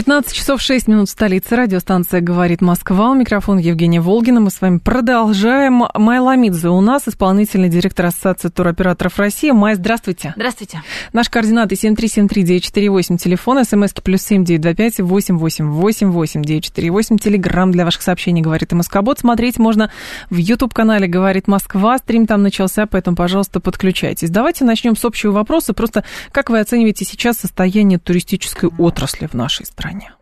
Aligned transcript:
15 0.00 0.32
часов 0.32 0.62
6 0.62 0.88
минут 0.88 1.10
в 1.10 1.12
столице. 1.12 1.54
Радиостанция 1.56 2.22
«Говорит 2.22 2.62
Москва». 2.62 3.10
У 3.10 3.14
микрофона 3.14 3.58
Евгения 3.58 4.00
Волгина. 4.00 4.40
Мы 4.40 4.50
с 4.50 4.62
вами 4.62 4.78
продолжаем. 4.78 5.84
Майя 5.94 6.22
Ламидзе 6.22 6.68
у 6.68 6.80
нас, 6.80 7.06
исполнительный 7.06 7.68
директор 7.68 8.06
Ассоциации 8.06 8.48
туроператоров 8.48 9.18
России. 9.18 9.50
Майя, 9.50 9.76
здравствуйте. 9.76 10.32
Здравствуйте. 10.36 10.82
Наш 11.12 11.28
координаты 11.28 11.74
7373948, 11.74 13.18
телефон, 13.18 13.62
смски 13.62 14.00
плюс 14.00 14.22
7925 14.22 15.00
888 15.00 16.42
948, 16.44 17.18
телеграмм 17.18 17.70
для 17.70 17.84
ваших 17.84 18.00
сообщений 18.00 18.40
«Говорит 18.40 18.72
Москобот». 18.72 19.18
Смотреть 19.18 19.58
можно 19.58 19.92
в 20.30 20.36
YouTube-канале 20.36 21.08
«Говорит 21.08 21.46
Москва». 21.46 21.98
Стрим 21.98 22.26
там 22.26 22.42
начался, 22.42 22.86
поэтому, 22.86 23.18
пожалуйста, 23.18 23.60
подключайтесь. 23.60 24.30
Давайте 24.30 24.64
начнем 24.64 24.96
с 24.96 25.04
общего 25.04 25.32
вопроса. 25.32 25.74
Просто 25.74 26.04
как 26.32 26.48
вы 26.48 26.58
оцениваете 26.60 27.04
сейчас 27.04 27.36
состояние 27.36 27.98
туристической 27.98 28.70
отрасли 28.78 29.26
в 29.26 29.34
нашей 29.34 29.66
стране? 29.66 29.89
Стране? 29.90 30.12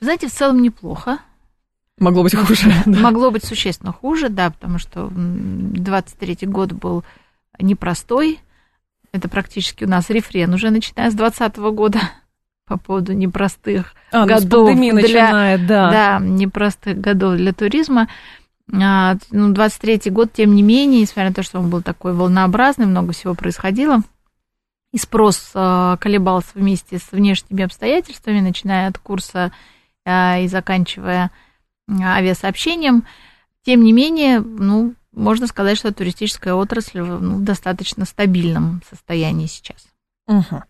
Знаете, 0.00 0.28
в 0.28 0.32
целом 0.32 0.62
неплохо. 0.62 1.18
Могло 1.98 2.22
быть 2.22 2.34
хуже. 2.34 2.72
Могло 2.86 3.30
быть 3.30 3.44
существенно 3.44 3.92
хуже, 3.92 4.28
да, 4.28 4.50
потому 4.50 4.78
что 4.78 5.06
23-й 5.06 6.46
год 6.46 6.72
был 6.72 7.04
непростой. 7.60 8.40
Это 9.12 9.28
практически 9.28 9.84
у 9.84 9.88
нас 9.88 10.10
рефрен 10.10 10.52
уже 10.54 10.70
начиная 10.70 11.10
с 11.10 11.14
2020 11.14 11.56
года 11.74 12.00
по 12.66 12.78
поводу 12.78 13.12
непростых 13.12 13.94
а, 14.10 14.26
годов. 14.26 14.70
Ну, 14.70 14.76
для, 14.76 14.94
начинает, 14.94 15.66
да. 15.66 15.90
Да, 15.90 16.18
непростых 16.20 17.00
годов 17.00 17.36
для 17.36 17.52
туризма. 17.52 18.08
А, 18.72 19.16
ну, 19.30 19.52
23-й 19.52 20.10
год, 20.10 20.32
тем 20.32 20.54
не 20.54 20.62
менее, 20.62 21.02
несмотря 21.02 21.28
на 21.28 21.34
то, 21.34 21.42
что 21.42 21.60
он 21.60 21.68
был 21.68 21.82
такой 21.82 22.14
волнообразный, 22.14 22.86
много 22.86 23.12
всего 23.12 23.34
происходило, 23.34 24.02
и 24.92 24.98
спрос 24.98 25.50
э, 25.54 25.96
колебался 26.00 26.50
вместе 26.54 26.98
с 26.98 27.12
внешними 27.12 27.64
обстоятельствами, 27.64 28.40
начиная 28.40 28.88
от 28.88 28.98
курса 28.98 29.52
э, 30.04 30.44
и 30.44 30.48
заканчивая 30.48 31.30
авиасообщением. 31.90 33.06
Тем 33.64 33.82
не 33.82 33.92
менее, 33.92 34.40
ну, 34.40 34.94
можно 35.12 35.46
сказать, 35.46 35.78
что 35.78 35.92
туристическая 35.92 36.54
отрасль 36.54 37.00
ну, 37.00 37.36
в 37.36 37.44
достаточно 37.44 38.04
стабильном 38.04 38.82
состоянии 38.88 39.46
сейчас. 39.46 39.86
Угу. 40.26 40.62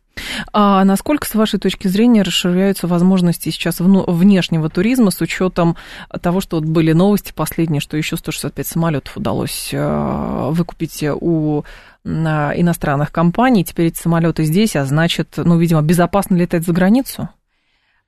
А 0.53 0.85
насколько, 0.85 1.27
с 1.27 1.35
вашей 1.35 1.59
точки 1.59 1.89
зрения, 1.89 2.23
расширяются 2.23 2.87
возможности 2.87 3.51
сейчас 3.51 3.81
внешнего 3.81 4.69
туризма 4.69 5.11
с 5.11 5.21
учетом 5.21 5.77
того, 6.21 6.41
что 6.41 6.57
вот 6.57 6.67
были 6.67 6.93
новости 6.93 7.33
последние, 7.35 7.81
что 7.81 7.97
еще 7.97 8.17
165 8.17 8.67
самолетов 8.67 9.17
удалось 9.17 9.71
выкупить 9.73 11.03
у 11.03 11.65
иностранных 12.05 13.13
компаний. 13.13 13.65
Теперь 13.65 13.87
эти 13.87 13.99
самолеты 13.99 14.45
здесь, 14.45 14.77
а 14.77 14.85
значит, 14.85 15.35
ну, 15.37 15.59
видимо, 15.59 15.83
безопасно 15.83 16.35
летать 16.35 16.65
за 16.65 16.73
границу? 16.73 17.29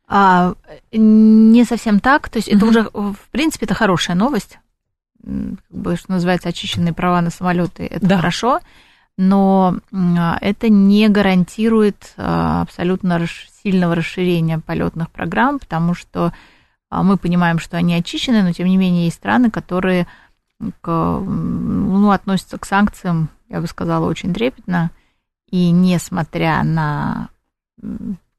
А, 0.06 0.54
не 0.92 1.64
совсем 1.64 2.00
так. 2.00 2.28
То 2.28 2.38
есть 2.38 2.48
это 2.48 2.66
уже, 2.66 2.82
в 2.92 3.16
принципе, 3.30 3.66
это 3.66 3.74
хорошая 3.74 4.16
новость. 4.16 4.58
Как 5.22 5.32
бы, 5.70 5.96
что 5.96 6.12
называется, 6.12 6.50
очищенные 6.50 6.92
права 6.92 7.20
на 7.22 7.30
самолеты, 7.30 7.86
это 7.86 8.06
да. 8.06 8.16
хорошо. 8.16 8.60
Но 9.16 9.76
это 10.40 10.68
не 10.68 11.08
гарантирует 11.08 12.14
а, 12.16 12.62
абсолютно 12.62 13.24
сильного 13.62 13.94
расширения 13.94 14.58
полетных 14.58 15.10
программ, 15.10 15.60
потому 15.60 15.94
что 15.94 16.32
а, 16.90 17.02
мы 17.02 17.16
понимаем, 17.16 17.58
что 17.58 17.76
они 17.76 17.94
очищены, 17.94 18.42
но 18.42 18.52
тем 18.52 18.66
не 18.66 18.76
менее 18.76 19.04
есть 19.04 19.16
страны, 19.16 19.50
которые 19.50 20.08
к, 20.80 20.88
ну, 20.88 22.10
относятся 22.10 22.58
к 22.58 22.66
санкциям 22.66 23.28
я 23.54 23.60
бы 23.60 23.66
сказала, 23.66 24.06
очень 24.08 24.34
трепетно. 24.34 24.90
И 25.48 25.70
несмотря 25.70 26.62
на 26.64 27.28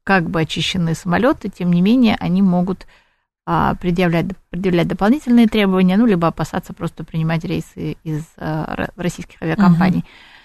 как 0.04 0.28
бы 0.28 0.42
очищенные 0.42 0.94
самолеты, 0.94 1.48
тем 1.48 1.72
не 1.72 1.80
менее, 1.80 2.16
они 2.20 2.42
могут 2.42 2.86
а, 3.46 3.74
предъявлять, 3.76 4.26
предъявлять 4.50 4.88
дополнительные 4.88 5.46
требования, 5.46 5.96
ну, 5.96 6.06
либо 6.06 6.28
опасаться 6.28 6.72
просто 6.74 7.02
принимать 7.02 7.44
рейсы 7.44 7.96
из 8.04 8.24
а, 8.36 8.88
российских 8.96 9.40
авиакомпаний. 9.42 10.00
Uh-huh. 10.00 10.35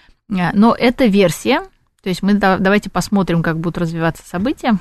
Но 0.54 0.74
это 0.74 1.06
версия, 1.06 1.60
то 2.02 2.08
есть 2.08 2.22
мы 2.22 2.34
давайте 2.34 2.90
посмотрим, 2.90 3.42
как 3.42 3.58
будут 3.58 3.78
развиваться 3.78 4.22
события. 4.26 4.78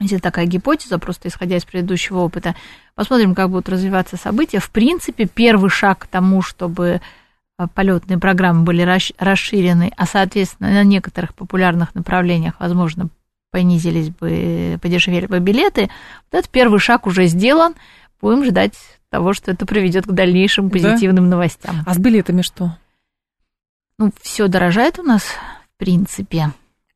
Если 0.00 0.18
такая 0.18 0.46
гипотеза, 0.46 0.98
просто 0.98 1.28
исходя 1.28 1.56
из 1.56 1.64
предыдущего 1.64 2.18
опыта, 2.18 2.56
посмотрим, 2.94 3.34
как 3.34 3.50
будут 3.50 3.68
развиваться 3.68 4.16
события. 4.16 4.58
В 4.58 4.70
принципе, 4.70 5.26
первый 5.26 5.70
шаг 5.70 6.00
к 6.00 6.06
тому, 6.06 6.42
чтобы 6.42 7.00
Э, 7.62 7.66
полетные 7.72 8.18
программы 8.18 8.64
были 8.64 8.82
расширены, 9.18 9.92
а, 9.96 10.06
соответственно, 10.06 10.70
на 10.70 10.84
некоторых 10.84 11.34
популярных 11.34 11.94
направлениях, 11.94 12.54
возможно, 12.58 13.08
понизились 13.50 14.08
бы, 14.08 14.78
подешевели 14.80 15.26
бы 15.26 15.38
билеты, 15.38 15.90
вот 16.30 16.38
этот 16.38 16.50
первый 16.50 16.78
шаг 16.78 17.06
уже 17.06 17.26
сделан. 17.26 17.74
Будем 18.20 18.44
ждать 18.44 18.74
того, 19.10 19.34
что 19.34 19.50
это 19.50 19.66
приведет 19.66 20.06
к 20.06 20.12
дальнейшим 20.12 20.70
позитивным 20.70 21.24
да? 21.24 21.32
новостям. 21.32 21.76
А 21.84 21.92
с 21.92 21.98
билетами 21.98 22.42
что? 22.42 22.76
Ну, 24.02 24.12
все 24.20 24.48
дорожает 24.48 24.98
у 24.98 25.04
нас, 25.04 25.22
в 25.22 25.78
принципе. 25.78 26.50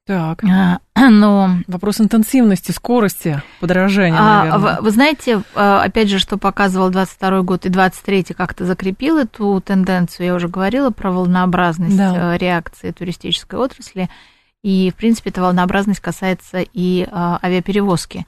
Так. 0.07 0.43
А, 0.43 0.81
но... 1.09 1.59
Вопрос 1.69 2.01
интенсивности, 2.01 2.73
скорости 2.73 3.41
подорожания, 3.61 4.19
а, 4.19 4.45
наверное. 4.45 4.77
Вы, 4.77 4.83
вы 4.83 4.91
знаете, 4.91 5.43
а, 5.55 5.83
опять 5.85 6.09
же, 6.09 6.19
что 6.19 6.37
показывал 6.37 6.91
22 6.91 7.43
год 7.43 7.65
и 7.65 7.69
23 7.69 8.35
как-то 8.37 8.65
закрепил 8.65 9.19
эту 9.19 9.61
тенденцию. 9.61 10.27
Я 10.27 10.35
уже 10.35 10.49
говорила 10.49 10.91
про 10.91 11.13
волнообразность 11.13 11.97
да. 11.97 12.35
Э, 12.35 12.39
реакции 12.39 12.91
туристической 12.91 13.61
отрасли. 13.61 14.11
И, 14.65 14.91
в 14.91 14.97
принципе, 14.97 15.31
эта 15.31 15.43
волнообразность 15.43 16.01
касается 16.01 16.59
и 16.73 17.07
а, 17.09 17.39
авиаперевозки. 17.41 18.27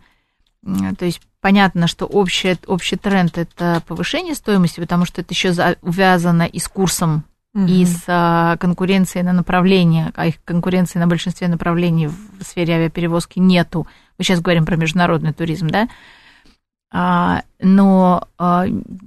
То 0.99 1.05
есть 1.05 1.21
понятно, 1.41 1.89
что 1.89 2.07
общий, 2.07 2.57
общий 2.67 2.97
тренд– 2.97 3.39
это 3.39 3.83
повышение 3.89 4.37
стоимости, 4.37 4.79
потому 4.79 5.05
что 5.05 5.21
это 5.21 5.33
еще 5.33 5.53
увязано 5.83 6.43
и 6.43 6.61
с 6.61 6.69
курсом 6.69 7.25
угу. 7.55 7.67
и 7.67 7.85
с 7.85 8.05
а, 8.07 8.57
конкуренцией 8.59 9.25
на 9.25 9.33
направление, 9.33 10.13
а 10.15 10.27
их 10.27 10.43
конкуренции 10.45 10.99
на 10.99 11.07
большинстве 11.07 11.49
направлений 11.49 12.09
в 12.09 12.43
сфере 12.43 12.75
авиаперевозки 12.75 13.39
нету. 13.39 13.87
Мы 14.19 14.25
сейчас 14.25 14.41
говорим 14.41 14.67
про 14.67 14.77
международный 14.77 15.33
туризм, 15.33 15.69
да? 15.69 15.89
А, 16.91 17.43
но 17.61 18.29
а, 18.39 18.65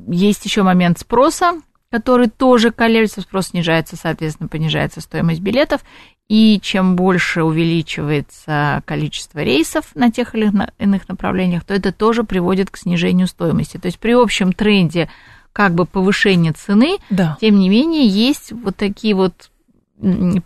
есть 0.07 0.45
еще 0.45 0.63
момент 0.63 0.99
спроса, 0.99 1.61
который 1.89 2.29
тоже 2.29 2.71
колеблется, 2.71 3.21
спрос 3.21 3.47
снижается, 3.47 3.97
соответственно, 3.97 4.47
понижается 4.47 5.01
стоимость 5.01 5.41
билетов, 5.41 5.81
и 6.29 6.61
чем 6.61 6.95
больше 6.95 7.43
увеличивается 7.43 8.81
количество 8.85 9.39
рейсов 9.39 9.93
на 9.95 10.09
тех 10.09 10.33
или 10.33 10.49
иных 10.79 11.09
направлениях, 11.09 11.65
то 11.65 11.73
это 11.73 11.91
тоже 11.91 12.23
приводит 12.23 12.69
к 12.69 12.77
снижению 12.77 13.27
стоимости. 13.27 13.77
То 13.77 13.87
есть 13.87 13.99
при 13.99 14.13
общем 14.13 14.53
тренде 14.53 15.09
как 15.53 15.73
бы 15.73 15.85
повышение 15.85 16.53
цены, 16.53 16.97
да. 17.09 17.37
тем 17.41 17.59
не 17.59 17.69
менее 17.69 18.07
есть 18.07 18.51
вот 18.51 18.75
такие 18.75 19.15
вот 19.15 19.49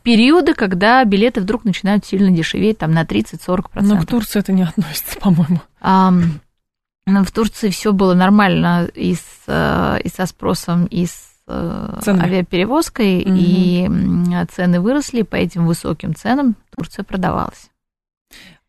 периоды, 0.03 0.53
когда 0.53 1.03
билеты 1.05 1.41
вдруг 1.41 1.63
начинают 1.63 2.05
сильно 2.05 2.29
дешеветь, 2.29 2.79
там 2.79 2.91
на 2.91 3.03
30-40%. 3.03 3.67
Но 3.81 4.01
к 4.01 4.05
Турции 4.05 4.39
это 4.39 4.51
не 4.51 4.63
относится, 4.63 5.17
по-моему. 5.21 5.61
А, 5.79 6.11
в 7.05 7.31
Турции 7.31 7.69
все 7.69 7.93
было 7.93 8.13
нормально 8.13 8.89
и, 8.93 9.15
с, 9.15 9.21
э, 9.47 9.99
и 10.03 10.09
со 10.09 10.25
спросом, 10.25 10.85
и 10.85 11.05
с 11.05 11.35
э, 11.47 11.99
цены. 12.01 12.21
авиаперевозкой, 12.21 13.21
угу. 13.21 13.33
и 13.33 13.89
цены 14.53 14.81
выросли, 14.81 15.21
по 15.21 15.35
этим 15.35 15.67
высоким 15.67 16.15
ценам 16.15 16.55
Турция 16.75 17.03
продавалась. 17.03 17.69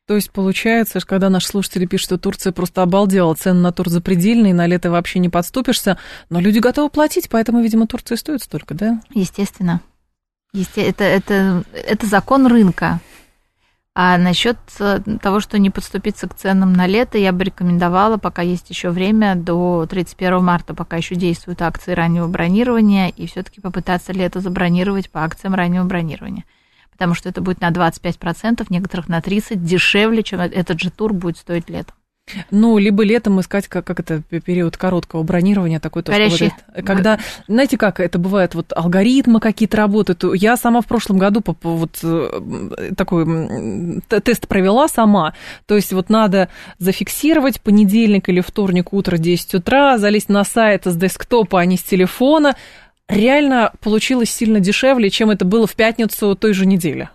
То 0.06 0.14
есть 0.14 0.30
получается, 0.30 1.00
когда 1.00 1.30
наши 1.30 1.48
слушатели 1.48 1.84
пишут, 1.84 2.04
что 2.04 2.18
Турция 2.18 2.52
просто 2.52 2.82
обалдела, 2.82 3.34
цены 3.34 3.60
на 3.60 3.72
тур 3.72 3.88
запредельные, 3.88 4.54
на 4.54 4.66
лето 4.66 4.90
вообще 4.90 5.18
не 5.18 5.28
подступишься, 5.28 5.98
но 6.30 6.40
люди 6.40 6.60
готовы 6.60 6.90
платить, 6.90 7.28
поэтому, 7.28 7.60
видимо, 7.60 7.88
Турция 7.88 8.16
стоит 8.16 8.42
столько, 8.42 8.74
да? 8.74 9.00
Естественно. 9.10 9.80
Есте... 10.52 10.82
Это, 10.82 11.02
это, 11.02 11.64
это 11.72 12.06
закон 12.06 12.46
рынка. 12.46 13.00
А 13.98 14.18
насчет 14.18 14.58
э, 14.78 15.00
того, 15.20 15.40
что 15.40 15.58
не 15.58 15.70
подступиться 15.70 16.28
к 16.28 16.34
ценам 16.34 16.74
на 16.74 16.86
лето, 16.86 17.16
я 17.18 17.32
бы 17.32 17.44
рекомендовала, 17.44 18.18
пока 18.18 18.42
есть 18.42 18.68
еще 18.70 18.90
время, 18.90 19.34
до 19.34 19.86
31 19.88 20.44
марта, 20.44 20.74
пока 20.74 20.98
еще 20.98 21.14
действуют 21.14 21.62
акции 21.62 21.92
раннего 21.92 22.28
бронирования, 22.28 23.08
и 23.08 23.26
все-таки 23.26 23.60
попытаться 23.60 24.12
лето 24.12 24.40
забронировать 24.40 25.10
по 25.10 25.24
акциям 25.24 25.54
раннего 25.54 25.84
бронирования. 25.84 26.44
Потому 26.96 27.14
что 27.14 27.28
это 27.28 27.40
будет 27.40 27.60
на 27.60 27.70
25%, 27.70 28.66
некоторых 28.70 29.08
на 29.08 29.18
30% 29.20 29.56
дешевле, 29.56 30.22
чем 30.22 30.40
этот 30.40 30.80
же 30.80 30.90
тур 30.90 31.12
будет 31.12 31.36
стоить 31.36 31.68
летом. 31.68 31.94
Ну, 32.50 32.76
либо 32.76 33.04
летом 33.04 33.40
искать, 33.40 33.68
как, 33.68 33.84
как 33.84 34.00
это 34.00 34.20
период 34.20 34.76
короткого 34.76 35.22
бронирования, 35.22 35.78
такой 35.78 36.02
то, 36.02 36.10
Горящий. 36.10 36.52
когда, 36.84 37.20
знаете, 37.46 37.78
как 37.78 38.00
это 38.00 38.18
бывает, 38.18 38.56
вот 38.56 38.72
алгоритмы 38.74 39.38
какие-то 39.38 39.76
работают. 39.76 40.24
Я 40.34 40.56
сама 40.56 40.80
в 40.80 40.86
прошлом 40.86 41.18
году 41.18 41.40
по, 41.40 41.52
по, 41.52 41.76
вот 41.76 42.00
э, 42.02 42.90
такой 42.96 44.02
тест 44.08 44.48
провела 44.48 44.88
сама. 44.88 45.34
То 45.66 45.76
есть 45.76 45.92
вот 45.92 46.10
надо 46.10 46.48
зафиксировать 46.78 47.60
понедельник 47.60 48.28
или 48.28 48.40
вторник 48.40 48.92
утро 48.92 49.18
10 49.18 49.54
утра, 49.54 49.96
залезть 49.98 50.28
на 50.28 50.42
сайт 50.42 50.84
с 50.86 50.96
десктопа, 50.96 51.60
а 51.60 51.64
не 51.64 51.76
с 51.76 51.84
телефона. 51.84 52.56
Реально 53.08 53.72
получилось 53.80 54.30
сильно 54.30 54.60
дешевле, 54.60 55.10
чем 55.10 55.30
это 55.30 55.44
было 55.44 55.66
в 55.66 55.74
пятницу 55.74 56.34
той 56.34 56.52
же 56.52 56.66
недели. 56.66 57.08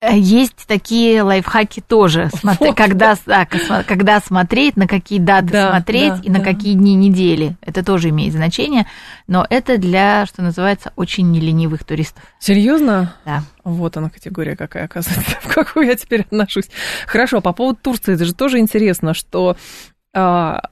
Э, 0.00 0.16
есть 0.16 0.66
такие 0.68 1.22
лайфхаки 1.22 1.80
тоже, 1.80 2.30
смотри, 2.34 2.68
вот, 2.68 2.76
когда, 2.76 3.16
да. 3.26 3.46
когда 3.46 4.20
смотреть, 4.20 4.76
на 4.76 4.86
какие 4.86 5.18
даты 5.18 5.48
да, 5.48 5.70
смотреть 5.70 6.14
да, 6.14 6.20
и 6.22 6.30
на 6.30 6.38
да. 6.38 6.44
какие 6.44 6.74
дни 6.74 6.94
недели. 6.94 7.56
Это 7.62 7.84
тоже 7.84 8.10
имеет 8.10 8.32
значение, 8.32 8.86
но 9.26 9.44
это 9.50 9.76
для, 9.76 10.24
что 10.26 10.42
называется, 10.42 10.92
очень 10.94 11.30
неленивых 11.32 11.82
туристов. 11.82 12.22
Серьезно? 12.38 13.14
Да. 13.24 13.42
Вот 13.64 13.96
она 13.96 14.08
категория 14.08 14.54
какая, 14.54 14.84
оказывается, 14.84 15.36
в 15.42 15.52
какую 15.52 15.86
я 15.86 15.96
теперь 15.96 16.20
отношусь. 16.22 16.70
Хорошо, 17.06 17.40
по 17.40 17.52
поводу 17.52 17.80
Турции, 17.82 18.14
это 18.14 18.24
же 18.24 18.34
тоже 18.34 18.60
интересно, 18.60 19.14
что 19.14 19.56
а, 19.56 19.56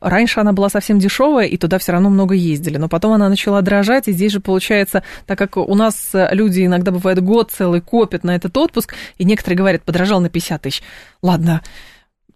раньше 0.01 0.41
она 0.41 0.53
была 0.53 0.69
совсем 0.69 0.99
дешевая, 0.99 1.47
и 1.47 1.57
туда 1.57 1.79
все 1.79 1.93
равно 1.93 2.11
много 2.11 2.35
ездили, 2.35 2.77
но 2.77 2.89
потом 2.89 3.13
она 3.13 3.29
начала 3.29 3.63
дрожать, 3.63 4.09
и 4.09 4.13
здесь 4.13 4.33
же 4.33 4.41
получается, 4.41 5.03
так 5.27 5.39
как 5.39 5.57
у 5.57 5.75
нас 5.75 6.11
люди 6.13 6.65
иногда 6.65 6.91
бывает 6.91 7.23
год 7.23 7.51
целый 7.51 7.81
копят 7.81 8.25
на 8.25 8.35
этот 8.35 8.57
отпуск, 8.57 8.95
и 9.19 9.25
некоторые 9.25 9.57
говорят, 9.57 9.83
подорожал 9.83 10.21
на 10.21 10.29
50 10.29 10.63
тысяч. 10.63 10.83
Ладно, 11.23 11.63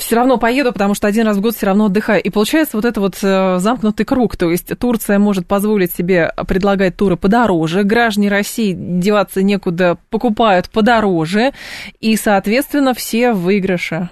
все 0.01 0.17
равно 0.17 0.39
поеду, 0.39 0.73
потому 0.73 0.95
что 0.95 1.07
один 1.07 1.27
раз 1.27 1.37
в 1.37 1.41
год 1.41 1.55
все 1.55 1.67
равно 1.67 1.87
отдыхаю. 1.87 2.23
И 2.23 2.31
получается 2.31 2.77
вот 2.77 2.85
это 2.85 3.01
вот 3.01 3.19
э, 3.23 3.59
замкнутый 3.59 4.07
круг. 4.07 4.37
То 4.37 4.51
есть 4.51 4.77
Турция 4.79 5.19
может 5.19 5.47
позволить 5.47 5.93
себе 5.93 6.33
предлагать 6.49 6.97
туры 6.97 7.17
подороже, 7.17 7.85
граждане 7.85 8.29
России 8.29 8.75
деваться 8.75 9.43
некуда, 9.43 9.99
покупают 10.09 10.71
подороже, 10.71 11.53
и, 12.01 12.17
соответственно, 12.17 12.95
все 12.95 13.33
в 13.33 13.41
выигрыше. 13.43 14.11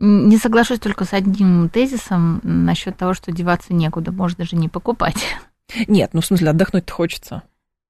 Не 0.00 0.36
соглашусь 0.38 0.78
только 0.78 1.04
с 1.04 1.12
одним 1.12 1.68
тезисом 1.68 2.40
насчет 2.44 2.96
того, 2.96 3.14
что 3.14 3.32
деваться 3.32 3.74
некуда, 3.74 4.12
можно 4.12 4.44
же 4.44 4.56
не 4.56 4.68
покупать. 4.68 5.16
Нет, 5.88 6.10
ну 6.12 6.20
в 6.20 6.26
смысле 6.26 6.50
отдохнуть-то 6.50 6.92
хочется. 6.92 7.42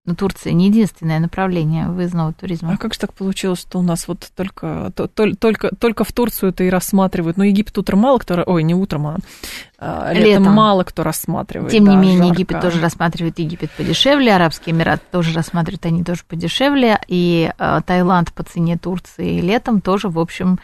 Но 0.09 0.15
Турция 0.15 0.55
не 0.55 0.69
единственное 0.69 1.19
направление 1.21 1.87
выездного 1.87 2.33
туризма. 2.33 2.73
А 2.73 2.77
как 2.79 2.95
же 2.95 3.01
так 3.01 3.13
получилось, 3.13 3.61
что 3.61 3.79
у 3.79 3.83
нас 3.83 4.09
вот 4.09 4.31
только, 4.35 4.91
то, 4.97 5.07
только, 5.07 5.77
только 5.77 6.03
в 6.03 6.13
Турцию 6.15 6.49
это 6.49 6.65
и 6.65 6.71
рассматривают? 6.71 7.37
Ну, 7.37 7.45
Египет 7.45 7.77
утром 7.77 7.99
мало 7.99 8.17
кто... 8.17 8.43
Ой, 8.47 8.63
не 8.63 8.75
утром, 8.75 9.07
а, 9.07 9.19
а 9.77 10.15
летом, 10.15 10.25
летом 10.25 10.55
мало 10.55 10.85
кто 10.85 11.03
рассматривает. 11.03 11.73
Тем 11.73 11.85
да, 11.85 11.91
не 11.91 11.99
менее, 11.99 12.19
жарко. 12.21 12.33
Египет 12.33 12.61
тоже 12.63 12.81
рассматривает 12.81 13.39
Египет 13.39 13.71
подешевле, 13.73 14.35
Арабские 14.35 14.75
Эмираты 14.75 15.03
тоже 15.13 15.35
рассматривают 15.35 15.85
они 15.85 16.03
тоже 16.03 16.23
подешевле, 16.27 16.99
и 17.07 17.53
э, 17.59 17.81
Таиланд 17.85 18.33
по 18.33 18.45
цене 18.45 18.79
Турции 18.79 19.43
летом 19.43 19.83
тоже, 19.83 20.09
в 20.09 20.19
общем, 20.19 20.59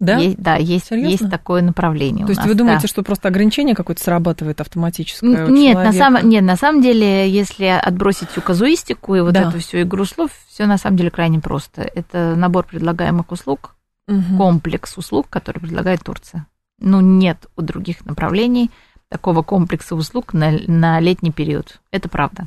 да? 0.00 0.16
Есть, 0.18 0.38
да, 0.38 0.56
есть, 0.56 0.90
есть 0.92 1.28
такое 1.28 1.60
направление. 1.60 2.24
То 2.24 2.30
есть 2.30 2.40
нас, 2.40 2.48
вы 2.48 2.54
думаете, 2.54 2.82
да. 2.82 2.88
что 2.88 3.02
просто 3.02 3.28
ограничение 3.28 3.74
какое-то 3.74 4.02
срабатывает 4.02 4.60
автоматическое? 4.60 5.48
Нет, 5.48 5.74
на 5.76 5.92
самом, 5.92 6.28
нет, 6.28 6.44
на 6.44 6.56
самом 6.56 6.82
деле, 6.82 7.28
если 7.28 7.64
отбросить 7.64 8.30
всю 8.30 8.40
казуистику 8.40 9.16
и 9.16 9.20
вот 9.20 9.34
да. 9.34 9.48
эту 9.48 9.58
всю 9.58 9.82
игру 9.82 10.04
слов, 10.04 10.30
все 10.48 10.66
на 10.66 10.78
самом 10.78 10.96
деле 10.96 11.10
крайне 11.10 11.40
просто. 11.40 11.82
Это 11.82 12.36
набор 12.36 12.66
предлагаемых 12.66 13.32
услуг, 13.32 13.74
угу. 14.06 14.36
комплекс 14.36 14.96
услуг, 14.96 15.26
который 15.28 15.58
предлагает 15.58 16.04
Турция. 16.04 16.46
Ну, 16.80 17.00
нет 17.00 17.46
у 17.56 17.62
других 17.62 18.06
направлений 18.06 18.70
такого 19.08 19.42
комплекса 19.42 19.96
услуг 19.96 20.32
на, 20.32 20.52
на 20.66 21.00
летний 21.00 21.32
период. 21.32 21.80
Это 21.90 22.08
правда. 22.08 22.46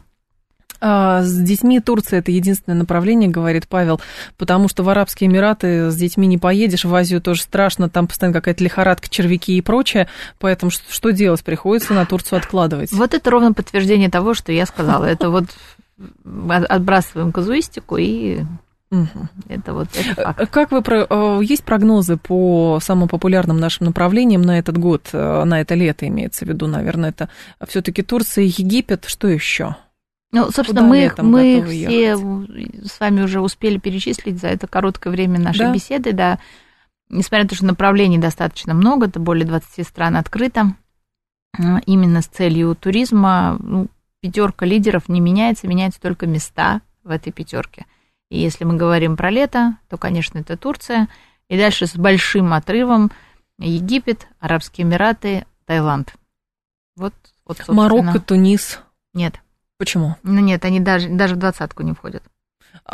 А, 0.81 1.22
с 1.22 1.38
детьми 1.38 1.80
Турция 1.80 2.19
это 2.19 2.31
единственное 2.31 2.78
направление, 2.78 3.30
говорит 3.30 3.68
Павел, 3.68 4.01
потому 4.38 4.68
что 4.68 4.83
в 4.83 4.89
Арабские 4.89 5.30
Эмираты 5.30 5.92
с 5.92 5.95
детьми 5.95 6.28
не 6.28 6.39
поедешь, 6.39 6.86
в 6.86 6.94
Азию 6.94 7.22
тоже 7.22 7.44
страшно, 7.44 7.88
там 7.88 8.07
постоянно 8.07 8.33
какая-то 8.33 8.63
лихорадка, 8.63 9.07
червяки 9.07 9.57
и 9.57 9.62
прочее, 9.62 10.07
поэтому 10.39 10.72
что, 10.72 10.83
что 10.92 11.12
делать? 11.12 11.44
Приходится 11.44 11.94
на 11.94 12.06
Турцию 12.06 12.39
откладывать. 12.39 12.92
Вот 12.92 13.13
это 13.13 13.30
ровно 13.30 13.54
подтверждение 13.54 14.10
того, 14.10 14.33
что 14.33 14.51
я 14.51 14.66
сказала. 14.66 15.06
Это 15.06 15.30
вот 15.30 15.45
отбрасываем 16.50 17.31
казуистику 17.31 17.98
и 17.98 18.42
Угу. 18.92 19.30
Это 19.48 19.74
вот 19.74 19.88
это 19.95 20.22
факт. 20.22 20.50
Как 20.51 20.72
вы 20.72 20.81
про... 20.81 21.07
Э, 21.10 21.39
есть 21.42 21.63
прогнозы 21.63 22.18
по 22.18 22.78
самым 22.81 23.07
популярным 23.07 23.57
нашим 23.57 23.86
направлениям 23.86 24.42
на 24.42 24.60
этот 24.60 24.78
год, 24.78 25.07
э, 25.13 25.44
на 25.45 25.62
это 25.62 25.75
лето 25.75 26.06
имеется 26.10 26.44
в 26.44 26.50
виду, 26.50 26.68
наверное, 26.68 27.12
это 27.12 27.30
все-таки 27.66 28.01
Турция, 28.01 28.44
Египет, 28.44 29.06
что 29.06 29.30
еще? 29.30 29.78
Ну, 30.31 30.50
собственно, 30.51 30.83
мы, 30.83 31.12
мы 31.18 31.63
все 31.66 32.16
ехать? 32.16 32.89
с 32.89 33.00
вами 33.00 33.22
уже 33.22 33.42
успели 33.42 33.78
перечислить 33.78 34.39
за 34.39 34.48
это 34.48 34.66
короткое 34.66 35.10
время 35.10 35.39
нашей 35.39 35.66
да? 35.66 35.74
беседы, 35.74 36.13
да. 36.13 36.39
Несмотря 37.10 37.44
на 37.44 37.50
то, 37.50 37.56
что 37.56 37.66
направлений 37.66 38.18
достаточно 38.18 38.74
много, 38.74 39.07
это 39.07 39.19
более 39.19 39.45
20 39.45 39.86
стран 39.86 40.16
открыто, 40.16 40.75
именно 41.86 42.22
с 42.22 42.28
целью 42.28 42.75
туризма, 42.75 43.57
ну, 43.60 43.88
пятерка 44.22 44.66
лидеров 44.66 45.10
не 45.10 45.19
меняется, 45.19 45.68
меняются 45.68 46.00
только 46.00 46.28
места 46.28 46.81
в 47.04 47.10
этой 47.10 47.33
пятерке. 47.33 47.86
И 48.30 48.39
если 48.39 48.63
мы 48.63 48.78
говорим 48.78 49.18
про 49.18 49.30
лето, 49.30 49.78
то, 49.89 49.98
конечно, 49.98 50.39
это 50.39 50.56
Турция. 50.56 51.10
И 51.50 51.57
дальше 51.57 51.86
с 51.86 51.95
большим 51.95 52.54
отрывом 52.54 53.12
Египет, 53.60 54.28
Арабские 54.39 54.88
Эмираты, 54.88 55.45
Таиланд. 55.66 56.13
Вот, 56.95 57.13
вот 57.45 57.68
Марокко, 57.68 58.22
Тунис. 58.22 58.80
Нет. 59.13 59.42
Почему? 59.81 60.16
Ну 60.22 60.42
нет, 60.42 60.63
они 60.63 60.80
даже, 60.80 61.10
даже 61.10 61.33
в 61.33 61.39
двадцатку 61.39 61.81
не 61.81 61.94
входят. 61.94 62.22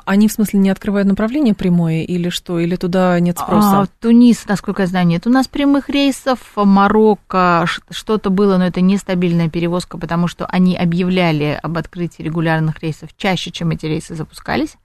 Они, 0.06 0.30
в 0.30 0.31
смысле, 0.31 0.62
не 0.62 0.69
открывают 0.69 1.06
направление 1.06 1.54
прямое 1.54 2.04
или 2.04 2.30
что? 2.30 2.60
Или 2.60 2.78
туда 2.78 3.19
нет 3.19 3.38
спроса? 3.38 3.81
А, 3.81 3.88
Тунис, 4.00 4.45
насколько 4.48 4.84
я 4.84 4.88
знаю, 4.88 5.06
нет. 5.06 5.28
У 5.28 5.30
нас 5.30 5.50
прямых 5.50 5.89
рейсов. 5.89 6.39
Марокко 6.56 7.66
что-то 7.89 8.30
было, 8.30 8.56
но 8.56 8.66
это 8.66 8.80
нестабильная 8.80 9.50
перевозка, 9.50 9.98
потому 9.98 10.30
что 10.30 10.45
они 10.45 10.78
объявляли 10.78 11.60
об 11.62 11.78
открытии 11.78 12.24
регулярных 12.24 12.80
рейсов 12.80 13.10
чаще, 13.18 13.51
чем 13.51 13.72
эти 13.72 13.86
рейсы 13.86 14.16
запускались. 14.16 14.77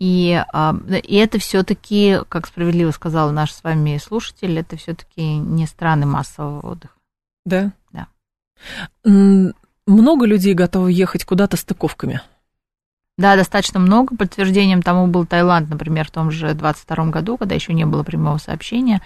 И, 0.00 0.42
а, 0.52 0.74
и 0.88 1.14
это 1.14 1.38
все-таки, 1.38 2.18
как 2.28 2.48
справедливо 2.48 2.90
сказал 2.90 3.30
наш 3.30 3.52
с 3.52 3.62
вами 3.62 3.98
слушатель, 3.98 4.58
это 4.58 4.76
все-таки 4.76 5.36
не 5.36 5.68
страны 5.68 6.06
массового 6.06 6.72
отдыха. 6.72 6.94
Да? 7.44 7.70
Да. 7.92 8.08
Много 9.86 10.26
людей 10.26 10.54
готовы 10.54 10.92
ехать 10.92 11.24
куда-то 11.24 11.56
стыковками? 11.56 12.22
Да, 13.16 13.36
достаточно 13.36 13.78
много. 13.78 14.16
Подтверждением 14.16 14.82
тому 14.82 15.06
был 15.06 15.26
Таиланд, 15.26 15.68
например, 15.68 16.06
в 16.06 16.10
том 16.10 16.30
же 16.30 16.54
22 16.54 17.06
году, 17.06 17.36
когда 17.36 17.54
еще 17.54 17.72
не 17.72 17.84
было 17.84 18.02
прямого 18.02 18.38
сообщения. 18.38 19.02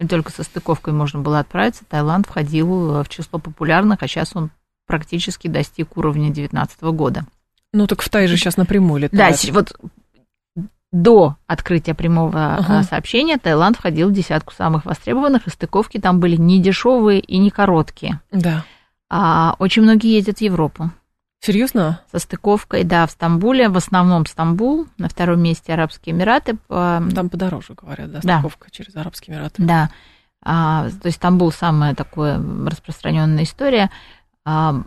И 0.00 0.06
только 0.06 0.30
со 0.30 0.42
стыковкой 0.42 0.92
можно 0.92 1.20
было 1.20 1.38
отправиться. 1.38 1.84
Таиланд 1.88 2.26
входил 2.26 3.02
в 3.02 3.08
число 3.08 3.38
популярных, 3.38 4.02
а 4.02 4.08
сейчас 4.08 4.34
он 4.34 4.50
практически 4.86 5.48
достиг 5.48 5.96
уровня 5.96 6.26
2019 6.26 6.82
года. 6.82 7.24
Ну 7.72 7.86
так 7.86 8.02
в 8.02 8.08
Тай 8.08 8.26
же 8.26 8.36
сейчас 8.36 8.56
напрямую 8.56 9.02
летает. 9.02 9.36
Да, 9.44 9.52
вот 9.52 9.76
до 10.90 11.36
открытия 11.46 11.94
прямого 11.94 12.56
ага. 12.56 12.82
сообщения 12.82 13.36
Таиланд 13.36 13.76
входил 13.76 14.08
в 14.08 14.12
десятку 14.12 14.54
самых 14.54 14.86
востребованных, 14.86 15.46
и 15.46 15.50
стыковки 15.50 15.98
там 15.98 16.18
были 16.18 16.36
не 16.36 16.60
дешевые 16.62 17.20
и 17.20 17.36
не 17.38 17.50
короткие. 17.50 18.20
Да. 18.32 18.64
А, 19.10 19.54
очень 19.58 19.82
многие 19.82 20.14
ездят 20.14 20.38
в 20.38 20.42
Европу. 20.42 20.90
Серьезно? 21.40 22.00
Со 22.10 22.18
стыковкой, 22.18 22.84
да, 22.84 23.06
в 23.06 23.12
Стамбуле, 23.12 23.68
в 23.68 23.76
основном 23.76 24.26
Стамбул, 24.26 24.86
на 24.98 25.08
втором 25.08 25.40
месте 25.40 25.72
Арабские 25.72 26.14
Эмираты. 26.14 26.58
Там 26.68 27.28
подороже, 27.30 27.74
говорят, 27.74 28.10
да, 28.10 28.20
стыковка 28.20 28.66
да. 28.66 28.70
через 28.70 28.96
Арабские 28.96 29.36
Эмираты. 29.36 29.62
Да, 29.62 29.90
а, 30.42 30.88
то 30.90 31.06
есть 31.06 31.16
Стамбул 31.16 31.52
самая 31.52 31.94
такая 31.94 32.42
распространенная 32.66 33.44
история. 33.44 33.90
А, 34.44 34.82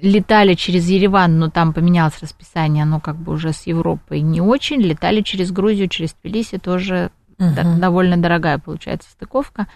летали 0.00 0.54
через 0.54 0.88
Ереван, 0.88 1.38
но 1.38 1.50
там 1.50 1.72
поменялось 1.72 2.20
расписание, 2.20 2.82
оно 2.82 3.00
как 3.00 3.16
бы 3.16 3.32
уже 3.32 3.52
с 3.52 3.66
Европой 3.66 4.20
не 4.20 4.40
очень. 4.40 4.80
Летали 4.80 5.22
через 5.22 5.50
Грузию, 5.50 5.88
через 5.88 6.12
Тбилиси, 6.14 6.58
тоже 6.58 7.10
угу. 7.38 7.78
довольно 7.78 8.16
дорогая 8.16 8.58
получается 8.58 9.10
стыковка. 9.10 9.66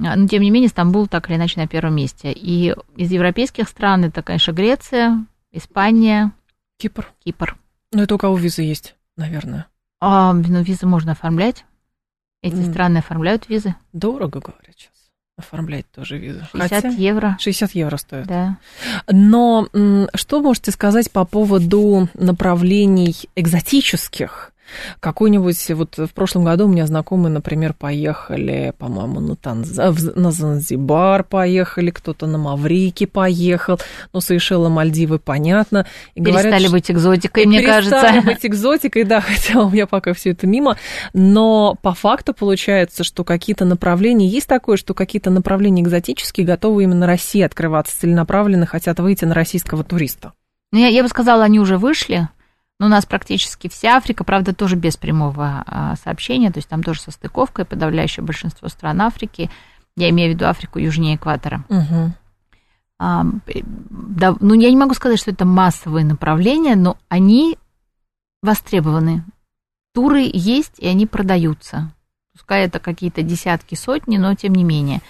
А, 0.00 0.16
но, 0.16 0.28
тем 0.28 0.42
не 0.42 0.50
менее, 0.50 0.68
Стамбул 0.68 1.06
так 1.06 1.28
или 1.28 1.36
иначе 1.36 1.60
на 1.60 1.66
первом 1.66 1.96
месте. 1.96 2.32
И 2.32 2.74
из 2.96 3.10
европейских 3.10 3.68
стран 3.68 4.04
это, 4.04 4.22
конечно, 4.22 4.52
Греция, 4.52 5.24
Испания. 5.52 6.32
Кипр. 6.76 7.10
Кипр. 7.24 7.56
Ну, 7.92 8.02
это 8.02 8.14
у 8.14 8.18
кого 8.18 8.36
виза 8.36 8.62
есть, 8.62 8.94
наверное. 9.16 9.66
А, 10.00 10.32
ну, 10.32 10.62
визы 10.62 10.86
можно 10.86 11.12
оформлять. 11.12 11.64
Эти 12.42 12.54
mm. 12.54 12.70
страны 12.70 12.98
оформляют 12.98 13.48
визы. 13.48 13.74
Дорого, 13.92 14.40
говорят 14.40 14.76
сейчас 14.76 14.92
оформлять 15.38 15.86
тоже 15.92 16.18
визу. 16.18 16.40
60 16.52 16.68
Хотя 16.68 16.88
евро. 16.88 17.36
60 17.40 17.70
евро 17.72 17.96
стоит. 17.96 18.26
Да. 18.26 18.58
Но 19.06 19.68
что 20.14 20.42
можете 20.42 20.72
сказать 20.72 21.10
по 21.10 21.24
поводу 21.24 22.08
направлений 22.14 23.14
экзотических? 23.36 24.52
Какой-нибудь, 25.00 25.70
вот 25.70 25.96
в 25.96 26.12
прошлом 26.14 26.44
году 26.44 26.66
у 26.66 26.68
меня 26.68 26.86
знакомые, 26.86 27.32
например, 27.32 27.74
поехали, 27.74 28.72
по-моему, 28.78 29.20
на, 29.20 29.36
Танза, 29.36 29.94
на 30.14 30.30
Занзибар 30.30 31.24
поехали, 31.24 31.90
кто-то 31.90 32.26
на 32.26 32.38
Маврики 32.38 33.06
поехал, 33.06 33.80
ну, 34.12 34.20
Сейшелы, 34.20 34.68
Мальдивы, 34.68 35.18
понятно. 35.18 35.86
И 36.14 36.22
перестали 36.22 36.50
говорят, 36.50 36.72
быть 36.72 36.90
экзотикой, 36.90 37.46
мне 37.46 37.60
перестали 37.60 37.74
кажется. 37.74 38.00
Перестали 38.00 38.34
быть 38.34 38.46
экзотикой, 38.46 39.04
да, 39.04 39.20
хотя 39.20 39.62
у 39.62 39.70
меня 39.70 39.86
пока 39.86 40.12
все 40.12 40.30
это 40.30 40.46
мимо, 40.46 40.76
но 41.12 41.76
по 41.82 41.94
факту 41.94 42.34
получается, 42.34 43.04
что 43.04 43.24
какие-то 43.24 43.64
направления, 43.64 44.26
есть 44.26 44.46
такое, 44.46 44.76
что 44.76 44.94
какие-то 44.94 45.30
направления 45.30 45.82
экзотические 45.82 46.46
готовы 46.46 46.84
именно 46.84 47.06
России 47.06 47.42
открываться, 47.42 47.98
целенаправленно 47.98 48.66
хотят 48.66 49.00
выйти 49.00 49.24
на 49.24 49.34
российского 49.34 49.84
туриста. 49.84 50.32
Ну, 50.72 50.78
я, 50.80 50.88
я 50.88 51.02
бы 51.02 51.08
сказала, 51.08 51.44
они 51.44 51.60
уже 51.60 51.78
вышли, 51.78 52.28
но 52.78 52.86
у 52.86 52.88
нас 52.88 53.06
практически 53.06 53.68
вся 53.68 53.96
Африка, 53.96 54.22
правда, 54.22 54.54
тоже 54.54 54.76
без 54.76 54.96
прямого 54.96 55.64
а, 55.66 55.96
сообщения, 55.96 56.50
то 56.50 56.58
есть 56.58 56.68
там 56.68 56.82
тоже 56.82 57.00
со 57.00 57.10
стыковкой, 57.10 57.64
подавляющее 57.64 58.24
большинство 58.24 58.68
стран 58.68 59.00
Африки, 59.02 59.50
я 59.96 60.10
имею 60.10 60.30
в 60.30 60.34
виду 60.34 60.46
Африку 60.46 60.78
южнее 60.78 61.16
экватора. 61.16 61.64
Угу. 61.68 62.12
А, 63.00 63.24
да, 63.90 64.36
ну, 64.38 64.54
я 64.54 64.70
не 64.70 64.76
могу 64.76 64.94
сказать, 64.94 65.18
что 65.18 65.32
это 65.32 65.44
массовые 65.44 66.04
направления, 66.04 66.76
но 66.76 66.96
они 67.08 67.58
востребованы. 68.42 69.24
Туры 69.92 70.30
есть, 70.32 70.78
и 70.78 70.86
они 70.86 71.06
продаются. 71.06 71.92
Пускай 72.32 72.66
это 72.66 72.78
какие-то 72.78 73.22
десятки, 73.22 73.74
сотни, 73.74 74.18
но 74.18 74.34
тем 74.36 74.54
не 74.54 74.62
менее. 74.62 75.00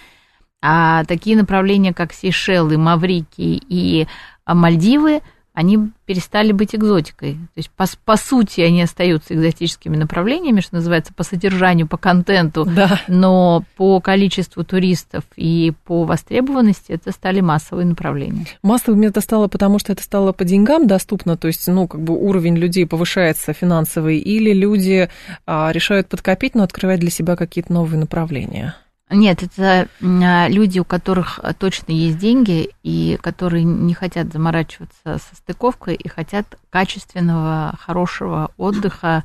А 0.61 1.03
такие 1.05 1.37
направления, 1.37 1.93
как 1.93 2.13
Сейшелы, 2.13 2.77
Маврики 2.79 3.61
и 3.67 4.07
Мальдивы– 4.47 5.21
они 5.59 5.89
перестали 6.05 6.53
быть 6.53 6.73
экзотикой. 6.73 7.33
То 7.33 7.57
есть, 7.57 7.69
по, 7.71 7.85
по 8.05 8.15
сути, 8.15 8.61
они 8.61 8.81
остаются 8.81 9.33
экзотическими 9.33 9.97
направлениями, 9.97 10.61
что 10.61 10.75
называется, 10.75 11.13
по 11.13 11.23
содержанию, 11.23 11.85
по 11.85 11.97
контенту, 11.97 12.63
да. 12.63 13.01
но 13.09 13.65
по 13.75 13.99
количеству 13.99 14.63
туристов 14.63 15.25
и 15.35 15.73
по 15.83 16.05
востребованности 16.05 16.93
это 16.93 17.11
стали 17.11 17.41
массовые 17.41 17.85
направления. 17.85 18.45
Массовыми 18.63 19.07
это 19.07 19.19
стало, 19.19 19.49
потому 19.49 19.79
что 19.79 19.91
это 19.91 20.01
стало 20.01 20.31
по 20.31 20.45
деньгам 20.45 20.87
доступно, 20.87 21.35
то 21.35 21.47
есть, 21.47 21.67
ну, 21.67 21.89
как 21.89 22.01
бы 22.01 22.15
уровень 22.15 22.55
людей 22.55 22.85
повышается 22.87 23.51
финансовый, 23.51 24.17
или 24.17 24.53
люди 24.53 25.09
а, 25.45 25.71
решают 25.73 26.07
подкопить, 26.07 26.55
но 26.55 26.63
открывать 26.63 27.01
для 27.01 27.11
себя 27.11 27.35
какие-то 27.35 27.73
новые 27.73 27.99
направления? 27.99 28.75
Нет, 29.09 29.43
это 29.43 29.87
а, 30.01 30.47
люди, 30.47 30.79
у 30.79 30.85
которых 30.85 31.39
точно 31.57 31.91
есть 31.91 32.17
деньги 32.17 32.71
и 32.83 33.17
которые 33.21 33.63
не 33.63 33.93
хотят 33.93 34.31
заморачиваться 34.31 35.17
со 35.17 35.35
стыковкой 35.35 35.95
и 35.95 36.07
хотят 36.07 36.45
качественного, 36.69 37.75
хорошего 37.79 38.51
отдыха 38.57 39.23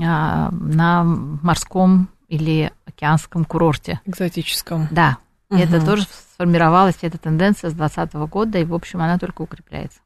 а, 0.00 0.50
на 0.52 1.04
морском 1.04 2.08
или 2.28 2.72
океанском 2.86 3.44
курорте. 3.44 4.00
Экзотическом. 4.06 4.86
Да, 4.90 5.18
Угу. 5.50 5.60
Это 5.60 5.84
тоже 5.84 6.06
сформировалась, 6.38 6.94
эта 7.02 7.18
тенденция 7.18 7.68
с 7.68 7.74
2020 7.74 8.14
года, 8.30 8.58
и, 8.58 8.64
в 8.64 8.72
общем, 8.72 9.00
она 9.00 9.18
только 9.18 9.42
укрепляется. 9.42 9.98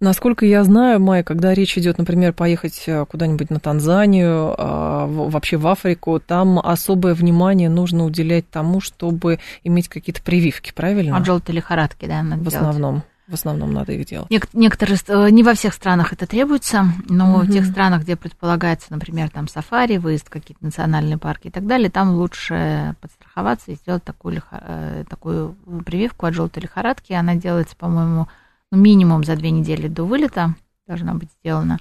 Насколько 0.00 0.44
я 0.44 0.64
знаю, 0.64 0.98
Майя, 0.98 1.22
когда 1.22 1.54
речь 1.54 1.78
идет, 1.78 1.96
например, 1.96 2.32
поехать 2.32 2.82
э, 2.88 3.04
куда-нибудь 3.06 3.50
на 3.50 3.60
Танзанию, 3.60 4.52
а, 4.58 5.06
вообще 5.06 5.56
в 5.56 5.66
Африку, 5.68 6.18
там 6.18 6.58
особое 6.58 7.14
внимание 7.14 7.68
нужно 7.68 8.04
уделять 8.04 8.50
тому, 8.50 8.80
чтобы 8.80 9.38
иметь 9.62 9.88
какие-то 9.88 10.20
прививки, 10.22 10.72
правильно? 10.74 11.16
От 11.16 11.24
желтой 11.24 11.54
лихорадки, 11.54 12.06
да, 12.06 12.20
надо 12.20 12.42
В 12.42 12.48
делать. 12.48 12.56
основном. 12.56 13.02
В 13.28 13.34
основном 13.34 13.72
надо 13.72 13.92
их 13.92 14.06
делать. 14.06 14.28
Нек- 14.28 14.48
некоторые, 14.54 14.98
э, 15.06 15.30
не 15.30 15.44
во 15.44 15.54
всех 15.54 15.72
странах 15.72 16.12
это 16.12 16.26
требуется, 16.26 16.86
но 17.08 17.36
угу. 17.36 17.40
в 17.42 17.52
тех 17.52 17.64
странах, 17.64 18.02
где 18.02 18.16
предполагается, 18.16 18.88
например, 18.90 19.30
там 19.30 19.46
сафари, 19.46 19.98
выезд 19.98 20.26
в 20.26 20.30
какие-то 20.30 20.64
национальные 20.64 21.18
парки 21.18 21.46
и 21.46 21.50
так 21.50 21.64
далее, 21.64 21.90
там 21.90 22.10
лучше 22.16 22.96
подстраховаться 23.00 23.25
и 23.72 23.74
сделать 23.74 24.04
такую, 24.04 24.42
э, 24.50 25.04
такую 25.08 25.56
прививку 25.84 26.26
от 26.26 26.34
желтой 26.34 26.62
лихорадки. 26.62 27.12
Она 27.12 27.34
делается, 27.34 27.76
по-моему, 27.76 28.28
ну, 28.70 28.78
минимум 28.78 29.24
за 29.24 29.36
две 29.36 29.50
недели 29.50 29.88
до 29.88 30.04
вылета 30.04 30.54
должна 30.86 31.14
быть 31.14 31.30
сделана. 31.40 31.78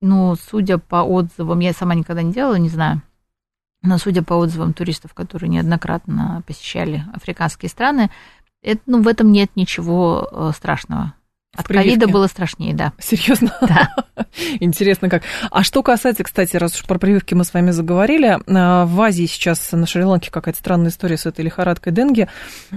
Ну, 0.00 0.34
судя 0.36 0.78
по 0.78 0.96
отзывам, 0.96 1.60
я 1.60 1.72
сама 1.72 1.94
никогда 1.94 2.22
не 2.22 2.32
делала, 2.32 2.56
не 2.56 2.68
знаю, 2.68 3.02
но 3.82 3.98
судя 3.98 4.22
по 4.22 4.34
отзывам 4.34 4.72
туристов, 4.72 5.14
которые 5.14 5.50
неоднократно 5.50 6.42
посещали 6.46 7.04
африканские 7.12 7.68
страны, 7.68 8.10
это, 8.62 8.80
ну, 8.86 9.02
в 9.02 9.08
этом 9.08 9.30
нет 9.30 9.50
ничего 9.56 10.28
э, 10.30 10.50
страшного. 10.54 11.14
От 11.54 11.68
ковида 11.68 12.08
было 12.08 12.26
страшнее, 12.26 12.74
да. 12.74 12.92
Серьезно? 12.98 13.52
Да. 13.64 13.88
Интересно 14.60 15.08
как. 15.08 15.22
А 15.50 15.62
что 15.62 15.82
касается, 15.82 16.22
кстати, 16.22 16.56
раз 16.56 16.74
уж 16.74 16.84
про 16.84 16.98
прививки 16.98 17.34
мы 17.34 17.44
с 17.44 17.54
вами 17.54 17.70
заговорили, 17.70 18.38
э, 18.46 18.84
в 18.84 19.00
Азии 19.00 19.26
сейчас 19.26 19.72
на 19.72 19.86
Шри-Ланке 19.86 20.30
какая-то 20.30 20.58
странная 20.58 20.90
история 20.90 21.16
с 21.16 21.26
этой 21.26 21.44
лихорадкой 21.44 21.92
денге, 21.92 22.28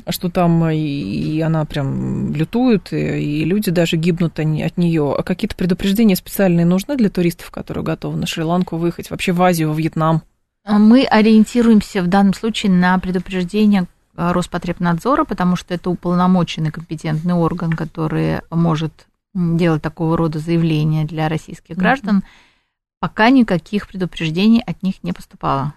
что 0.09 0.29
там 0.29 0.69
и 0.69 1.39
она 1.41 1.65
прям 1.65 2.33
лютует, 2.33 2.93
и 2.93 3.43
люди 3.43 3.71
даже 3.71 3.97
гибнут 3.97 4.39
от 4.39 4.77
нее. 4.77 5.15
А 5.17 5.23
какие-то 5.23 5.55
предупреждения 5.55 6.15
специальные 6.15 6.65
нужны 6.65 6.95
для 6.95 7.09
туристов, 7.09 7.51
которые 7.51 7.83
готовы 7.83 8.17
на 8.17 8.27
Шри-Ланку 8.27 8.77
выехать, 8.77 9.09
вообще 9.09 9.31
в 9.31 9.41
Азию, 9.41 9.69
во 9.69 9.75
Вьетнам? 9.75 10.23
Мы 10.65 11.05
ориентируемся 11.05 12.01
в 12.01 12.07
данном 12.07 12.33
случае 12.33 12.71
на 12.71 12.99
предупреждения 12.99 13.87
Роспотребнадзора, 14.17 15.23
потому 15.23 15.55
что 15.55 15.73
это 15.73 15.89
уполномоченный 15.89 16.71
компетентный 16.71 17.35
орган, 17.35 17.73
который 17.73 18.41
может 18.49 19.07
делать 19.33 19.83
такого 19.83 20.17
рода 20.17 20.39
заявления 20.39 21.05
для 21.05 21.29
российских 21.29 21.77
граждан, 21.77 22.17
mm-hmm. 22.17 22.97
пока 22.99 23.29
никаких 23.29 23.87
предупреждений 23.87 24.61
от 24.65 24.81
них 24.81 25.03
не 25.03 25.13
поступало. 25.13 25.73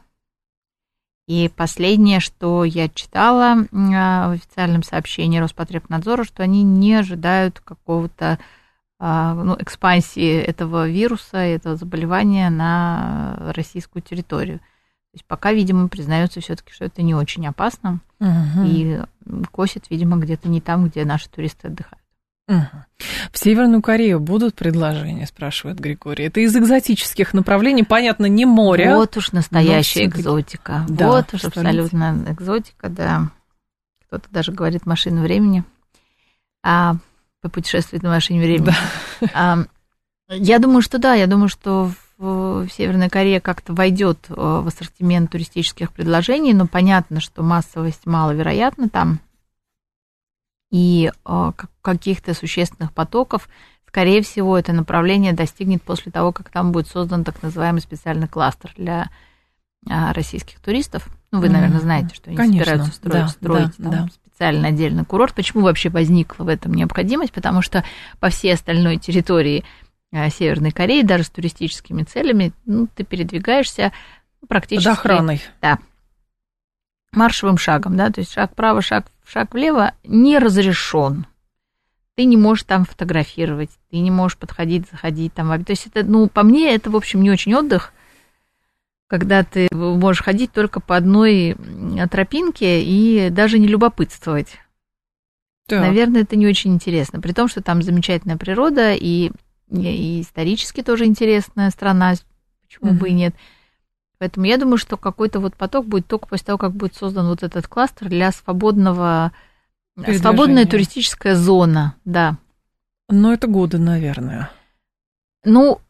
И 1.30 1.48
последнее, 1.54 2.18
что 2.18 2.64
я 2.64 2.88
читала 2.88 3.58
э, 3.60 3.66
в 3.70 4.30
официальном 4.32 4.82
сообщении 4.82 5.38
Роспотребнадзора, 5.38 6.24
что 6.24 6.42
они 6.42 6.64
не 6.64 6.94
ожидают 6.94 7.60
какого-то 7.60 8.40
э, 8.98 9.32
ну, 9.34 9.56
экспансии 9.60 10.40
этого 10.40 10.88
вируса, 10.88 11.36
этого 11.36 11.76
заболевания 11.76 12.50
на 12.50 13.36
российскую 13.54 14.02
территорию. 14.02 14.58
То 15.12 15.16
есть 15.16 15.24
пока, 15.26 15.52
видимо, 15.52 15.88
признается 15.88 16.40
все-таки, 16.40 16.72
что 16.72 16.84
это 16.84 17.02
не 17.02 17.16
очень 17.16 17.44
опасно 17.46 18.00
угу. 18.20 18.64
и 18.64 19.00
косит, 19.50 19.90
видимо, 19.90 20.16
где-то 20.18 20.48
не 20.48 20.60
там, 20.60 20.86
где 20.86 21.04
наши 21.04 21.28
туристы 21.28 21.66
отдыхают. 21.66 22.00
Угу. 22.46 22.84
В 23.32 23.38
Северную 23.38 23.82
Корею 23.82 24.20
будут 24.20 24.54
предложения, 24.54 25.26
спрашивает 25.26 25.80
Григорий. 25.80 26.26
Это 26.26 26.40
из 26.40 26.54
экзотических 26.56 27.34
направлений, 27.34 27.82
понятно, 27.82 28.26
не 28.26 28.44
море. 28.44 28.94
Вот 28.94 29.16
уж 29.16 29.32
настоящая 29.32 30.04
экзотика. 30.04 30.86
Да, 30.88 31.08
вот 31.08 31.34
уж 31.34 31.44
абсолютно 31.44 32.24
экзотика, 32.28 32.88
да. 32.88 33.30
Кто-то 34.06 34.28
даже 34.30 34.52
говорит 34.52 34.86
машина 34.86 35.22
времени. 35.22 35.64
А 36.62 36.96
попутешествовать 37.40 38.02
на 38.02 38.10
машине 38.10 38.40
времени. 38.40 38.72
Да. 39.20 39.28
А, 39.34 39.58
я 40.28 40.58
думаю, 40.58 40.82
что 40.82 40.98
да, 40.98 41.14
я 41.14 41.26
думаю, 41.26 41.48
что 41.48 41.90
Северная 42.20 43.08
Корея 43.08 43.40
как-то 43.40 43.72
войдет 43.72 44.26
э, 44.28 44.34
в 44.34 44.66
ассортимент 44.66 45.30
туристических 45.30 45.90
предложений, 45.90 46.52
но 46.52 46.66
понятно, 46.66 47.18
что 47.18 47.42
массовость 47.42 48.04
маловероятна 48.04 48.90
там, 48.90 49.20
и 50.70 51.10
э, 51.10 51.52
каких-то 51.80 52.34
существенных 52.34 52.92
потоков, 52.92 53.48
скорее 53.86 54.20
всего, 54.20 54.58
это 54.58 54.74
направление 54.74 55.32
достигнет 55.32 55.82
после 55.82 56.12
того, 56.12 56.30
как 56.32 56.50
там 56.50 56.72
будет 56.72 56.88
создан 56.88 57.24
так 57.24 57.42
называемый 57.42 57.80
специальный 57.80 58.28
кластер 58.28 58.74
для 58.76 59.10
а, 59.88 60.12
российских 60.12 60.60
туристов. 60.60 61.08
Ну, 61.32 61.40
вы, 61.40 61.48
наверное, 61.48 61.80
знаете, 61.80 62.14
что 62.14 62.28
они 62.28 62.36
Конечно, 62.36 62.64
собираются 62.64 62.92
строить, 62.92 63.14
да, 63.14 63.28
строить 63.28 63.74
да, 63.78 63.90
там, 63.90 63.92
да. 63.92 64.08
специально 64.12 64.68
отдельный 64.68 65.04
курорт. 65.06 65.34
Почему 65.34 65.62
вообще 65.62 65.88
возникла 65.88 66.44
в 66.44 66.48
этом 66.48 66.74
необходимость? 66.74 67.32
Потому 67.32 67.62
что 67.62 67.82
по 68.20 68.28
всей 68.28 68.52
остальной 68.52 68.98
территории 68.98 69.64
Э, 69.64 69.89
Северной 70.12 70.72
Кореи, 70.72 71.02
даже 71.02 71.24
с 71.24 71.30
туристическими 71.30 72.02
целями, 72.02 72.52
ну, 72.66 72.88
ты 72.94 73.04
передвигаешься 73.04 73.92
практически... 74.48 74.88
Под 74.88 74.98
охраной. 74.98 75.42
Да. 75.62 75.78
Маршевым 77.12 77.58
шагом, 77.58 77.96
да, 77.96 78.10
то 78.10 78.20
есть 78.20 78.32
шаг 78.32 78.52
вправо, 78.52 78.82
шаг, 78.82 79.06
шаг 79.26 79.54
влево 79.54 79.94
не 80.04 80.38
разрешен. 80.38 81.26
Ты 82.16 82.24
не 82.24 82.36
можешь 82.36 82.64
там 82.64 82.84
фотографировать, 82.84 83.70
ты 83.90 83.98
не 83.98 84.10
можешь 84.10 84.36
подходить, 84.36 84.84
заходить 84.90 85.32
там. 85.32 85.64
То 85.64 85.70
есть 85.70 85.86
это, 85.86 86.04
ну, 86.04 86.28
по 86.28 86.42
мне, 86.42 86.74
это, 86.74 86.90
в 86.90 86.96
общем, 86.96 87.22
не 87.22 87.30
очень 87.30 87.54
отдых, 87.54 87.92
когда 89.06 89.42
ты 89.42 89.68
можешь 89.72 90.22
ходить 90.22 90.52
только 90.52 90.80
по 90.80 90.96
одной 90.96 91.56
тропинке 92.10 92.82
и 92.82 93.30
даже 93.30 93.58
не 93.58 93.66
любопытствовать. 93.68 94.58
Так. 95.66 95.80
Наверное, 95.80 96.22
это 96.22 96.36
не 96.36 96.46
очень 96.46 96.74
интересно. 96.74 97.20
При 97.20 97.32
том, 97.32 97.48
что 97.48 97.62
там 97.62 97.82
замечательная 97.82 98.36
природа, 98.36 98.92
и 98.92 99.30
и 99.70 100.20
исторически 100.20 100.82
тоже 100.82 101.06
интересная 101.06 101.70
страна, 101.70 102.14
почему 102.62 102.92
mm-hmm. 102.92 102.98
бы 102.98 103.08
и 103.08 103.12
нет. 103.12 103.34
Поэтому 104.18 104.46
я 104.46 104.58
думаю, 104.58 104.76
что 104.76 104.96
какой-то 104.96 105.40
вот 105.40 105.56
поток 105.56 105.86
будет 105.86 106.06
только 106.06 106.26
после 106.26 106.46
того, 106.46 106.58
как 106.58 106.72
будет 106.72 106.94
создан 106.94 107.28
вот 107.28 107.42
этот 107.42 107.66
кластер 107.66 108.08
для 108.08 108.32
свободного, 108.32 109.32
свободная 110.18 110.66
туристическая 110.66 111.34
зона, 111.34 111.94
да. 112.04 112.36
Но 113.08 113.32
это 113.32 113.46
годы, 113.46 113.78
наверное. 113.78 114.50
Ну, 115.44 115.80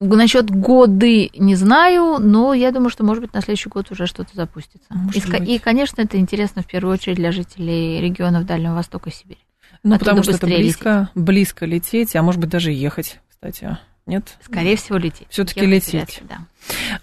насчет 0.00 0.50
годы 0.50 1.30
не 1.34 1.54
знаю, 1.56 2.18
но 2.20 2.54
я 2.54 2.70
думаю, 2.70 2.90
что, 2.90 3.04
может 3.04 3.22
быть, 3.22 3.34
на 3.34 3.40
следующий 3.40 3.68
год 3.68 3.90
уже 3.90 4.06
что-то 4.06 4.34
запустится. 4.34 4.88
И, 5.14 5.54
и, 5.54 5.58
конечно, 5.58 6.02
это 6.02 6.18
интересно 6.18 6.62
в 6.62 6.66
первую 6.66 6.94
очередь 6.94 7.16
для 7.16 7.32
жителей 7.32 8.00
регионов 8.00 8.46
Дальнего 8.46 8.74
Востока 8.74 9.10
и 9.10 9.12
Сибири. 9.12 9.40
Ну, 9.82 9.98
потому 9.98 10.22
что 10.22 10.32
это 10.32 10.46
близко, 10.46 11.10
лететь. 11.14 11.24
близко 11.24 11.66
лететь, 11.66 12.16
а 12.16 12.22
может 12.22 12.40
быть 12.40 12.50
даже 12.50 12.70
ехать, 12.72 13.20
кстати. 13.28 13.78
Нет? 14.06 14.36
Скорее 14.44 14.76
всего, 14.76 14.98
лететь. 14.98 15.28
Все-таки 15.30 15.64
лететь. 15.64 16.22
да. 16.28 16.38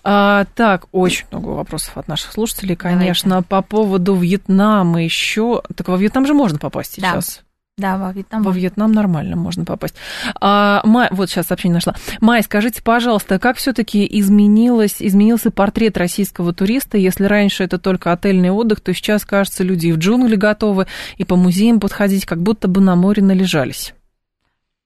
а, 0.04 0.46
так, 0.56 0.88
очень 0.92 1.26
много 1.32 1.50
вопросов 1.50 1.98
от 1.98 2.08
наших 2.10 2.34
слушателей, 2.34 2.76
конечно, 2.76 3.30
Давайте. 3.30 3.48
по 3.48 3.62
поводу 3.62 4.16
Вьетнама 4.16 5.04
еще. 5.04 5.62
Так 5.76 5.88
во 5.88 5.98
Вьетнам 5.98 6.26
же 6.26 6.34
можно 6.34 6.60
попасть 6.60 6.96
сейчас. 6.96 7.44
Да. 7.80 7.98
Во 7.98 8.12
Вьетнам. 8.12 8.44
Во 8.44 8.52
Вьетнам 8.52 8.92
нормально 8.92 9.38
можно 9.38 9.64
попасть. 9.64 9.96
А, 10.40 10.82
Май, 10.84 11.08
вот 11.12 11.30
сейчас 11.30 11.48
сообщение 11.48 11.76
нашла. 11.76 11.96
Май, 12.20 12.44
скажите, 12.44 12.84
пожалуйста, 12.84 13.40
как 13.40 13.56
все-таки 13.56 14.06
изменилось, 14.20 14.98
изменился 15.00 15.50
портрет 15.50 15.98
российского 15.98 16.54
туриста? 16.54 16.98
Если 16.98 17.24
раньше 17.24 17.64
это 17.64 17.80
только 17.80 18.12
отельный 18.12 18.52
отдых, 18.52 18.82
то 18.82 18.94
сейчас, 18.94 19.24
кажется, 19.24 19.64
люди 19.64 19.88
и 19.88 19.92
в 19.94 19.98
джунгли 19.98 20.36
готовы, 20.36 20.88
и 21.18 21.24
по 21.24 21.38
музеям 21.38 21.80
подходить, 21.80 22.26
как 22.26 22.42
будто 22.42 22.68
бы 22.68 22.82
на 22.82 22.98
море 22.98 23.24
належались. 23.24 23.94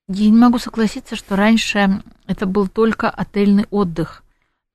Я 0.07 0.29
не 0.29 0.37
могу 0.37 0.59
согласиться, 0.59 1.15
что 1.15 1.35
раньше 1.35 2.03
это 2.27 2.45
был 2.45 2.67
только 2.67 3.09
отельный 3.09 3.65
отдых. 3.71 4.23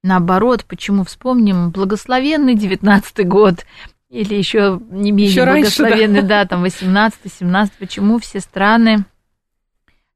Наоборот, 0.03 0.65
почему 0.65 1.05
вспомним 1.05 1.71
благословенный 1.71 2.57
девятнадцатый 2.57 3.25
год 3.25 3.65
или 4.09 4.35
еще 4.35 4.81
не 4.91 5.12
менее 5.12 5.31
еще 5.31 5.45
благословенный, 5.45 6.21
раньше, 6.21 6.23
да. 6.23 6.45
да, 6.45 6.47
там 6.47 6.65
18-17, 6.65 7.73
почему 7.79 8.19
все 8.19 8.41
страны 8.41 9.05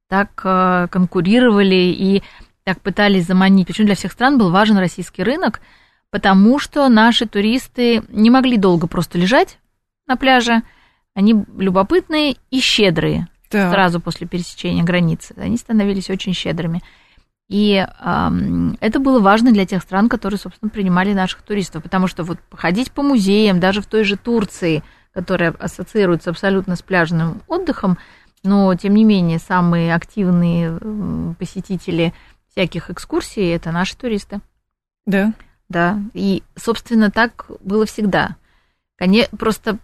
так 0.07 0.41
э, 0.43 0.87
конкурировали 0.91 1.75
и 1.75 2.23
так 2.63 2.81
пытались 2.81 3.25
заманить. 3.25 3.67
Почему 3.67 3.87
для 3.87 3.95
всех 3.95 4.11
стран 4.11 4.37
был 4.37 4.51
важен 4.51 4.77
российский 4.77 5.23
рынок? 5.23 5.61
Потому 6.09 6.59
что 6.59 6.87
наши 6.89 7.25
туристы 7.25 8.03
не 8.09 8.29
могли 8.29 8.57
долго 8.57 8.87
просто 8.87 9.17
лежать 9.17 9.59
на 10.07 10.15
пляже. 10.15 10.61
Они 11.15 11.43
любопытные 11.57 12.37
и 12.51 12.59
щедрые 12.59 13.27
так. 13.49 13.71
сразу 13.71 13.99
после 13.99 14.27
пересечения 14.27 14.83
границы. 14.83 15.33
Они 15.37 15.57
становились 15.57 16.09
очень 16.09 16.33
щедрыми. 16.33 16.81
И 17.49 17.75
э, 17.75 18.29
это 18.79 18.99
было 18.99 19.19
важно 19.19 19.51
для 19.51 19.65
тех 19.65 19.81
стран, 19.83 20.09
которые, 20.09 20.39
собственно, 20.39 20.69
принимали 20.69 21.13
наших 21.13 21.41
туристов, 21.41 21.83
потому 21.83 22.07
что 22.07 22.23
вот 22.23 22.39
походить 22.39 22.91
по 22.91 23.03
музеям, 23.03 23.59
даже 23.59 23.81
в 23.81 23.85
той 23.85 24.03
же 24.03 24.15
Турции, 24.17 24.83
которая 25.13 25.51
ассоциируется 25.51 26.29
абсолютно 26.29 26.75
с 26.75 26.81
пляжным 26.81 27.41
отдыхом, 27.47 27.97
но, 28.43 28.73
тем 28.75 28.93
не 28.95 29.03
менее, 29.03 29.39
самые 29.39 29.93
активные 29.93 30.79
посетители 31.39 32.13
всяких 32.51 32.89
экскурсий– 32.89 33.49
это 33.55 33.71
наши 33.71 33.95
туристы. 33.95 34.41
Да? 35.05 35.33
Да, 35.69 35.99
и, 36.13 36.43
собственно, 36.55 37.09
так 37.09 37.49
было 37.61 37.85
всегда. 37.85 38.35
Конечно, 38.97 39.37
просто 39.37 39.77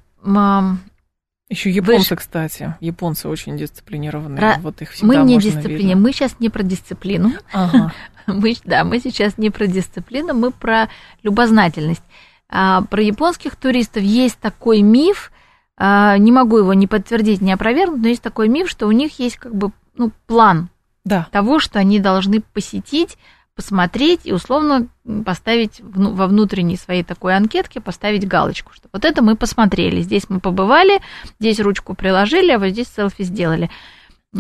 еще 1.50 1.72
японцы, 1.72 2.12
Вы... 2.12 2.18
кстати. 2.18 2.75
Японцы 2.79 3.27
очень 3.27 3.58
дисциплинированные. 3.58 4.39
Ра... 4.39 4.58
Вот 4.62 4.82
их 4.82 4.91
мы 5.01 5.18
не 5.18 5.39
дисциплине, 5.39 5.96
мы 5.96 6.12
сейчас 6.13 6.36
не 6.39 6.50
про 6.50 6.62
дисциплину. 6.62 7.34
Ага. 7.51 7.91
мы, 8.27 8.56
да, 8.63 8.84
мы 8.84 9.00
сейчас 9.00 9.38
не 9.38 9.50
про 9.50 9.65
дисциплину, 9.65 10.36
мы 10.36 10.51
про 10.51 10.89
любознательность. 11.24 12.03
А, 12.50 12.84
про 12.84 13.01
японских 13.01 13.56
туристов 13.56 14.03
есть 14.03 14.38
такой 14.39 14.82
миф, 14.82 15.32
а, 15.75 16.18
не 16.18 16.32
могу 16.32 16.58
его 16.58 16.74
ни 16.74 16.86
подтвердить, 16.86 17.41
ни 17.41 17.51
опровергнуть, 17.51 18.01
но 18.01 18.08
есть 18.08 18.22
такой 18.22 18.48
миф, 18.48 18.70
что 18.70 18.88
у 18.88 18.91
них 18.91 19.18
есть 19.20 19.38
как 19.38 19.56
бы 19.56 19.72
ну, 19.96 20.12
план 20.27 20.70
да. 21.03 21.27
того, 21.32 21.60
что 21.60 21.79
они 21.79 22.00
должны 22.00 22.41
посетить 22.41 23.18
посмотреть 23.60 24.22
и 24.24 24.32
условно 24.32 24.88
поставить 25.26 25.82
во 25.82 26.28
внутренней 26.28 26.78
своей 26.78 27.04
такой 27.04 27.36
анкетке, 27.36 27.82
поставить 27.82 28.26
галочку, 28.26 28.72
что 28.72 28.88
вот 28.93 29.04
это 29.04 29.22
мы 29.22 29.36
посмотрели, 29.36 30.00
здесь 30.00 30.30
мы 30.30 30.39
побывали, 30.39 31.02
здесь 31.41 31.60
ручку 31.60 31.93
приложили, 31.93 32.54
а 32.54 32.58
вот 32.58 32.69
здесь 32.69 32.88
селфи 32.88 33.24
сделали. 33.24 33.69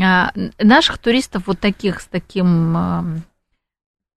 А, 0.01 0.31
наших 0.57 0.99
туристов 0.99 1.47
вот 1.47 1.59
таких 1.59 1.99
с 1.99 2.05
таким 2.05 2.77
а, 2.77 3.05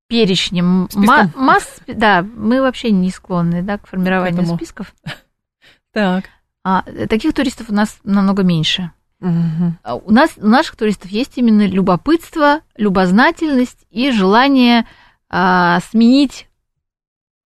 перечнем 0.07 0.89
ма- 0.95 1.33
масс, 1.35 1.81
да, 1.89 2.23
мы 2.23 2.61
вообще 2.61 2.93
не 2.93 3.11
склонны, 3.11 3.61
да, 3.63 3.79
к 3.79 3.89
формированию 3.89 4.45
к 4.45 4.55
списков. 4.55 4.95
Так. 5.93 6.27
А, 6.63 6.85
таких 7.11 7.35
туристов 7.35 7.71
у 7.71 7.75
нас 7.75 7.99
намного 8.05 8.45
меньше. 8.45 8.93
Угу. 9.23 10.03
У 10.05 10.11
нас 10.11 10.31
у 10.37 10.49
наших 10.49 10.77
туристов 10.77 11.11
есть 11.11 11.39
именно 11.39 11.67
любопытство, 11.67 12.61
любознательность 12.77 13.87
и 13.91 14.11
желание 14.11 14.85
а, 15.31 15.79
сменить 15.91 16.49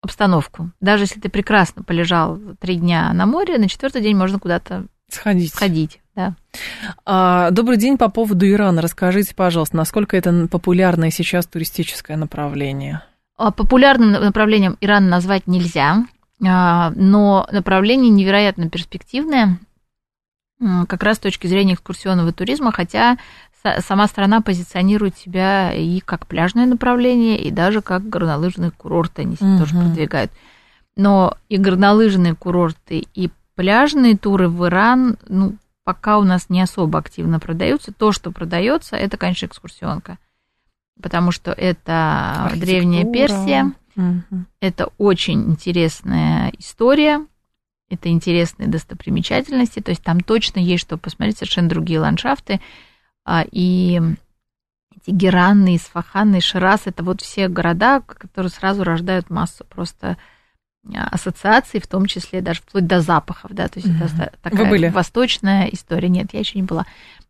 обстановку. 0.00 0.70
Даже 0.80 1.04
если 1.04 1.20
ты 1.20 1.28
прекрасно 1.28 1.82
полежал 1.82 2.38
три 2.60 2.76
дня 2.76 3.12
на 3.12 3.26
море, 3.26 3.58
на 3.58 3.68
четвертый 3.68 4.00
день 4.00 4.16
можно 4.16 4.38
куда-то 4.38 4.86
сходить. 5.10 5.52
сходить 5.52 6.00
да. 6.14 6.34
А, 7.04 7.50
добрый 7.50 7.76
день 7.76 7.98
по 7.98 8.08
поводу 8.08 8.48
Ирана. 8.48 8.80
Расскажите, 8.80 9.34
пожалуйста, 9.34 9.76
насколько 9.76 10.16
это 10.16 10.48
популярное 10.50 11.10
сейчас 11.10 11.46
туристическое 11.46 12.16
направление? 12.16 13.02
А, 13.36 13.50
популярным 13.50 14.12
направлением 14.12 14.78
Иран 14.80 15.10
назвать 15.10 15.46
нельзя, 15.46 16.06
но 16.38 17.48
направление 17.50 18.10
невероятно 18.10 18.68
перспективное 18.70 19.58
как 20.88 21.02
раз 21.02 21.16
с 21.16 21.20
точки 21.20 21.46
зрения 21.46 21.74
экскурсионного 21.74 22.32
туризма, 22.32 22.72
хотя 22.72 23.18
сама 23.80 24.06
страна 24.06 24.40
позиционирует 24.40 25.16
себя 25.16 25.72
и 25.72 26.00
как 26.00 26.26
пляжное 26.26 26.66
направление, 26.66 27.38
и 27.40 27.50
даже 27.50 27.82
как 27.82 28.08
горнолыжные 28.08 28.70
курорты 28.70 29.22
они 29.22 29.36
себя 29.36 29.54
угу. 29.54 29.58
тоже 29.60 29.74
продвигают. 29.74 30.30
Но 30.96 31.36
и 31.48 31.58
горнолыжные 31.58 32.34
курорты, 32.34 33.06
и 33.14 33.30
пляжные 33.54 34.16
туры 34.16 34.48
в 34.48 34.66
Иран, 34.66 35.18
ну, 35.28 35.56
пока 35.84 36.18
у 36.18 36.24
нас 36.24 36.48
не 36.48 36.60
особо 36.60 36.98
активно 36.98 37.38
продаются. 37.38 37.92
То, 37.92 38.12
что 38.12 38.32
продается, 38.32 38.96
это, 38.96 39.16
конечно, 39.16 39.46
экскурсионка. 39.46 40.18
Потому 41.02 41.30
что 41.30 41.52
это 41.52 42.50
древняя 42.56 43.04
Персия, 43.04 43.72
угу. 43.94 44.44
это 44.60 44.90
очень 44.96 45.50
интересная 45.50 46.52
история, 46.58 47.26
это 47.88 48.08
интересные 48.08 48.68
достопримечательности, 48.68 49.80
то 49.80 49.90
есть 49.90 50.02
там 50.02 50.20
точно 50.20 50.58
есть 50.58 50.82
что 50.82 50.96
посмотреть, 50.96 51.38
совершенно 51.38 51.68
другие 51.68 52.00
ландшафты. 52.00 52.60
А, 53.24 53.44
и 53.50 54.00
эти 54.94 55.10
Геранны, 55.10 55.76
Исфаханы, 55.76 56.40
Шираз, 56.40 56.82
это 56.86 57.02
вот 57.02 57.20
все 57.20 57.48
города, 57.48 58.00
которые 58.00 58.50
сразу 58.50 58.82
рождают 58.82 59.30
массу 59.30 59.64
просто 59.64 60.16
а, 60.94 61.08
ассоциаций, 61.08 61.80
в 61.80 61.86
том 61.86 62.06
числе 62.06 62.40
даже 62.40 62.60
вплоть 62.60 62.86
до 62.86 63.00
запахов, 63.00 63.52
да, 63.52 63.68
то 63.68 63.78
есть 63.78 63.88
mm-hmm. 63.88 64.04
это 64.04 64.32
такая 64.42 64.64
Вы 64.64 64.70
были? 64.70 64.88
восточная 64.88 65.66
история. 65.66 66.08
Нет, 66.08 66.28
я 66.32 66.40
еще 66.40 66.58
не 66.58 66.64
была, 66.64 66.86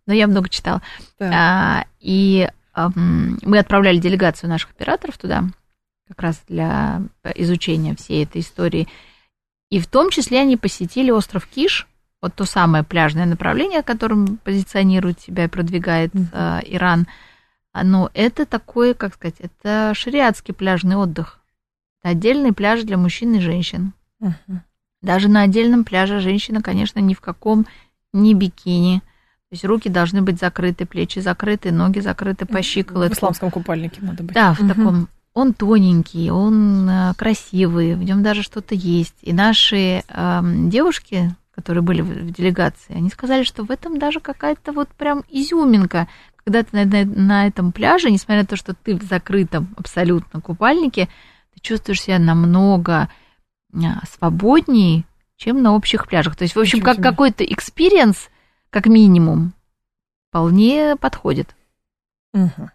но 0.07 0.15
я 0.15 0.27
много 0.27 0.49
читала. 0.49 0.81
Да. 1.19 1.31
А, 1.33 1.87
и 2.01 2.49
а, 2.73 2.91
мы 2.95 3.59
отправляли 3.59 3.99
делегацию 3.99 4.49
наших 4.49 4.71
операторов 4.71 5.19
туда, 5.19 5.45
как 6.09 6.23
раз 6.23 6.43
для 6.49 7.03
изучения 7.35 7.95
всей 7.97 8.25
этой 8.25 8.41
истории. 8.41 8.89
И 9.71 9.81
в 9.81 9.87
том 9.87 10.11
числе 10.11 10.41
они 10.41 10.57
посетили 10.57 11.11
остров 11.11 11.47
Киш, 11.47 11.89
вот 12.23 12.35
то 12.35 12.45
самое 12.45 12.85
пляжное 12.85 13.27
направление, 13.27 13.83
которым 13.83 14.39
позиционирует 14.39 15.21
себя 15.21 15.45
и 15.45 15.49
продвигает 15.49 16.15
mm-hmm. 16.15 16.63
э, 16.63 16.75
Иран. 16.75 17.07
Но 17.75 18.11
это 18.15 18.47
такое, 18.47 18.95
как 18.95 19.15
сказать, 19.15 19.37
это 19.39 19.93
шариатский 19.95 20.55
пляжный 20.55 20.97
отдых. 20.97 21.41
Это 22.01 22.13
отдельный 22.13 22.53
пляж 22.53 22.83
для 22.83 22.97
мужчин 22.97 23.35
и 23.35 23.41
женщин. 23.41 23.93
Mm-hmm. 24.23 24.59
Даже 25.03 25.29
на 25.29 25.43
отдельном 25.43 25.85
пляже 25.85 26.21
женщина, 26.21 26.63
конечно, 26.63 27.01
ни 27.01 27.15
в 27.15 27.21
каком 27.21 27.67
не 28.13 28.35
бикини. 28.35 29.01
То 29.49 29.53
есть 29.53 29.65
руки 29.65 29.89
должны 29.89 30.23
быть 30.23 30.41
закрыты, 30.41 30.87
плечи 30.87 31.19
закрыты, 31.19 31.71
ноги 31.71 32.01
закрыты 32.01 32.47
по 32.47 32.63
щиколотку. 32.63 33.15
В 33.15 33.19
исламском 33.19 33.51
купальнике 33.51 34.01
надо 34.01 34.25
быть. 34.25 34.35
Да, 34.35 34.55
в 34.55 34.61
угу. 34.61 34.69
таком 34.69 35.09
он 35.37 35.53
тоненький, 35.53 36.31
он 36.31 36.89
э, 36.89 37.13
красивый, 37.15 37.95
в 37.95 38.03
нем 38.03 38.23
даже 38.23 38.43
что-то 38.43 38.75
есть. 38.75 39.17
И 39.21 39.35
наши 39.35 40.03
э, 40.09 40.41
девушки, 40.43 41.37
которые 41.55 41.83
были 41.83 42.01
в 42.01 42.31
делегации, 42.31 42.97
они 42.97 43.11
сказали, 43.11 43.43
что 43.43 43.63
в 43.63 43.71
этом 43.71 43.99
даже 43.99 44.21
какая-то 44.21 44.73
вот 44.73 44.89
прям 44.89 45.25
изюминка. 45.29 46.09
Когда 46.43 46.63
ты 46.63 46.69
на, 46.73 46.85
на, 46.87 47.05
на 47.05 47.47
этом 47.47 47.71
пляже, 47.71 48.11
несмотря 48.11 48.45
на 48.45 48.47
то, 48.47 48.57
что 48.57 48.73
ты 48.73 48.97
в 48.97 49.03
закрытом 49.03 49.75
абсолютно 49.77 50.41
купальнике, 50.41 51.11
ты 51.53 51.61
чувствуешь 51.61 52.01
себя 52.01 52.19
намного 52.19 53.11
а, 53.75 54.07
свободнее, 54.11 55.05
чем 55.37 55.63
на 55.63 55.75
общих 55.75 56.09
пляжах. 56.09 56.37
То 56.37 56.45
есть, 56.45 56.57
в 56.57 56.61
общем, 56.61 56.81
как 56.81 57.03
какой-то 57.03 57.45
experience, 57.45 58.31
как 58.71 58.87
минимум, 58.87 59.53
вполне 60.31 60.97
подходит. 60.97 61.55
Угу. 62.33 62.71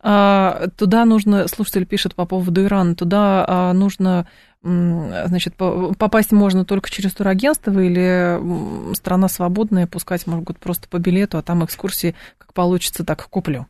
А, 0.00 0.68
туда 0.76 1.04
нужно, 1.04 1.48
слушатель 1.48 1.86
пишет 1.86 2.14
по 2.14 2.26
поводу 2.26 2.64
Ирана, 2.64 2.94
туда 2.94 3.44
а, 3.46 3.72
нужно, 3.72 4.26
значит, 4.62 5.54
попасть 5.54 6.32
можно 6.32 6.64
только 6.64 6.90
через 6.90 7.12
турагентство 7.14 7.78
или 7.80 8.94
страна 8.94 9.28
свободная, 9.28 9.86
пускать 9.86 10.26
могут 10.26 10.58
просто 10.58 10.88
по 10.88 10.98
билету, 10.98 11.38
а 11.38 11.42
там 11.42 11.64
экскурсии, 11.64 12.14
как 12.38 12.52
получится, 12.52 13.04
так 13.04 13.26
куплю. 13.28 13.66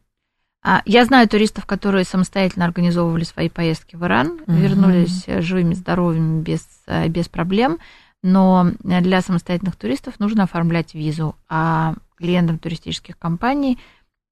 А, 0.62 0.82
я 0.84 1.04
знаю 1.04 1.28
туристов, 1.28 1.64
которые 1.64 2.04
самостоятельно 2.04 2.64
организовывали 2.64 3.24
свои 3.24 3.48
поездки 3.48 3.94
в 3.94 4.04
Иран, 4.04 4.40
угу. 4.46 4.52
вернулись 4.52 5.24
живыми, 5.26 5.74
здоровыми, 5.74 6.42
без, 6.42 6.66
э, 6.86 7.08
без 7.08 7.28
проблем, 7.28 7.78
но 8.22 8.72
для 8.80 9.20
самостоятельных 9.20 9.76
туристов 9.76 10.18
нужно 10.18 10.42
оформлять 10.42 10.94
визу, 10.94 11.36
а 11.48 11.94
клиентам 12.16 12.58
туристических 12.58 13.16
компаний 13.16 13.78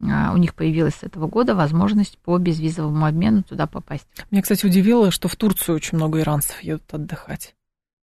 у 0.00 0.36
них 0.36 0.54
появилась 0.54 0.96
с 0.96 1.02
этого 1.02 1.26
года 1.28 1.54
возможность 1.54 2.18
по 2.18 2.36
безвизовому 2.38 3.06
обмену 3.06 3.42
туда 3.42 3.66
попасть. 3.66 4.06
Меня, 4.30 4.42
кстати, 4.42 4.66
удивило, 4.66 5.10
что 5.10 5.28
в 5.28 5.36
Турцию 5.36 5.76
очень 5.76 5.96
много 5.96 6.20
иранцев 6.20 6.60
едут 6.62 6.92
отдыхать. 6.92 7.54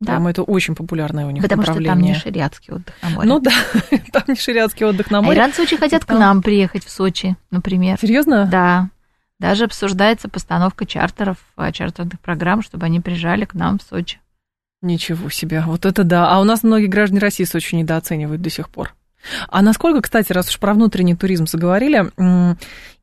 Да. 0.02 0.14
Там 0.14 0.28
это 0.28 0.42
очень 0.42 0.74
популярное 0.74 1.28
у 1.28 1.30
них 1.30 1.44
Потому 1.44 1.62
направление. 1.62 1.92
что 1.94 2.00
там 2.00 2.02
не 2.02 2.16
шариатский 2.16 2.74
отдых 2.74 2.96
на 3.04 3.10
море. 3.10 3.30
Ну 3.30 3.40
да, 3.40 3.52
там 4.12 4.24
не 4.28 4.36
шариатский 4.36 4.86
отдых 4.88 5.12
на 5.12 5.22
море. 5.22 5.40
А 5.40 5.44
иранцы 5.44 5.62
очень 5.62 5.78
хотят 5.78 6.06
к 6.06 6.10
нам 6.10 6.42
приехать 6.42 6.84
в 6.84 6.90
Сочи, 6.90 7.36
например. 7.52 8.00
Серьезно? 8.02 8.48
Да. 8.48 8.90
Даже 9.38 9.66
обсуждается 9.66 10.28
постановка 10.28 10.88
чартеров, 10.88 11.38
а, 11.56 11.72
чартерных 11.72 12.20
программ, 12.20 12.64
чтобы 12.64 12.88
они 12.88 13.00
приезжали 13.00 13.46
к 13.46 13.54
нам 13.54 13.78
в 13.78 13.84
Сочи. 13.84 14.20
Ничего 14.82 15.30
себе, 15.30 15.62
вот 15.62 15.86
это 15.86 16.04
да. 16.04 16.32
А 16.32 16.40
у 16.40 16.44
нас 16.44 16.64
многие 16.64 16.88
граждане 16.88 17.22
России 17.22 17.44
Сочи 17.44 17.76
недооценивают 17.76 18.42
до 18.42 18.50
сих 18.50 18.70
пор. 18.70 18.96
А 19.48 19.62
насколько, 19.62 20.02
кстати, 20.02 20.32
раз 20.34 20.50
уж 20.50 20.60
про 20.60 20.74
внутренний 20.74 21.16
туризм 21.16 21.46
заговорили, 21.46 22.12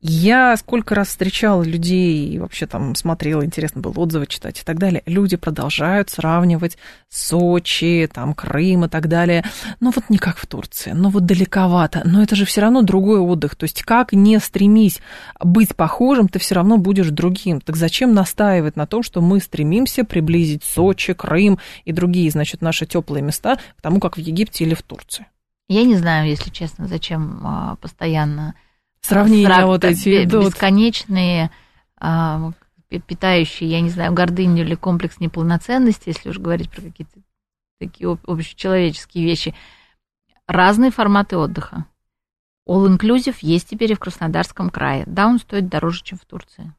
я 0.01 0.57
сколько 0.57 0.95
раз 0.95 1.09
встречала 1.09 1.63
людей 1.65 2.29
и 2.29 2.39
вообще 2.39 2.67
там 2.67 2.95
смотрела, 2.95 3.45
интересно 3.45 3.81
было 3.81 3.95
отзывы 3.95 4.29
читать 4.29 4.61
и 4.61 4.65
так 4.65 4.79
далее. 4.79 5.03
Люди 5.07 5.37
продолжают 5.37 6.09
сравнивать 6.09 6.79
Сочи, 7.09 8.09
там 8.13 8.33
Крым 8.35 8.85
и 8.85 8.89
так 8.89 9.09
далее. 9.09 9.45
Ну 9.81 9.91
вот 9.91 10.05
не 10.09 10.19
как 10.19 10.37
в 10.37 10.47
Турции, 10.47 10.93
ну 10.93 11.09
вот 11.09 11.27
далековато. 11.27 12.03
Но 12.05 12.23
это 12.23 12.37
же 12.37 12.45
все 12.45 12.61
равно 12.61 12.83
другой 12.83 13.19
отдых. 13.19 13.57
То 13.57 13.65
есть 13.65 13.83
как 13.83 14.13
не 14.13 14.39
стремись 14.39 15.01
быть 15.41 15.75
похожим, 15.75 16.29
ты 16.29 16.39
все 16.39 16.55
равно 16.55 16.77
будешь 16.77 17.09
другим. 17.09 17.61
Так 17.61 17.75
зачем 17.75 18.15
настаивать 18.15 18.77
на 18.77 18.87
том, 18.87 19.03
что 19.03 19.21
мы 19.21 19.41
стремимся 19.41 20.05
приблизить 20.05 20.63
Сочи, 20.63 21.13
Крым 21.13 21.59
и 21.85 21.93
другие, 21.93 22.31
значит, 22.31 22.63
наши 22.63 22.87
теплые 22.87 23.23
места 23.23 23.57
к 23.77 23.83
тому, 23.83 23.99
как 23.99 24.17
в 24.17 24.21
Египте 24.21 24.65
или 24.65 24.75
в 24.75 24.83
Турции? 24.83 25.27
Я 25.69 25.85
не 25.85 25.97
знаю, 25.97 26.29
если 26.29 26.51
честно, 26.51 26.87
зачем 26.87 27.47
а, 27.47 27.77
постоянно 27.77 28.55
сравнения 29.03 29.47
срав... 29.47 29.67
вот 29.67 29.85
эти 29.85 30.25
идут. 30.25 30.47
бесконечные, 30.47 31.51
а, 31.99 32.53
питающие, 32.89 33.69
я 33.69 33.81
не 33.83 33.91
знаю, 33.91 34.15
гордыню 34.15 34.65
или 34.65 34.75
комплекс 34.75 35.21
неполноценности, 35.21 36.09
если 36.09 36.31
уж 36.31 36.39
говорить 36.39 36.71
про 36.71 36.81
какие-то 36.83 37.21
такие 37.79 38.11
общечеловеческие 38.27 39.25
вещи. 39.25 39.55
Разные 40.47 40.91
форматы 40.91 41.37
отдыха. 41.37 41.85
All-inclusive 42.67 43.37
есть 43.43 43.69
теперь 43.69 43.93
и 43.93 43.95
в 43.95 43.99
Краснодарском 43.99 44.71
крае. 44.71 45.05
Да, 45.07 45.27
он 45.27 45.39
стоит 45.39 45.69
дороже, 45.69 46.03
чем 46.03 46.19
в 46.19 46.25
Турции. 46.25 46.73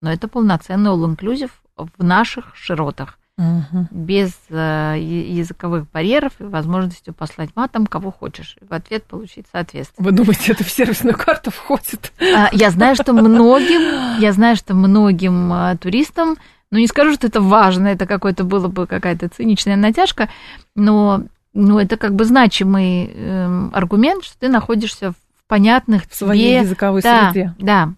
Но 0.00 0.12
это 0.12 0.28
полноценный 0.28 0.92
all-inclusive 0.92 1.50
в 1.76 2.02
наших 2.02 2.54
широтах 2.54 3.18
угу. 3.38 3.86
без 3.90 4.32
э, 4.48 4.96
языковых 4.98 5.90
барьеров 5.90 6.32
и 6.40 6.44
возможностью 6.44 7.14
послать 7.14 7.50
матом 7.54 7.86
кого 7.86 8.10
хочешь, 8.10 8.56
и 8.60 8.64
в 8.64 8.72
ответ 8.72 9.04
получить 9.04 9.46
соответствие. 9.52 10.04
Вы 10.04 10.12
думаете, 10.12 10.52
это 10.52 10.64
в 10.64 10.70
сервисную 10.70 11.16
карту 11.16 11.50
входит? 11.50 12.12
А, 12.20 12.48
я 12.52 12.70
знаю, 12.70 12.96
что 12.96 13.12
многим, 13.12 14.20
я 14.20 14.32
знаю, 14.32 14.56
что 14.56 14.74
многим 14.74 15.52
э, 15.52 15.76
туристам, 15.78 16.36
ну 16.70 16.78
не 16.78 16.86
скажу, 16.86 17.14
что 17.14 17.26
это 17.26 17.40
важно, 17.40 17.88
это 17.88 18.06
какой-то 18.06 18.44
было 18.44 18.68
бы 18.68 18.86
какая-то 18.86 19.28
циничная 19.28 19.76
натяжка, 19.76 20.28
но 20.74 21.22
ну, 21.52 21.78
это 21.78 21.96
как 21.96 22.14
бы 22.14 22.24
значимый 22.24 23.10
э, 23.12 23.68
аргумент, 23.72 24.24
что 24.24 24.38
ты 24.38 24.48
находишься 24.48 25.12
в 25.12 25.48
понятных 25.48 26.08
в 26.08 26.14
своей 26.14 26.50
тебе... 26.50 26.60
языковой 26.60 27.02
да, 27.02 27.30
среде. 27.30 27.54
Да. 27.58 27.94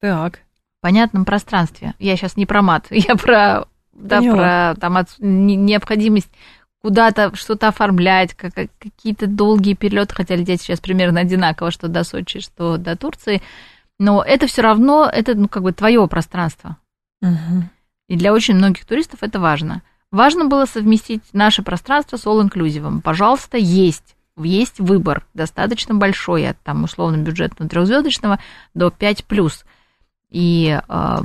Так. 0.00 0.40
Понятном 0.80 1.24
пространстве. 1.24 1.94
Я 1.98 2.16
сейчас 2.16 2.36
не 2.36 2.46
про 2.46 2.62
мат, 2.62 2.86
я 2.90 3.14
про 3.14 3.66
да, 4.02 4.20
про 4.20 4.80
там, 4.80 4.96
от, 4.96 5.08
необходимость 5.18 6.30
куда-то 6.82 7.34
что-то 7.34 7.68
оформлять, 7.68 8.34
как, 8.34 8.52
какие-то 8.54 9.26
долгие 9.26 9.74
перелеты, 9.74 10.14
хотя 10.14 10.34
лететь 10.34 10.60
сейчас 10.62 10.80
примерно 10.80 11.20
одинаково, 11.20 11.70
что 11.70 11.88
до 11.88 12.04
Сочи, 12.04 12.40
что 12.40 12.76
до 12.76 12.96
Турции, 12.96 13.40
но 13.98 14.22
это 14.22 14.46
все 14.46 14.62
равно, 14.62 15.08
это 15.10 15.34
ну, 15.34 15.48
как 15.48 15.62
бы 15.62 15.72
твое 15.72 16.06
пространство. 16.08 16.76
Угу. 17.22 17.64
И 18.08 18.16
для 18.16 18.32
очень 18.32 18.56
многих 18.56 18.84
туристов 18.84 19.22
это 19.22 19.38
важно. 19.38 19.82
Важно 20.10 20.46
было 20.46 20.66
совместить 20.66 21.22
наше 21.32 21.62
пространство 21.62 22.16
с 22.16 22.26
all-inclusive. 22.26 23.00
Пожалуйста, 23.00 23.56
есть. 23.56 24.16
Есть 24.36 24.80
выбор 24.80 25.26
достаточно 25.34 25.94
большой, 25.94 26.48
от 26.48 26.58
там 26.62 26.84
условно 26.84 27.18
бюджетного 27.18 27.68
трехзвездочного 27.70 28.38
до 28.74 28.90
5 28.90 29.24
плюс. 29.24 29.64
И 30.30 30.80
э, 30.86 31.16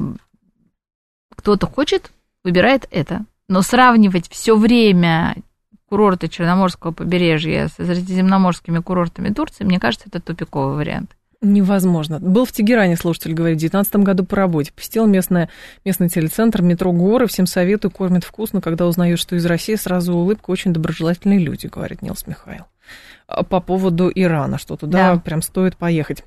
кто-то 1.35 1.67
хочет 1.67 2.11
выбирает 2.43 2.87
это. 2.91 3.25
Но 3.47 3.61
сравнивать 3.61 4.29
все 4.29 4.57
время 4.57 5.35
курорты 5.89 6.27
Черноморского 6.27 6.91
побережья 6.91 7.67
с 7.67 7.75
средиземноморскими 7.75 8.79
курортами 8.79 9.33
Турции, 9.33 9.63
мне 9.63 9.79
кажется, 9.79 10.07
это 10.09 10.19
тупиковый 10.19 10.75
вариант. 10.75 11.15
Невозможно. 11.41 12.19
Был 12.19 12.45
в 12.45 12.51
Тегеране, 12.51 12.97
слушатель 12.97 13.33
говорит, 13.33 13.57
в 13.57 13.61
2019 13.61 13.95
году 13.97 14.25
по 14.25 14.35
работе. 14.35 14.71
Посетил 14.73 15.05
местное, 15.05 15.49
местный 15.85 16.09
телецентр, 16.09 16.63
метро 16.63 16.91
«Горы». 16.91 17.27
Всем 17.27 17.45
советую, 17.45 17.91
кормят 17.91 18.23
вкусно. 18.23 18.59
Когда 18.59 18.87
узнаешь, 18.87 19.19
что 19.19 19.35
из 19.35 19.45
России, 19.45 19.75
сразу 19.75 20.13
улыбка. 20.13 20.49
Очень 20.49 20.73
доброжелательные 20.73 21.37
люди, 21.37 21.67
говорит 21.67 22.01
Нилс 22.01 22.25
Михаил. 22.25 22.63
А 23.27 23.43
по 23.43 23.59
поводу 23.61 24.11
Ирана, 24.13 24.57
что 24.57 24.77
туда 24.77 25.13
да. 25.13 25.19
прям 25.19 25.43
стоит 25.43 25.77
поехать. 25.77 26.23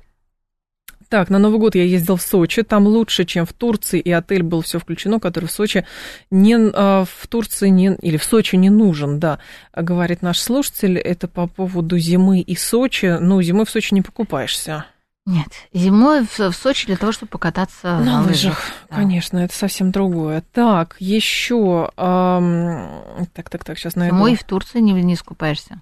Так, 1.11 1.29
на 1.29 1.39
Новый 1.39 1.59
год 1.59 1.75
я 1.75 1.83
ездил 1.83 2.15
в 2.15 2.21
Сочи, 2.21 2.63
там 2.63 2.87
лучше, 2.87 3.25
чем 3.25 3.45
в 3.45 3.51
Турции, 3.51 3.99
и 3.99 4.09
отель 4.09 4.43
был 4.43 4.61
все 4.61 4.79
включено, 4.79 5.19
который 5.19 5.47
в 5.47 5.51
Сочи 5.51 5.85
не 6.29 6.55
а, 6.55 7.03
в 7.03 7.27
Турции 7.27 7.67
не, 7.67 7.95
или 7.95 8.15
в 8.15 8.23
Сочи 8.23 8.55
не 8.55 8.69
нужен, 8.69 9.19
да, 9.19 9.39
говорит 9.75 10.21
наш 10.21 10.39
слушатель. 10.39 10.97
Это 10.97 11.27
по 11.27 11.47
поводу 11.47 11.97
зимы 11.97 12.39
и 12.39 12.55
Сочи. 12.55 13.17
Ну, 13.19 13.41
зимой 13.41 13.65
в 13.65 13.69
Сочи 13.69 13.93
не 13.93 14.01
покупаешься. 14.01 14.85
Нет, 15.25 15.49
зимой 15.73 16.25
в, 16.25 16.39
в 16.39 16.53
Сочи 16.53 16.87
для 16.87 16.95
того, 16.95 17.11
чтобы 17.11 17.31
покататься 17.31 17.97
на, 17.97 18.21
на 18.21 18.21
лыжах. 18.21 18.63
Да. 18.89 18.95
Конечно, 18.95 19.39
это 19.39 19.53
совсем 19.53 19.91
другое. 19.91 20.45
Так, 20.53 20.95
еще, 20.99 21.91
эм, 21.97 23.27
так, 23.33 23.49
так, 23.49 23.65
так, 23.65 23.77
сейчас 23.77 23.97
найду. 23.97 24.15
Зимой 24.15 24.35
в 24.35 24.45
Турции 24.45 24.79
не, 24.79 24.93
не 24.93 25.17
скупаешься, 25.17 25.81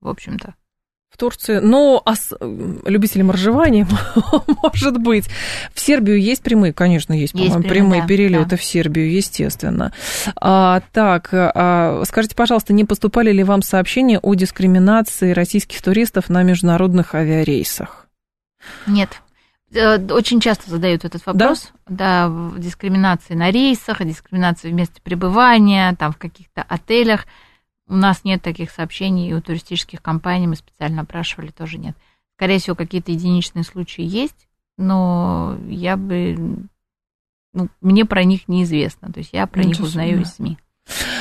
в 0.00 0.08
общем-то 0.08 0.54
в 1.14 1.16
Турции, 1.16 1.58
но 1.58 2.02
ос... 2.04 2.32
любителям 2.40 3.30
ржевания, 3.30 3.86
может 4.62 4.98
быть. 4.98 5.26
В 5.72 5.78
Сербию 5.78 6.20
есть 6.20 6.42
прямые? 6.42 6.72
Конечно, 6.72 7.12
есть, 7.12 7.34
есть 7.34 7.52
по-моему, 7.52 7.68
прямые 7.68 8.02
да, 8.02 8.08
перелеты 8.08 8.50
да. 8.50 8.56
в 8.56 8.64
Сербию, 8.64 9.12
естественно. 9.12 9.92
А, 10.36 10.82
так, 10.92 11.28
а, 11.32 12.02
скажите, 12.04 12.34
пожалуйста, 12.34 12.72
не 12.72 12.84
поступали 12.84 13.30
ли 13.30 13.44
вам 13.44 13.62
сообщения 13.62 14.18
о 14.18 14.34
дискриминации 14.34 15.30
российских 15.30 15.80
туристов 15.82 16.28
на 16.28 16.42
международных 16.42 17.14
авиарейсах? 17.14 18.08
Нет. 18.88 19.20
Э, 19.72 19.98
очень 20.12 20.40
часто 20.40 20.68
задают 20.68 21.04
этот 21.04 21.24
вопрос, 21.26 21.72
да, 21.86 22.28
да 22.28 22.58
дискриминации 22.58 23.34
на 23.34 23.52
рейсах, 23.52 24.04
дискриминации 24.04 24.70
в 24.70 24.74
месте 24.74 25.00
пребывания, 25.00 25.94
там 25.96 26.12
в 26.12 26.16
каких-то 26.16 26.62
отелях. 26.62 27.26
У 27.86 27.94
нас 27.94 28.24
нет 28.24 28.42
таких 28.42 28.70
сообщений, 28.70 29.28
и 29.28 29.34
у 29.34 29.42
туристических 29.42 30.00
компаний 30.00 30.46
мы 30.46 30.56
специально 30.56 31.02
опрашивали, 31.02 31.50
тоже 31.50 31.78
нет. 31.78 31.96
Скорее 32.36 32.58
всего, 32.58 32.74
какие-то 32.74 33.12
единичные 33.12 33.64
случаи 33.64 34.04
есть, 34.04 34.48
но 34.78 35.58
я 35.68 35.96
бы... 35.96 36.66
Ну, 37.52 37.68
мне 37.80 38.04
про 38.04 38.24
них 38.24 38.48
неизвестно, 38.48 39.12
то 39.12 39.20
есть 39.20 39.32
я 39.32 39.46
про 39.46 39.60
Ничего 39.60 39.70
них 39.70 39.80
узнаю 39.80 40.22
из 40.22 40.34
СМИ. 40.34 40.58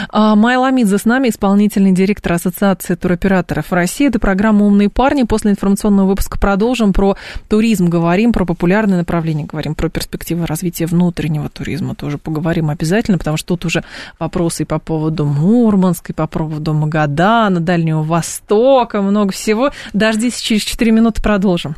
А, 0.09 0.35
Майя 0.35 0.59
Ламидзе 0.59 0.97
с 0.97 1.05
нами, 1.05 1.29
исполнительный 1.29 1.91
директор 1.91 2.33
Ассоциации 2.33 2.95
туроператоров 2.95 3.71
России. 3.71 4.07
Это 4.07 4.19
программа 4.19 4.65
«Умные 4.65 4.89
парни». 4.89 5.23
После 5.23 5.51
информационного 5.51 6.09
выпуска 6.09 6.37
продолжим. 6.37 6.93
Про 6.93 7.17
туризм 7.47 7.87
говорим, 7.87 8.31
про 8.31 8.45
популярные 8.45 8.97
направления 8.97 9.45
говорим, 9.45 9.75
про 9.75 9.89
перспективы 9.89 10.45
развития 10.45 10.85
внутреннего 10.85 11.49
туризма 11.49 11.95
тоже 11.95 12.17
поговорим 12.17 12.69
обязательно, 12.69 13.17
потому 13.17 13.37
что 13.37 13.49
тут 13.49 13.65
уже 13.65 13.83
вопросы 14.19 14.63
и 14.63 14.65
по 14.65 14.79
поводу 14.79 15.25
Мурманска, 15.25 16.11
и 16.11 16.15
по 16.15 16.27
поводу 16.27 16.73
Магадана, 16.73 17.59
Дальнего 17.59 18.03
Востока, 18.03 19.01
много 19.01 19.31
всего. 19.31 19.71
Дождитесь, 19.93 20.41
через 20.41 20.61
4 20.63 20.91
минуты 20.91 21.21
продолжим. 21.21 21.75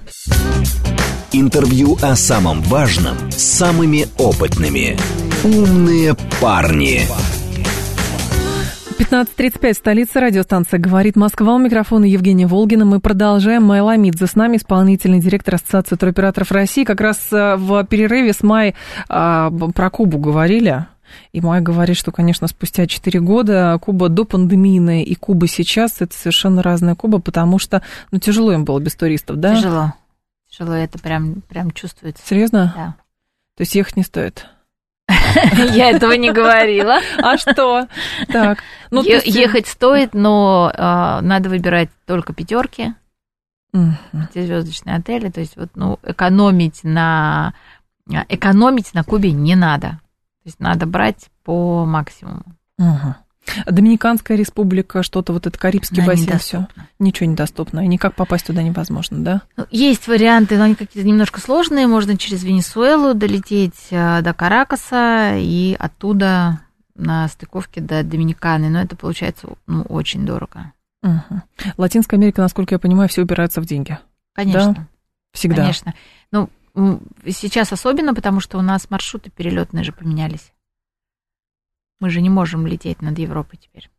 Интервью 1.32 1.98
о 2.02 2.16
самом 2.16 2.62
важном 2.64 3.16
с 3.32 3.42
самыми 3.42 4.08
опытными. 4.18 4.98
«Умные 5.44 6.16
парни». 6.42 7.02
15.35, 8.98 9.74
столица 9.74 10.22
радиостанция 10.22 10.80
«Говорит 10.80 11.18
Москва». 11.18 11.56
У 11.56 11.58
микрофона 11.58 12.06
Евгения 12.06 12.48
Волгина. 12.48 12.86
Мы 12.86 13.02
продолжаем. 13.02 13.64
Майя 13.64 13.84
Ламидзе 13.84 14.26
с 14.26 14.36
нами, 14.36 14.56
исполнительный 14.56 15.20
директор 15.20 15.56
Ассоциации 15.56 15.98
туроператоров 15.98 16.54
России. 16.54 16.86
Как 16.86 17.02
раз 17.02 17.28
э, 17.34 17.58
в 17.58 17.84
перерыве 17.88 18.32
с 18.32 18.42
Майей 18.42 18.74
а, 19.10 19.52
про 19.52 19.90
Кубу 19.90 20.18
говорили. 20.18 20.86
И 21.34 21.42
Майя 21.42 21.62
говорит, 21.62 21.98
что, 21.98 22.14
конечно, 22.14 22.48
спустя 22.48 22.88
4 22.88 23.20
года 23.20 23.78
Куба 23.82 24.08
до 24.08 24.24
пандемийная 24.24 25.04
и 25.04 25.14
Куба 25.16 25.48
сейчас– 25.50 25.98
это 26.00 26.16
совершенно 26.16 26.64
разная 26.64 26.96
Куба, 26.96 27.20
потому 27.20 27.60
что 27.60 27.82
ну, 28.12 28.20
тяжело 28.20 28.54
им 28.54 28.64
было 28.64 28.80
без 28.80 28.96
туристов, 28.96 29.42
да? 29.42 29.58
Тяжело. 29.58 29.94
Тяжело, 30.50 30.74
это 30.74 31.00
прям, 31.00 31.42
прям 31.42 31.72
чувствуется. 31.72 32.24
Серьезно? 32.26 32.74
Да. 32.74 32.96
То 33.58 33.62
есть 33.62 33.76
ехать 33.76 33.98
не 33.98 34.04
стоит? 34.04 34.48
Я 35.74 35.92
этого 35.92 36.14
не 36.14 36.32
говорила. 36.32 37.00
А 37.18 37.38
что? 37.38 37.88
Так. 38.28 38.60
Ну, 38.92 39.04
ехать 39.04 39.68
стоит, 39.68 40.14
но 40.14 40.72
а, 40.74 41.22
надо 41.22 41.50
выбирать 41.50 41.90
только 42.06 42.34
пятерки, 42.34 42.94
звездочные 44.34 44.98
отели. 44.98 45.30
То 45.30 45.42
есть 45.42 45.58
вот, 45.58 45.70
ну, 45.76 46.00
экономить 46.04 46.84
на 46.84 47.54
экономить 48.30 48.94
на 48.94 49.04
Кубе 49.04 49.32
не 49.32 49.56
надо. 49.56 50.00
То 50.44 50.50
есть 50.50 50.60
надо 50.60 50.86
брать 50.86 51.30
по 51.44 51.86
максимуму. 51.86 52.44
Доминиканская 53.66 54.38
республика, 54.38 55.04
что-то 55.04 55.34
вот 55.34 55.48
это 55.48 55.58
Карибский 55.58 56.02
Она 56.02 56.14
бассейн, 56.14 56.40
все. 56.40 56.68
Ничего 57.00 57.30
недоступно. 57.30 57.84
И 57.84 57.88
никак 57.88 58.16
попасть 58.16 58.48
туда 58.48 58.64
невозможно, 58.64 59.20
да? 59.20 59.42
Ну, 59.58 59.66
есть 59.72 60.08
варианты, 60.08 60.58
но 60.58 60.66
они 60.66 60.76
какие-то 60.76 61.08
немножко 61.08 61.40
сложные. 61.40 61.88
Можно 61.88 62.18
через 62.18 62.44
Венесуэлу 62.44 63.14
долететь 63.14 63.88
э, 63.92 64.22
до 64.22 64.34
Каракаса 64.34 65.36
и 65.38 65.76
оттуда 65.78 66.62
на 66.96 67.28
стыковке 67.28 67.82
до 67.82 68.04
Доминиканы. 68.04 68.70
Но 68.70 68.82
это 68.82 68.96
получается 68.96 69.50
ну, 69.68 69.84
очень 69.84 70.26
дорого. 70.26 70.74
Угу. 71.04 71.42
Латинская 71.78 72.16
Америка, 72.16 72.42
насколько 72.42 72.76
я 72.76 72.80
понимаю, 72.80 73.10
все 73.10 73.22
упирается 73.22 73.62
в 73.62 73.66
деньги. 73.66 73.98
Конечно. 74.34 74.74
Да? 74.74 74.88
Всегда. 75.34 75.62
Конечно. 75.62 75.94
Ну, 76.32 76.50
сейчас 77.28 77.72
особенно, 77.72 78.14
потому 78.14 78.40
что 78.40 78.58
у 78.58 78.62
нас 78.62 78.90
маршруты 78.90 79.30
перелетные 79.30 79.84
же 79.84 79.92
поменялись. 79.92 80.52
Мы 82.00 82.10
же 82.10 82.22
не 82.22 82.30
можем 82.30 82.68
лететь 82.68 83.02
над 83.02 83.18
Европой 83.18 83.58
теперь. 83.58 83.90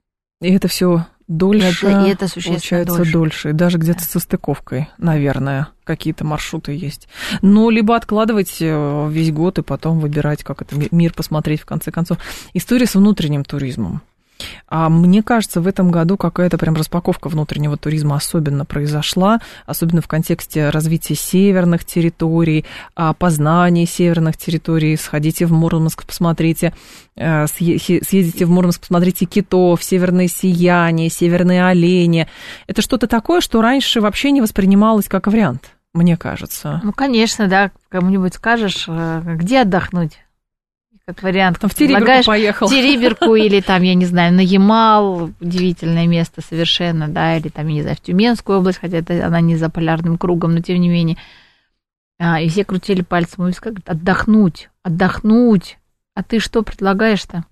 И 0.40 0.52
это 0.52 0.68
все 0.68 1.06
дольше, 1.28 1.86
это, 1.86 2.06
и 2.06 2.10
это 2.10 2.28
получается 2.28 2.96
дольше. 2.96 3.12
дольше. 3.12 3.52
Даже 3.52 3.78
где-то 3.78 4.00
да. 4.00 4.04
со 4.04 4.20
стыковкой, 4.20 4.88
наверное, 4.98 5.68
какие-то 5.84 6.24
маршруты 6.24 6.72
есть. 6.72 7.08
Но 7.42 7.70
либо 7.70 7.96
откладывать 7.96 8.58
э, 8.60 9.08
весь 9.10 9.32
год 9.32 9.58
и 9.58 9.62
потом 9.62 9.98
выбирать, 9.98 10.44
как 10.44 10.62
это 10.62 10.76
мир 10.90 11.12
посмотреть 11.14 11.62
в 11.62 11.66
конце 11.66 11.90
концов. 11.90 12.18
История 12.52 12.86
с 12.86 12.94
внутренним 12.94 13.44
туризмом. 13.44 14.02
А 14.68 14.88
мне 14.88 15.22
кажется, 15.22 15.60
в 15.60 15.66
этом 15.66 15.90
году 15.90 16.16
какая-то 16.16 16.58
прям 16.58 16.74
распаковка 16.74 17.28
внутреннего 17.28 17.76
туризма 17.76 18.16
особенно 18.16 18.64
произошла, 18.64 19.40
особенно 19.64 20.00
в 20.00 20.08
контексте 20.08 20.70
развития 20.70 21.14
северных 21.14 21.84
территорий, 21.84 22.64
а, 22.94 23.12
познания 23.12 23.86
северных 23.86 24.36
территорий. 24.36 24.96
Сходите 24.96 25.46
в 25.46 25.52
Мурманск, 25.52 26.04
посмотрите, 26.04 26.72
э, 27.16 27.46
съездите 27.46 28.44
в 28.44 28.50
Мурманск, 28.50 28.80
посмотрите 28.80 29.24
китов, 29.26 29.82
северное 29.82 30.28
сияние, 30.28 31.10
северные 31.10 31.64
олени. 31.64 32.28
Это 32.66 32.82
что-то 32.82 33.06
такое, 33.06 33.40
что 33.40 33.62
раньше 33.62 34.00
вообще 34.00 34.30
не 34.30 34.40
воспринималось 34.40 35.06
как 35.08 35.26
вариант 35.26 35.72
мне 35.96 36.18
кажется. 36.18 36.80
Ну, 36.84 36.92
конечно, 36.92 37.48
да, 37.48 37.70
кому-нибудь 37.88 38.34
скажешь, 38.34 38.84
э, 38.86 39.22
где 39.24 39.62
отдохнуть? 39.62 40.18
Как 41.06 41.22
вариант. 41.22 41.60
Там 41.60 41.70
в 41.70 41.74
Териберку 41.74 42.26
поехал. 42.26 42.66
В 42.66 42.70
Териберку 42.70 43.34
или 43.36 43.60
там, 43.60 43.82
я 43.82 43.94
не 43.94 44.06
знаю, 44.06 44.34
на 44.34 44.40
Ямал, 44.40 45.30
удивительное 45.40 46.06
место 46.08 46.42
совершенно, 46.42 47.06
да, 47.06 47.36
или 47.36 47.48
там, 47.48 47.68
я 47.68 47.74
не 47.74 47.82
знаю, 47.82 47.96
в 47.96 48.00
Тюменскую 48.00 48.58
область, 48.58 48.80
хотя 48.80 48.98
это 48.98 49.24
она 49.24 49.40
не 49.40 49.56
за 49.56 49.70
полярным 49.70 50.18
кругом, 50.18 50.54
но 50.54 50.60
тем 50.60 50.80
не 50.80 50.88
менее. 50.88 51.16
А, 52.18 52.40
и 52.40 52.48
все 52.48 52.64
крутили 52.64 53.02
пальцем 53.02 53.46
и 53.46 53.52
сказали, 53.52 53.80
отдохнуть, 53.86 54.68
отдохнуть. 54.82 55.78
А 56.14 56.24
ты 56.24 56.40
что 56.40 56.62
предлагаешь-то? 56.62 57.44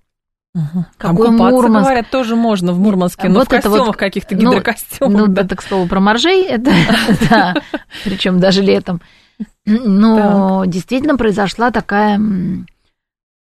Угу. 0.53 0.85
Какой 0.97 1.27
а 1.27 1.31
Мурманск? 1.31 1.87
говорят, 1.87 2.09
тоже 2.09 2.35
можно 2.35 2.73
в 2.73 2.79
Мурманске, 2.79 3.29
но 3.29 3.39
вот 3.39 3.47
в 3.47 3.51
костюмах 3.51 3.87
вот, 3.87 3.95
каких-то 3.95 4.35
ну, 4.35 4.41
гидрокостюмах. 4.51 5.17
Ну, 5.17 5.27
да. 5.27 5.43
это, 5.43 5.55
к 5.55 5.61
слову, 5.61 5.87
про 5.87 6.01
моржей, 6.01 6.43
это, 6.45 6.71
да, 7.29 7.53
причем 8.03 8.39
даже 8.39 8.61
летом. 8.61 9.01
Но 9.65 10.63
действительно 10.65 11.17
произошла 11.17 11.71
такая 11.71 12.19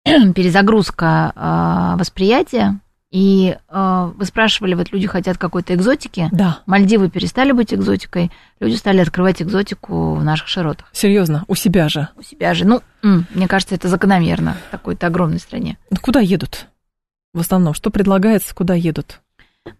перезагрузка 0.34 1.32
э, 1.34 1.98
восприятия. 1.98 2.80
И 3.10 3.56
э, 3.68 4.12
вы 4.16 4.24
спрашивали, 4.24 4.74
вот 4.74 4.90
люди 4.90 5.06
хотят 5.06 5.38
какой-то 5.38 5.72
экзотики. 5.74 6.28
Да. 6.32 6.58
Мальдивы 6.66 7.08
перестали 7.08 7.52
быть 7.52 7.72
экзотикой, 7.72 8.32
люди 8.58 8.74
стали 8.74 8.98
открывать 8.98 9.40
экзотику 9.40 10.14
в 10.14 10.24
наших 10.24 10.48
широтах. 10.48 10.88
Серьезно, 10.92 11.44
у 11.46 11.54
себя 11.54 11.88
же? 11.88 12.08
У 12.16 12.22
себя 12.22 12.54
же. 12.54 12.64
Ну, 12.66 12.82
мне 13.02 13.46
кажется, 13.46 13.76
это 13.76 13.86
закономерно 13.86 14.56
в 14.68 14.70
такой-то 14.72 15.06
огромной 15.06 15.38
стране. 15.38 15.78
Ну, 15.90 15.96
куда 16.02 16.18
едут? 16.18 16.66
В 17.34 17.40
основном, 17.40 17.72
что 17.72 17.90
предлагается, 17.90 18.52
куда 18.52 18.74
едут? 18.74 19.20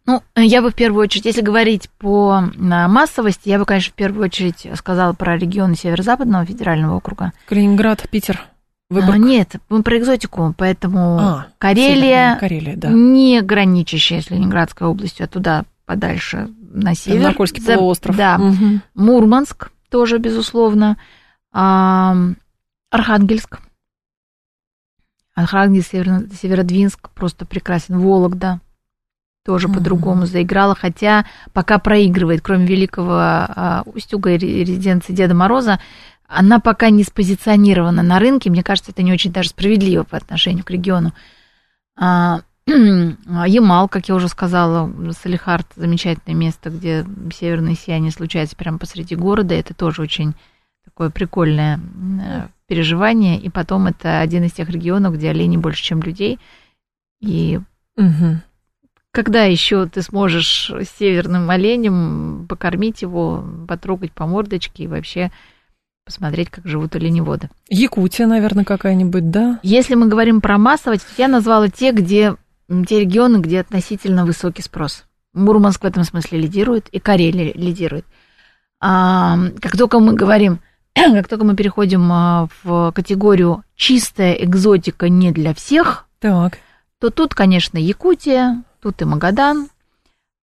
Ну, 0.07 0.23
я 0.37 0.63
бы 0.63 0.71
в 0.71 0.75
первую 0.75 1.03
очередь, 1.03 1.27
если 1.27 1.43
говорить 1.43 1.91
по 1.99 2.41
массовости, 2.57 3.49
я 3.49 3.59
бы, 3.59 3.65
конечно, 3.65 3.91
в 3.91 3.97
первую 3.97 4.27
очередь 4.27 4.67
сказала 4.77 5.13
про 5.13 5.37
регионы 5.37 5.75
Северо-Западного 5.75 6.47
федерального 6.47 6.97
округа. 6.97 7.33
Калининград, 7.49 8.09
Питер. 8.11 8.47
Выборг. 8.91 9.15
А, 9.15 9.19
нет, 9.19 9.57
мы 9.69 9.83
про 9.83 9.99
экзотику, 9.99 10.55
поэтому 10.57 11.19
а, 11.19 11.47
Карелия, 11.59 12.37
Карелия 12.39 12.77
да. 12.77 12.91
не 12.91 13.41
граничащая 13.41 14.21
с 14.21 14.31
Ленинградской 14.31 14.87
областью, 14.87 15.25
а 15.25 15.29
туда 15.29 15.65
подальше 15.87 16.51
на 16.61 16.95
север. 16.95 17.23
Наркольский 17.23 17.63
За, 17.63 17.77
полуостров. 17.77 18.17
Да. 18.17 18.37
Угу. 18.37 18.81
Мурманск 18.95 19.71
тоже, 19.89 20.19
безусловно. 20.19 20.99
А, 21.53 22.15
Архангельск. 22.91 23.61
Архангельск, 25.35 25.91
Северо, 25.91 26.23
Северодвинск 26.41 27.11
просто 27.11 27.47
прекрасен. 27.47 27.99
Вологда 27.99 28.61
тоже 29.45 29.69
угу. 29.69 29.77
по-другому 29.77 30.27
заиграла, 30.27 30.75
хотя 30.75 31.27
пока 31.53 31.79
проигрывает, 31.79 32.41
кроме 32.43 32.67
великого 32.67 33.17
а, 33.19 33.83
Устюга 33.87 34.33
и 34.33 34.39
резиденции 34.39 35.13
Деда 35.13 35.35
Мороза, 35.35 35.81
она 36.27 36.61
пока 36.61 36.91
не 36.91 37.05
спозиционирована 37.05 38.03
на 38.03 38.19
рынке. 38.19 38.51
Мне 38.51 38.63
кажется, 38.63 38.93
это 38.93 39.03
не 39.03 39.13
очень 39.13 39.33
даже 39.33 39.51
справедливо 39.51 40.05
по 40.05 40.17
отношению 40.17 40.65
к 40.65 40.71
региону. 40.71 41.13
А, 41.97 42.41
Ямал, 42.67 43.89
как 43.89 44.09
я 44.09 44.15
уже 44.15 44.29
сказала, 44.29 44.91
Салихард, 45.13 45.67
замечательное 45.77 46.37
место, 46.37 46.71
где 46.71 47.05
северное 47.33 47.75
сияние 47.75 48.11
случается 48.11 48.57
прямо 48.57 48.79
посреди 48.79 49.15
города. 49.15 49.55
Это 49.55 49.75
тоже 49.75 50.03
очень 50.03 50.35
такое 50.85 51.11
прикольное 51.11 51.81
переживание. 52.67 53.39
И 53.39 53.51
потом 53.51 53.87
это 53.87 54.21
один 54.21 54.45
из 54.45 54.53
тех 54.53 54.69
регионов, 54.71 55.15
где 55.15 55.31
оленей 55.31 55.59
больше, 55.59 55.83
чем 55.83 56.03
людей. 56.03 56.39
И 57.21 57.61
угу. 57.97 58.41
когда 59.11 59.45
еще 59.45 59.87
ты 59.87 60.03
сможешь 60.03 60.73
северным 60.99 61.51
оленем 61.51 62.47
покормить 62.49 63.03
его, 63.03 63.45
потрогать 63.69 64.13
по 64.13 64.27
мордочке 64.27 64.85
и 64.85 64.89
вообще 64.89 65.31
посмотреть, 66.05 66.51
как 66.51 66.67
живут 66.67 66.95
оленеводы. 66.97 67.49
Якутия, 67.69 68.27
наверное, 68.27 68.65
какая-нибудь, 68.65 69.31
да? 69.31 69.59
Если 69.63 69.95
мы 69.95 70.07
говорим 70.07 70.41
про 70.41 70.59
массовость, 70.59 71.07
я 71.17 71.29
назвала 71.29 71.69
те, 71.69 71.93
где 71.93 72.37
те 72.87 73.01
регионы, 73.01 73.39
где 73.39 73.61
относительно 73.61 74.25
высокий 74.25 74.63
спрос. 74.63 75.05
Мурманск 75.33 75.83
в 75.83 75.87
этом 75.87 76.05
смысле 76.05 76.41
лидирует, 76.41 76.89
и 76.89 76.99
Карелия 76.99 77.53
лидирует. 77.55 78.07
А, 78.81 79.39
как 79.61 79.77
только 79.77 79.99
мы 79.99 80.15
говорим, 80.15 80.61
как 80.95 81.29
только 81.29 81.45
мы 81.45 81.57
переходим 81.57 82.11
а, 82.13 82.49
в 82.63 82.93
категорию 82.93 83.65
чистая 83.75 84.35
экзотика 84.35 85.09
не 85.09 85.33
для 85.33 85.55
всех, 85.55 86.07
так. 86.21 86.59
то 87.01 87.11
тут, 87.11 87.35
конечно, 87.35 87.79
Якутия, 87.79 88.63
тут 88.81 89.03
и 89.03 89.05
Магадан, 89.05 89.69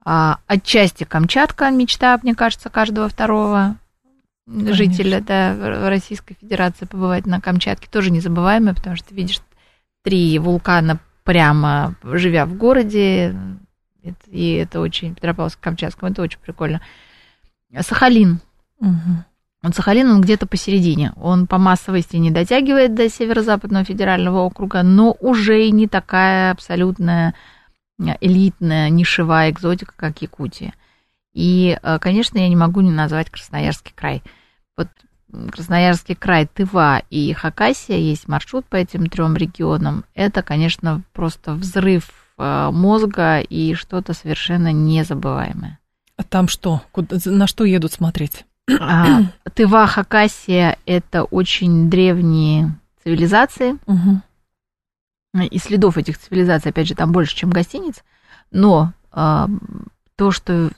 а, 0.03 0.39
отчасти 0.47 1.03
Камчатка, 1.03 1.69
мечта, 1.69 2.19
мне 2.21 2.35
кажется, 2.35 2.69
каждого 2.69 3.07
второго 3.07 3.77
Конечно. 4.51 4.73
жителя 4.73 5.21
да, 5.21 5.89
Российской 5.89 6.35
Федерации 6.39 6.85
побывать 6.85 7.25
на 7.25 7.39
Камчатке, 7.39 7.87
тоже 7.89 8.11
незабываемое, 8.11 8.73
потому 8.73 8.95
что 8.97 9.15
видишь 9.15 9.39
три 10.03 10.37
вулкана 10.39 10.99
прямо 11.23 11.95
живя 12.03 12.45
в 12.45 12.55
городе, 12.55 13.35
и 14.27 14.53
это 14.53 14.81
очень, 14.81 15.13
Петропавловск-Камчатском, 15.13 16.11
это 16.11 16.21
очень 16.21 16.39
прикольно. 16.39 16.81
Сахалин. 17.79 18.39
Угу. 18.79 19.23
Вот 19.63 19.75
Сахалин, 19.75 20.09
он 20.09 20.21
где-то 20.21 20.47
посередине. 20.47 21.13
Он 21.15 21.45
по 21.47 21.57
массовости 21.57 22.17
не 22.17 22.31
дотягивает 22.31 22.95
до 22.95 23.09
Северо-Западного 23.09 23.85
федерального 23.85 24.39
округа, 24.39 24.81
но 24.81 25.15
уже 25.19 25.65
и 25.65 25.71
не 25.71 25.87
такая 25.87 26.51
абсолютная 26.51 27.35
элитная, 28.19 28.89
нишевая 28.89 29.51
экзотика, 29.51 29.93
как 29.95 30.21
Якутия. 30.21 30.73
И, 31.33 31.77
э, 31.81 31.99
конечно, 31.99 32.39
я 32.39 32.49
не 32.49 32.55
могу 32.55 32.81
не 32.81 32.91
назвать 32.91 33.29
Красноярский 33.29 33.93
край. 33.95 34.23
Вот 34.81 35.51
Красноярский 35.51 36.15
край, 36.15 36.47
Тыва 36.47 37.03
и 37.09 37.31
Хакасия, 37.33 37.97
есть 37.97 38.27
маршрут 38.27 38.65
по 38.65 38.75
этим 38.75 39.07
трем 39.07 39.35
регионам. 39.35 40.03
Это, 40.13 40.41
конечно, 40.41 41.03
просто 41.13 41.53
взрыв 41.53 42.09
э, 42.37 42.69
мозга 42.71 43.39
и 43.39 43.73
что-то 43.75 44.13
совершенно 44.13 44.73
незабываемое. 44.73 45.79
А 46.17 46.23
там 46.23 46.47
что? 46.47 46.81
Куда, 46.91 47.17
на 47.25 47.47
что 47.47 47.63
едут 47.63 47.93
смотреть? 47.93 48.45
А, 48.79 49.21
Тыва, 49.53 49.87
Хакасия– 49.87 50.77
это 50.85 51.23
очень 51.23 51.89
древние 51.89 52.75
цивилизации. 53.03 53.77
Угу. 53.85 55.43
И 55.49 55.57
следов 55.59 55.97
этих 55.97 56.17
цивилизаций, 56.17 56.71
опять 56.71 56.87
же, 56.87 56.95
там 56.95 57.13
больше, 57.13 57.35
чем 57.35 57.51
гостиниц. 57.51 58.03
Но 58.51 58.91
а, 59.11 59.47
то, 60.17 60.31
что 60.31 60.71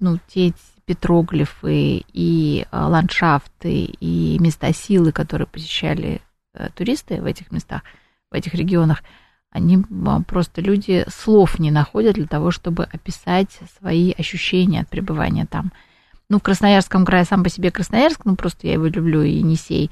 ну, 0.00 0.18
те 0.28 0.54
петроглифы 0.88 2.02
и 2.14 2.66
а, 2.70 2.88
ландшафты 2.88 3.84
и 3.84 4.38
места 4.40 4.72
силы, 4.72 5.12
которые 5.12 5.46
посещали 5.46 6.22
а, 6.54 6.70
туристы 6.70 7.20
в 7.20 7.26
этих 7.26 7.52
местах, 7.52 7.82
в 8.30 8.34
этих 8.34 8.54
регионах, 8.54 9.02
они 9.50 9.84
а, 10.06 10.22
просто 10.22 10.62
люди 10.62 11.04
слов 11.08 11.58
не 11.58 11.70
находят 11.70 12.14
для 12.14 12.26
того, 12.26 12.50
чтобы 12.50 12.84
описать 12.84 13.60
свои 13.78 14.14
ощущения 14.16 14.80
от 14.80 14.88
пребывания 14.88 15.44
там. 15.44 15.72
Ну, 16.30 16.38
в 16.38 16.42
Красноярском 16.42 17.04
крае 17.04 17.26
сам 17.26 17.44
по 17.44 17.50
себе 17.50 17.70
Красноярск, 17.70 18.24
ну, 18.24 18.34
просто 18.34 18.66
я 18.66 18.72
его 18.74 18.86
люблю, 18.86 19.20
и 19.22 19.32
Енисей, 19.32 19.90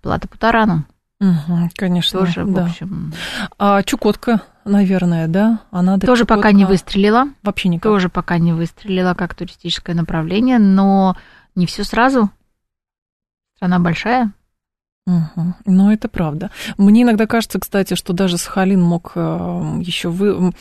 Плата 0.00 0.26
Путарану. 0.26 0.86
Угу, 1.22 1.70
конечно. 1.76 2.20
Тоже, 2.20 2.44
да. 2.44 2.64
в 2.64 2.70
общем... 2.70 3.12
А 3.56 3.82
Чукотка, 3.84 4.42
наверное, 4.64 5.28
да? 5.28 5.60
Она 5.70 5.96
до 5.96 6.06
Тоже 6.06 6.24
пока 6.24 6.48
Чукотка 6.50 6.56
не 6.56 6.64
выстрелила. 6.64 7.28
Вообще 7.44 7.68
никак. 7.68 7.84
Тоже 7.84 8.08
пока 8.08 8.38
не 8.38 8.52
выстрелила 8.52 9.14
как 9.14 9.34
туристическое 9.36 9.94
направление, 9.94 10.58
но 10.58 11.16
не 11.54 11.66
все 11.66 11.84
сразу. 11.84 12.28
Страна 13.54 13.78
большая. 13.78 14.32
Угу. 15.06 15.54
Ну, 15.66 15.92
это 15.92 16.08
правда. 16.08 16.50
Мне 16.76 17.02
иногда 17.02 17.28
кажется, 17.28 17.60
кстати, 17.60 17.94
что 17.94 18.12
даже 18.12 18.36
Сахалин 18.36 18.82
мог 18.82 19.12
э, 19.14 19.20
еще 19.80 20.08
вы... 20.08 20.52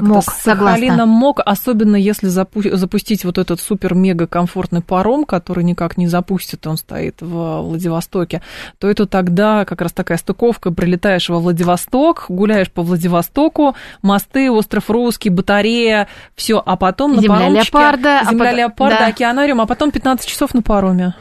Как-то 0.00 0.14
Мог, 0.14 0.24
с 0.24 0.26
Сахалином 0.42 0.96
согласна. 0.96 1.06
мог, 1.06 1.40
особенно 1.44 1.96
если 1.96 2.28
запу- 2.28 2.74
запустить 2.76 3.24
вот 3.24 3.38
этот 3.38 3.60
супер-мега 3.60 4.26
комфортный 4.26 4.82
паром, 4.82 5.24
который 5.24 5.64
никак 5.64 5.96
не 5.96 6.06
запустит, 6.06 6.66
он 6.66 6.76
стоит 6.76 7.20
в 7.22 7.60
Владивостоке, 7.62 8.42
то 8.78 8.88
это 8.88 9.06
тогда 9.06 9.64
как 9.64 9.80
раз 9.80 9.92
такая 9.92 10.18
стыковка, 10.18 10.70
прилетаешь 10.70 11.28
во 11.28 11.38
Владивосток, 11.38 12.26
гуляешь 12.28 12.70
по 12.70 12.82
Владивостоку, 12.82 13.76
мосты, 14.02 14.50
остров 14.50 14.90
Русский, 14.90 15.30
батарея, 15.30 16.08
все, 16.34 16.62
а 16.64 16.76
потом 16.76 17.14
на 17.16 17.22
Земля 17.22 17.36
паромчике... 17.38 17.56
леопарда, 17.78 18.20
а 18.20 18.24
Земля 18.24 18.38
потом- 18.44 18.58
леопарда, 18.58 18.98
да. 19.00 19.06
океанариум, 19.08 19.60
а 19.60 19.66
потом 19.66 19.90
15 19.90 20.26
часов 20.28 20.54
на 20.54 20.62
пароме. 20.62 21.14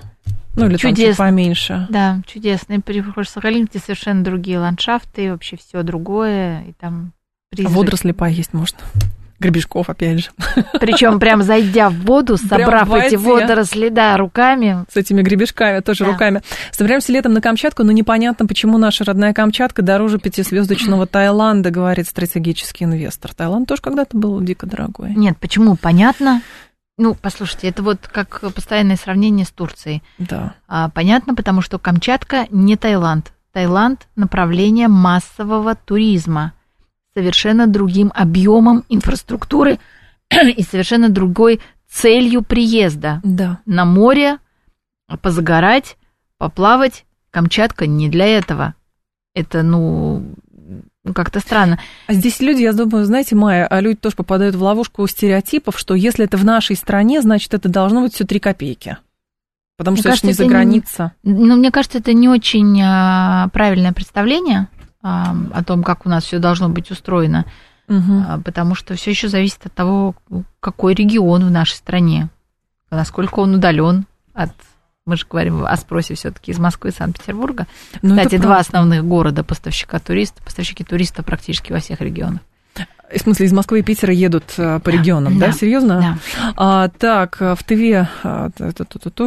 Ну, 0.55 0.65
или 0.65 0.71
там 0.71 0.79
чуть 0.79 0.97
Чудесно. 0.97 1.25
поменьше. 1.25 1.87
Да, 1.89 2.17
чудесно. 2.25 2.73
И 2.73 2.79
приходишь 2.79 3.29
в 3.29 3.33
Сахалин, 3.33 3.65
где 3.65 3.79
совершенно 3.79 4.23
другие 4.23 4.59
ландшафты, 4.59 5.25
и 5.25 5.29
вообще 5.29 5.55
все 5.57 5.83
другое, 5.83 6.63
и 6.63 6.73
там 6.73 7.13
призраки. 7.49 7.75
Водоросли 7.75 8.11
поесть 8.11 8.53
можно. 8.53 8.77
Гребешков, 9.39 9.89
опять 9.89 10.19
же. 10.19 10.29
Причем 10.81 11.17
прям 11.17 11.43
зайдя 11.43 11.89
в 11.89 11.95
воду, 12.01 12.35
собрав 12.35 12.91
эти 12.93 13.15
водоросли, 13.15 13.87
да, 13.87 14.17
руками. 14.17 14.85
С 14.91 14.97
этими 14.97 15.21
гребешками, 15.21 15.79
тоже 15.79 16.03
Да. 16.03 16.11
руками. 16.11 16.41
Собираемся 16.71 17.13
летом 17.13 17.31
на 17.31 17.39
Камчатку, 17.39 17.83
но 17.83 17.93
непонятно, 17.93 18.45
почему 18.45 18.77
наша 18.77 19.05
родная 19.05 19.33
Камчатка 19.33 19.81
дороже 19.81 20.19
пятизвездочного 20.19 21.07
Таиланда, 21.07 21.71
говорит 21.71 22.07
стратегический 22.07 22.83
инвестор. 22.83 23.33
Таиланд 23.33 23.65
тоже 23.69 23.81
когда-то 23.81 24.17
был 24.17 24.41
дико 24.41 24.67
дорогой. 24.67 25.13
Нет, 25.15 25.37
почему? 25.37 25.77
Понятно. 25.77 26.41
Ну, 26.97 27.15
послушайте, 27.15 27.69
это 27.69 27.81
вот 27.81 28.09
как 28.09 28.41
постоянное 28.53 28.97
сравнение 28.97 29.45
с 29.45 29.51
Турцией. 29.51 30.03
Да. 30.17 30.55
А, 30.67 30.89
понятно, 30.89 31.33
потому 31.33 31.61
что 31.61 31.79
Камчатка 31.79 32.47
не 32.51 32.75
Таиланд. 32.75 33.31
Таиланд– 33.53 34.09
направление 34.17 34.89
массового 34.89 35.75
туризма 35.75 36.51
совершенно 37.19 37.67
другим 37.67 38.13
объемом 38.15 38.85
инфраструктуры 38.87 39.77
и 40.55 40.63
совершенно 40.63 41.09
другой 41.09 41.59
целью 41.89 42.43
приезда. 42.43 43.19
Да. 43.25 43.59
На 43.65 43.83
море, 43.83 44.37
позагорать, 45.21 45.97
поплавать. 46.37 47.05
Камчатка 47.31 47.85
не 47.87 48.09
для 48.09 48.25
этого. 48.25 48.73
Это, 49.35 49.63
ну, 49.63 50.23
как-то 51.13 51.41
странно. 51.41 51.77
А 52.07 52.13
здесь 52.13 52.39
люди, 52.39 52.61
я 52.61 52.71
думаю, 52.71 53.03
знаете, 53.05 53.35
Майя, 53.35 53.67
а 53.67 53.81
люди 53.81 53.97
тоже 53.97 54.15
попадают 54.15 54.55
в 54.55 54.63
ловушку 54.63 55.05
стереотипов, 55.05 55.77
что 55.77 55.95
если 55.95 56.23
это 56.25 56.37
в 56.37 56.45
нашей 56.45 56.77
стране, 56.77 57.21
значит, 57.21 57.53
это 57.53 57.67
должно 57.67 58.01
быть 58.01 58.13
все 58.13 58.23
три 58.23 58.39
копейки. 58.39 58.97
Потому 59.77 59.95
Мне 59.95 60.01
что 60.01 60.09
это 60.09 60.11
кажется, 60.11 60.27
не 60.27 60.33
за 60.33 60.43
это 60.43 60.47
не- 60.47 60.49
граница. 60.49 61.11
Ну, 61.23 61.57
мне 61.57 61.69
кажется, 61.69 61.97
это 61.97 62.13
не 62.13 62.29
очень 62.29 62.81
а, 62.81 63.49
правильное 63.49 63.91
представление 63.91 64.69
о 65.01 65.63
том, 65.63 65.83
как 65.83 66.05
у 66.05 66.09
нас 66.09 66.25
все 66.25 66.39
должно 66.39 66.69
быть 66.69 66.91
устроено, 66.91 67.45
а, 67.87 68.39
потому 68.43 68.75
что 68.75 68.95
все 68.95 69.11
еще 69.11 69.29
зависит 69.29 69.65
от 69.65 69.73
того, 69.73 70.15
какой 70.59 70.93
регион 70.93 71.45
в 71.45 71.51
нашей 71.51 71.75
стране, 71.75 72.29
насколько 72.91 73.39
он 73.39 73.55
удален 73.55 74.05
от. 74.33 74.51
Мы 75.05 75.17
же 75.17 75.25
говорим 75.27 75.65
о 75.65 75.75
спросе 75.75 76.13
все-таки 76.13 76.51
из 76.51 76.59
Москвы 76.59 76.89
и 76.89 76.93
Санкт-Петербурга. 76.93 77.65
Ну, 78.03 78.15
Кстати, 78.15 78.37
два 78.37 78.57
основных 78.57 79.03
города 79.03 79.43
поставщика 79.43 79.97
туристов, 79.97 80.43
поставщики 80.45 80.83
туристов 80.83 81.25
практически 81.25 81.71
во 81.71 81.79
всех 81.79 82.01
регионах. 82.01 82.41
В 83.13 83.19
смысле, 83.19 83.47
из 83.47 83.53
Москвы 83.53 83.79
и 83.79 83.81
Питера 83.81 84.13
едут 84.13 84.53
а, 84.57 84.79
по 84.79 84.89
регионам, 84.89 85.39
да? 85.39 85.47
Да. 85.47 85.51
Серьезно? 85.51 85.99
Да. 85.99 86.53
А, 86.55 86.89
так, 86.89 87.37
в 87.39 87.57
ТВ, 87.63 88.07
а, 88.23 88.49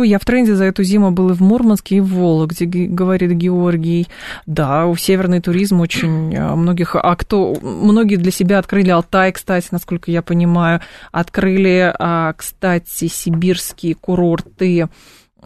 я 0.04 0.18
в 0.18 0.24
тренде 0.24 0.54
за 0.54 0.64
эту 0.64 0.84
зиму 0.84 1.10
был 1.10 1.30
и 1.30 1.34
в 1.34 1.40
Мурманске, 1.40 1.96
и 1.96 2.00
в 2.00 2.14
Вологде, 2.14 2.66
говорит 2.66 3.32
Георгий. 3.32 4.08
Да, 4.46 4.86
у 4.86 4.94
северный 4.96 5.40
туризм 5.40 5.80
очень 5.80 6.34
а, 6.36 6.54
многих, 6.54 6.94
а 6.94 7.16
кто, 7.16 7.56
многие 7.60 8.16
для 8.16 8.30
себя 8.30 8.58
открыли 8.58 8.90
Алтай, 8.90 9.32
кстати, 9.32 9.68
насколько 9.72 10.10
я 10.10 10.22
понимаю, 10.22 10.80
открыли, 11.10 11.92
а, 11.98 12.34
кстати, 12.34 13.08
сибирские 13.08 13.94
курорты 13.94 14.88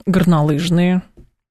горнолыжные 0.05 1.03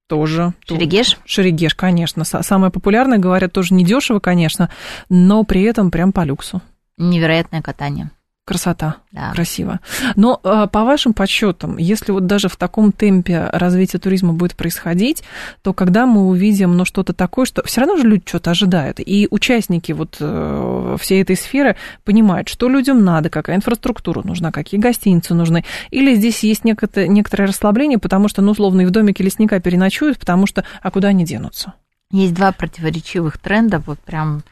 тоже. 0.08 0.54
Шерегеш? 0.68 1.18
Шерегеш, 1.26 1.74
конечно. 1.74 2.22
Са- 2.22 2.44
Самое 2.44 2.72
популярное, 2.72 3.18
говорят, 3.18 3.54
тоже 3.54 3.74
недешево, 3.74 4.20
конечно, 4.20 4.70
но 5.10 5.44
при 5.44 5.64
этом 5.64 5.90
прям 5.90 6.12
по 6.12 6.24
люксу. 6.24 6.62
Невероятное 6.98 7.62
катание. 7.62 8.10
Красота. 8.46 8.98
Да. 9.12 9.32
Красиво. 9.32 9.80
Но 10.16 10.40
э, 10.44 10.68
по 10.72 10.84
вашим 10.84 11.16
подсчетам, 11.16 11.78
если 11.78 12.12
вот 12.12 12.28
даже 12.28 12.48
в 12.48 12.58
таком 12.58 12.92
темпе 12.92 13.50
развитие 13.52 14.00
туризма 14.00 14.34
будет 14.34 14.56
происходить, 14.56 15.24
то 15.64 15.74
когда 15.74 16.06
мы 16.06 16.28
увидим 16.28 16.78
ну, 16.78 16.86
что-то 16.86 17.14
такое, 17.14 17.46
что 17.46 17.64
все 17.64 17.82
равно 17.82 17.98
же 17.98 18.04
люди 18.04 18.22
что-то 18.28 18.52
ожидают. 18.52 19.00
И 19.00 19.28
участники 19.32 19.94
вот 19.94 20.18
э, 20.20 20.98
всей 21.02 21.24
этой 21.24 21.36
сферы 21.36 21.76
понимают, 22.04 22.48
что 22.48 22.70
людям 22.70 23.04
надо, 23.04 23.32
какая 23.32 23.56
инфраструктура 23.56 24.22
нужна, 24.24 24.52
какие 24.52 24.80
гостиницы 24.80 25.34
нужны. 25.34 25.66
Или 25.90 26.14
здесь 26.14 26.44
есть 26.44 26.64
некое- 26.66 27.08
некоторое 27.08 27.48
расслабление, 27.48 27.98
потому 27.98 28.28
что, 28.28 28.44
ну, 28.44 28.52
условно, 28.52 28.82
и 28.82 28.86
в 28.86 28.92
домике 28.92 29.24
лесника 29.24 29.60
переночуют, 29.60 30.20
потому 30.20 30.46
что, 30.46 30.64
а 30.84 30.92
куда 30.92 31.08
они 31.08 31.26
денутся? 31.26 31.74
Есть 32.12 32.36
два 32.36 32.52
противоречивых 32.52 33.40
тренда, 33.40 33.80
вот 33.80 33.98
прям 34.02 34.44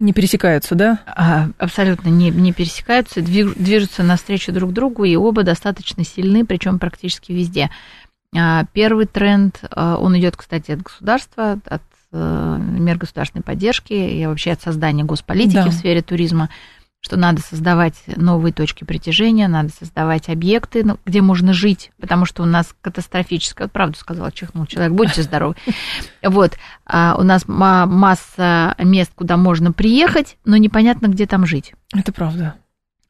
Не 0.00 0.12
пересекаются, 0.12 0.76
да? 0.76 1.00
а, 1.06 1.48
абсолютно 1.58 2.08
не, 2.08 2.30
не 2.30 2.52
пересекаются, 2.52 3.20
движ- 3.20 3.54
движутся 3.60 4.04
навстречу 4.04 4.52
друг 4.52 4.72
другу, 4.72 5.02
и 5.04 5.16
оба 5.16 5.42
достаточно 5.42 6.04
сильны, 6.04 6.46
причем 6.46 6.78
практически 6.78 7.32
везде. 7.32 7.68
А, 8.36 8.64
Первый 8.72 9.06
тренд, 9.06 9.58
а, 9.70 9.96
он 9.96 10.16
идет, 10.16 10.36
кстати, 10.36 10.70
от 10.70 10.82
государства, 10.82 11.58
от 11.64 11.82
э, 12.12 12.56
мер 12.60 12.96
государственной 12.96 13.42
поддержки 13.42 13.92
и 13.92 14.24
вообще 14.26 14.52
от 14.52 14.62
создания 14.62 15.04
госполитики 15.04 15.56
Да. 15.56 15.66
в 15.68 15.74
сфере 15.74 16.00
туризма, 16.00 16.48
что 17.00 17.16
надо 17.16 17.40
создавать 17.40 17.94
новые 18.16 18.52
точки 18.52 18.84
притяжения, 18.84 19.48
надо 19.48 19.70
создавать 19.70 20.28
объекты, 20.28 20.84
ну, 20.84 20.98
где 21.04 21.22
можно 21.22 21.52
жить, 21.52 21.92
потому 22.00 22.24
что 22.24 22.42
у 22.42 22.46
нас 22.46 22.74
катастрофическое, 22.80 23.66
вот 23.66 23.72
правду 23.72 23.96
сказала, 23.96 24.32
чихнул 24.32 24.66
человек, 24.66 24.92
будьте 24.92 25.22
здоровы. 25.22 25.54
Вот, 26.22 26.56
а 26.84 27.16
у 27.18 27.22
нас 27.22 27.46
ма- 27.46 27.86
масса 27.86 28.74
мест, 28.78 29.12
куда 29.14 29.36
можно 29.36 29.72
приехать, 29.72 30.36
но 30.44 30.56
непонятно, 30.56 31.06
где 31.06 31.26
там 31.26 31.46
жить. 31.46 31.74
Это 31.94 32.12
правда. 32.12 32.54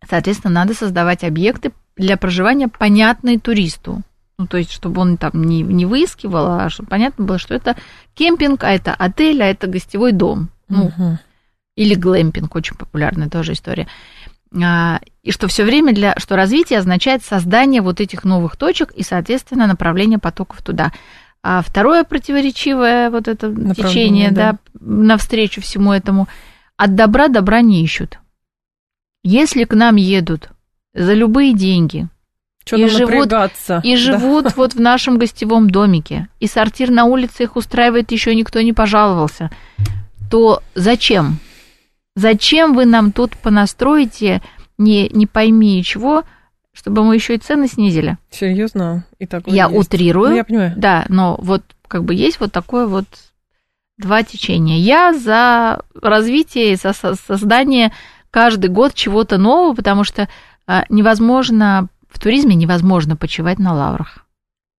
Соответственно, 0.08 0.52
надо 0.54 0.74
создавать 0.74 1.24
объекты 1.24 1.72
для 1.96 2.16
проживания, 2.16 2.68
понятные 2.68 3.38
туристу. 3.38 4.02
Ну, 4.38 4.46
то 4.46 4.56
есть, 4.56 4.70
чтобы 4.70 5.00
он 5.00 5.16
там 5.16 5.32
не, 5.34 5.62
не 5.62 5.84
выискивал, 5.84 6.46
а 6.60 6.70
чтобы 6.70 6.90
понятно 6.90 7.24
было, 7.24 7.38
что 7.38 7.54
это 7.54 7.76
кемпинг, 8.14 8.62
а 8.62 8.70
это 8.70 8.94
отель, 8.94 9.42
а 9.42 9.46
это 9.46 9.66
гостевой 9.66 10.12
дом. 10.12 10.50
Ну, 10.68 10.92
Мгм. 10.96 11.18
Или 11.78 11.94
глэмпинг, 11.94 12.54
очень 12.56 12.76
популярная 12.76 13.28
тоже 13.28 13.52
история. 13.52 13.86
А, 14.62 15.00
И 15.22 15.30
что 15.30 15.46
все 15.46 15.64
время 15.64 15.94
для, 15.94 16.14
что 16.18 16.34
развитие 16.34 16.78
означает 16.80 17.22
создание 17.22 17.82
вот 17.82 18.00
этих 18.00 18.24
новых 18.24 18.56
точек 18.56 18.90
и, 18.92 19.02
соответственно, 19.04 19.66
направление 19.66 20.18
потоков 20.18 20.60
туда. 20.62 20.90
А 21.42 21.62
второе 21.62 22.02
противоречивое 22.02 23.10
вот 23.10 23.28
это 23.28 23.54
течение, 23.74 24.30
да. 24.32 24.52
да, 24.52 24.58
навстречу 24.80 25.60
всему 25.60 25.92
этому, 25.92 26.26
от 26.76 26.96
добра 26.96 27.28
добра 27.28 27.60
не 27.60 27.84
ищут. 27.84 28.18
Если 29.22 29.64
к 29.64 29.74
нам 29.74 29.96
едут 29.96 30.48
за 30.94 31.14
любые 31.14 31.52
деньги 31.54 32.08
Что 32.64 32.76
И 32.76 32.88
живут- 32.88 33.10
и 33.84 33.92
Да. 33.92 33.96
живут 33.96 34.46
вот 34.56 34.74
в 34.74 34.80
нашем 34.80 35.18
гостевом 35.18 35.70
домике, 35.70 36.28
и 36.40 36.46
сортир 36.48 36.90
на 36.90 37.04
улице 37.04 37.44
их 37.44 37.54
устраивает, 37.56 38.10
еще 38.12 38.34
никто 38.34 38.60
не 38.62 38.72
пожаловался, 38.72 39.50
то 40.30 40.62
зачем? 40.74 41.38
Зачем 42.18 42.74
вы 42.74 42.84
нам 42.84 43.12
тут 43.12 43.36
понастроите, 43.36 44.42
не, 44.76 45.08
не 45.10 45.26
пойми 45.26 45.84
чего, 45.84 46.24
чтобы 46.72 47.04
мы 47.04 47.14
еще 47.14 47.36
и 47.36 47.38
цены 47.38 47.68
снизили? 47.68 48.18
Серьезно? 48.30 49.04
И 49.20 49.26
такое 49.26 49.54
Я 49.54 49.66
есть. 49.66 49.76
утрирую. 49.76 50.30
Ну, 50.30 50.36
я 50.36 50.44
понимаю. 50.44 50.72
Да, 50.76 51.04
но 51.08 51.38
вот 51.40 51.62
как 51.86 52.02
бы 52.02 52.14
есть 52.14 52.40
вот 52.40 52.50
такое 52.50 52.86
вот 52.88 53.04
два 53.98 54.24
течения. 54.24 54.78
Я 54.78 55.14
за 55.14 55.80
развитие 56.00 56.72
и 56.72 56.76
за 56.76 56.92
со- 56.92 57.14
создание 57.14 57.92
каждый 58.32 58.68
год 58.68 58.94
чего-то 58.94 59.38
нового, 59.38 59.74
потому 59.74 60.02
что 60.02 60.28
а, 60.66 60.84
невозможно 60.88 61.86
в 62.10 62.18
туризме 62.18 62.56
невозможно 62.56 63.14
почивать 63.16 63.60
на 63.60 63.74
лаврах. 63.74 64.26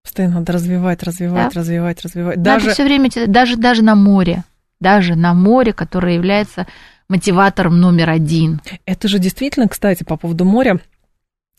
Постоянно 0.03 0.35
надо 0.39 0.51
развивать, 0.53 1.03
развивать, 1.03 1.53
Да. 1.53 1.59
развивать, 1.59 2.01
развивать. 2.03 2.35
Надо 2.37 2.43
Даже 2.43 2.71
все 2.71 2.83
время 2.83 3.09
даже 3.27 3.55
даже 3.55 3.81
на 3.81 3.95
море, 3.95 4.43
даже 4.81 5.15
на 5.15 5.33
море, 5.33 5.71
которое 5.71 6.15
является 6.15 6.67
мотиватором 7.09 7.79
номер 7.79 8.11
один. 8.11 8.61
Это 8.85 9.07
же 9.07 9.19
действительно, 9.19 9.67
кстати, 9.67 10.03
по 10.03 10.15
поводу 10.15 10.45
моря, 10.45 10.79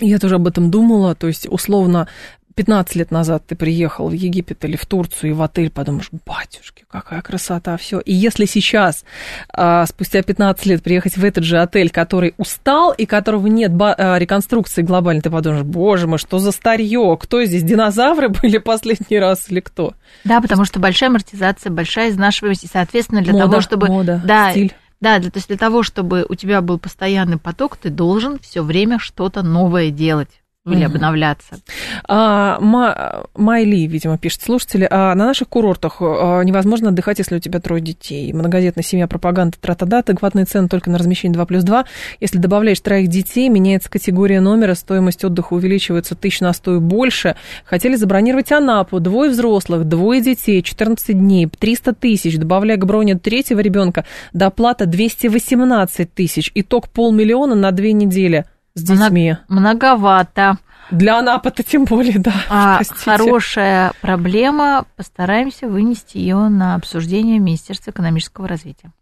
я 0.01 0.19
тоже 0.19 0.37
об 0.37 0.47
этом 0.47 0.71
думала, 0.71 1.15
то 1.15 1.27
есть, 1.27 1.47
условно, 1.51 2.09
15 2.55 2.95
лет 2.97 3.11
назад 3.11 3.45
ты 3.47 3.55
приехал 3.55 4.09
в 4.09 4.13
Египет 4.13 4.65
или 4.65 4.77
в 4.77 4.85
Турцию 4.85 5.31
и 5.31 5.33
в 5.33 5.41
отель, 5.41 5.71
подумаешь, 5.71 6.11
батюшки, 6.27 6.85
какая 6.91 7.23
красота, 7.23 7.77
все. 7.77 8.01
И 8.01 8.13
если 8.13 8.45
сейчас, 8.45 9.05
а, 9.53 9.87
спустя 9.87 10.23
15 10.23 10.67
лет, 10.67 10.83
приехать 10.83 11.17
в 11.17 11.25
этот 11.25 11.45
же 11.45 11.59
отель, 11.59 11.91
который 11.91 12.35
устал 12.37 12.93
и 12.93 13.07
которого 13.07 13.47
нет 13.47 13.73
а, 13.81 14.19
реконструкции 14.19 14.83
глобальной, 14.83 15.23
ты 15.23 15.31
подумаешь, 15.31 15.63
боже 15.65 16.07
мой, 16.07 16.19
что 16.19 16.39
за 16.39 16.53
старье, 16.53 17.17
кто 17.21 17.43
здесь, 17.45 17.63
динозавры 17.63 18.29
были 18.29 18.59
последний 18.59 19.19
раз 19.19 19.51
или 19.51 19.61
кто? 19.61 19.95
Да, 20.25 20.41
потому 20.41 20.65
что 20.65 20.81
большая 20.81 21.11
амортизация, 21.11 21.71
большая 21.71 22.11
изнашиваемость, 22.11 22.65
и, 22.65 22.69
соответственно, 22.71 23.23
для 23.23 23.33
Мода, 23.33 23.45
того, 23.45 23.61
чтобы... 23.61 23.87
мода, 23.87 24.21
да, 24.25 24.51
стиль. 24.51 24.75
Да, 25.01 25.19
для, 25.19 25.31
то 25.31 25.39
есть 25.39 25.49
для 25.49 25.57
того, 25.57 25.83
чтобы 25.83 26.27
у 26.29 26.35
тебя 26.35 26.61
был 26.61 26.79
постоянный 26.79 27.39
поток, 27.39 27.77
ты 27.77 27.89
должен 27.89 28.39
все 28.39 28.63
время 28.63 28.99
что-то 28.99 29.43
новое 29.43 29.91
делать 29.91 30.40
или 30.67 30.85
Мгм. 30.85 30.95
обновляться. 30.97 31.59
А, 32.07 32.59
Ма- 32.61 33.25
Майли, 33.35 33.87
видимо, 33.87 34.19
пишет 34.19 34.43
слушатели, 34.43 34.87
а 34.91 35.15
на 35.15 35.25
наших 35.27 35.49
курортах 35.49 35.97
а, 36.01 36.43
невозможно 36.43 36.91
отдыхать, 36.91 37.19
если 37.19 37.37
у 37.37 37.39
тебя 37.39 37.61
трое 37.61 37.81
детей. 37.81 38.31
Многодетная 38.35 38.85
семья, 38.85 39.09
пропаганда, 39.09 39.57
тра-та-да, 39.59 40.01
адекватные 40.01 40.45
цены 40.45 40.69
только 40.69 40.91
на 40.91 40.99
размещение 40.99 41.33
2 41.35 41.47
плюс 41.47 41.65
2. 41.65 41.87
Если 42.21 42.37
добавляешь 42.37 42.79
троих 42.81 43.09
детей, 43.09 43.49
меняется 43.49 43.89
категория 43.91 44.41
номера, 44.41 44.75
стоимость 44.75 45.25
отдыха 45.25 45.55
увеличивается 45.55 46.15
тысяч 46.15 46.41
на 46.41 46.53
сто 46.53 46.77
и 46.77 46.79
больше. 46.79 47.37
Хотели 47.65 47.95
забронировать 47.97 48.53
Анапу, 48.53 49.01
двое 49.01 49.31
взрослых, 49.31 49.87
двое 49.87 50.21
детей, 50.21 50.63
14 50.63 51.19
дней, 51.19 51.49
300 51.59 51.95
тысяч, 51.95 52.37
добавляя 52.37 52.77
к 52.77 52.85
броне 52.85 53.15
третьего 53.19 53.61
ребенка, 53.61 54.05
доплата 54.35 54.85
218 54.85 56.13
тысяч, 56.13 56.53
итог 56.55 56.91
полмиллиона 56.91 57.55
на 57.55 57.71
две 57.73 57.95
недели 57.95 58.45
с 58.75 58.83
детьми. 58.83 59.37
Многовато. 59.49 60.59
Для 60.91 61.19
Анапы-то 61.19 61.63
тем 61.63 61.85
более, 61.85 62.19
да. 62.19 62.33
А 62.49 62.77
простите. 62.77 63.05
хорошая 63.05 63.93
проблема, 64.01 64.87
постараемся 64.97 65.69
вынести 65.69 66.19
ее 66.19 66.49
на 66.49 66.75
обсуждение 66.75 67.39
Министерства 67.39 67.91
экономического 67.93 68.49
развития. 68.49 68.93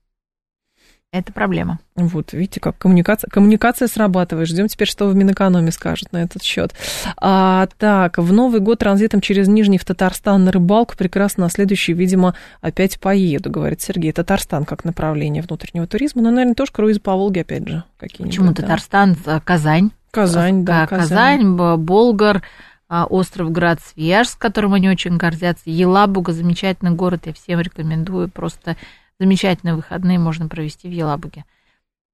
Это 1.11 1.33
проблема. 1.33 1.79
Вот, 1.97 2.35
видите, 2.35 2.61
как 2.61 2.77
коммуникация, 2.77 3.31
коммуникация 3.31 3.89
срабатывает. 3.89 4.47
Ждем 4.47 4.69
теперь, 4.69 4.89
что 4.89 5.07
в 5.07 5.17
Минэкономе 5.17 5.71
скажут 5.71 6.13
на 6.13 6.19
этот 6.19 6.43
счет. 6.43 6.75
А, 7.17 7.67
так, 7.79 8.19
в 8.19 8.31
Новый 8.31 8.61
год 8.61 8.81
транзитом 8.81 9.23
через 9.23 9.49
Нижний 9.49 9.79
в 9.79 9.87
Татарстан 9.87 10.45
на 10.45 10.53
рыбалку 10.53 10.97
прекрасно, 10.99 11.45
на 11.45 11.51
следующий, 11.51 11.95
видимо, 11.95 12.35
опять 12.61 13.01
поеду, 13.01 13.51
говорит 13.51 13.81
Сергей. 13.81 14.13
Татарстан 14.13 14.67
как 14.67 14.85
направление 14.85 15.43
внутреннего 15.43 15.87
туризма, 15.87 16.21
но, 16.21 16.31
наверное, 16.31 16.55
тоже 16.55 16.73
круиз 16.73 16.99
по 16.99 17.15
Волге, 17.15 17.41
опять 17.41 17.67
же, 17.67 17.85
какие-нибудь. 17.99 18.37
Почему 18.37 18.53
да. 18.53 18.63
Татарстан, 18.63 19.17
а, 19.25 19.41
Казань? 19.41 19.93
Казань, 20.11 20.65
да, 20.67 20.83
А, 20.83 20.87
Казань, 20.87 21.57
Б- 21.57 21.77
Болгар, 21.79 22.43
а, 22.91 23.07
остров 23.07 23.51
Град 23.51 23.81
Свияжск, 23.81 24.39
которым 24.39 24.75
они 24.75 24.91
очень 24.91 25.17
гордятся. 25.17 25.63
Елабуга, 25.71 26.33
замечательный 26.33 26.91
город, 26.93 27.23
я 27.25 27.33
всем 27.33 27.61
рекомендую. 27.61 28.29
Просто 28.29 28.77
замечательные 29.19 29.75
выходные 29.75 30.19
можно 30.19 30.49
провести 30.49 30.89
в 30.89 30.93
Елабуге. 30.93 31.45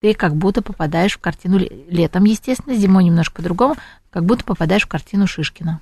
Ты 0.01 0.15
как 0.15 0.37
будто 0.37 0.63
попадаешь 0.63 1.15
в 1.15 1.21
картину 1.21 1.59
ле- 1.59 1.87
летом, 1.89 2.25
естественно, 2.25 2.75
зимой 2.75 3.05
немножко 3.05 3.37
по-другому, 3.37 3.77
как 4.11 4.25
будто 4.25 4.45
попадаешь 4.45 4.85
в 4.85 4.89
картину 4.89 5.27
Шишкина. 5.27 5.81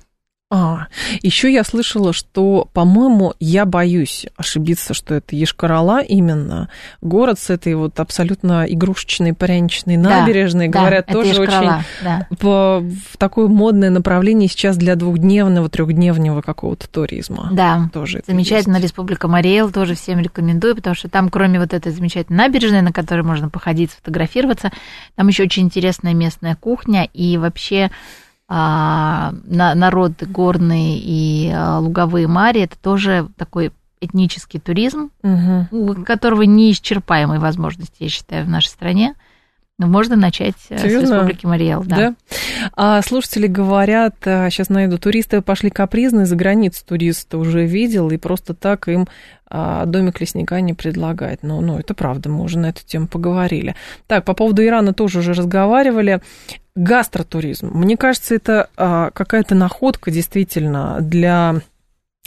А, 0.55 0.85
еще 1.23 1.51
я 1.51 1.63
слышала, 1.63 2.13
что, 2.13 2.69
по-моему, 2.73 3.33
я 3.39 3.65
боюсь 3.65 4.27
ошибиться, 4.37 4.93
что 4.93 5.15
это 5.15 5.35
Ешкарала 5.35 5.99
именно. 6.03 6.69
Город 7.01 7.39
с 7.39 7.49
этой 7.49 7.73
вот 7.73 7.99
абсолютно 7.99 8.63
игрушечной 8.67 9.33
пряничной 9.33 9.97
Да, 9.97 10.21
набережной, 10.21 10.67
да, 10.67 10.79
говорят, 10.79 11.05
это 11.09 11.13
тоже 11.13 11.41
очень 11.41 11.81
да. 12.03 12.27
по- 12.39 12.81
в 12.81 13.17
такое 13.17 13.47
модное 13.47 13.89
направление 13.89 14.47
сейчас 14.47 14.77
для 14.77 14.95
двухдневного, 14.95 15.69
трехдневного 15.69 16.41
какого-то 16.41 16.87
туризма. 16.87 17.49
Да, 17.51 17.89
Тоже 17.91 18.21
замечательно. 18.27 18.79
Республика 18.79 19.27
Мариэл 19.27 19.71
тоже 19.71 19.95
всем 19.95 20.19
рекомендую, 20.19 20.75
потому 20.75 20.95
что 20.95 21.09
там, 21.09 21.29
кроме 21.29 21.59
вот 21.59 21.73
этой 21.73 21.91
замечательной 21.91 22.37
набережной, 22.37 22.83
на 22.83 22.91
которой 22.91 23.21
можно 23.21 23.49
походить, 23.49 23.89
сфотографироваться, 23.89 24.71
там 25.15 25.27
еще 25.29 25.43
очень 25.43 25.63
интересная 25.63 26.13
местная 26.13 26.55
кухня 26.55 27.09
и 27.11 27.37
вообще 27.39 27.89
а, 28.47 29.33
на- 29.45 29.73
народ 29.75 30.21
горные 30.23 30.99
и 30.99 31.51
а, 31.53 31.79
луговые 31.79 32.27
мари 32.27 32.61
это 32.61 32.77
тоже 32.77 33.27
такой 33.37 33.71
этнический 34.01 34.59
туризм, 34.59 35.11
Мгм. 35.21 35.67
у 35.71 35.93
которого 36.03 36.41
неисчерпаемые 36.41 37.39
возможности, 37.39 37.95
я 38.03 38.09
считаю, 38.09 38.45
в 38.45 38.49
нашей 38.49 38.67
стране. 38.67 39.15
Но 39.79 39.87
можно 39.87 40.15
начать 40.15 40.53
э, 40.69 40.77
с 40.77 40.81
Серьезно? 40.81 41.15
Республики 41.15 41.45
Мариэл. 41.47 41.83
Да. 41.83 41.95
Да. 41.95 42.15
А 42.75 43.01
слушатели 43.01 43.47
говорят, 43.47 44.15
сейчас 44.23 44.69
найду, 44.69 44.99
туристы 44.99 45.41
пошли 45.41 45.71
капризные, 45.71 46.27
за 46.27 46.35
границу 46.35 46.85
туриста 46.85 47.39
уже 47.39 47.65
видел, 47.65 48.11
и 48.11 48.17
просто 48.17 48.53
так 48.53 48.87
им 48.87 49.07
а, 49.49 49.85
домик 49.85 50.19
лесника 50.21 50.61
не 50.61 50.73
предлагает. 50.73 51.39
Ну, 51.41 51.59
ну, 51.61 51.79
это 51.79 51.93
правда, 51.95 52.29
мы 52.29 52.43
уже 52.43 52.59
на 52.59 52.67
эту 52.67 52.85
тему 52.85 53.07
поговорили. 53.07 53.75
Так, 54.05 54.25
по 54.25 54.33
поводу 54.35 54.63
Ирана 54.63 54.93
тоже 54.93 55.19
уже 55.19 55.33
разговаривали. 55.33 56.21
Гастротуризм. 56.75 57.69
Мне 57.73 57.97
кажется, 57.97 58.33
это 58.35 58.69
а, 58.75 59.11
какая-то 59.11 59.53
находка 59.53 60.09
действительно 60.09 60.97
для 61.01 61.61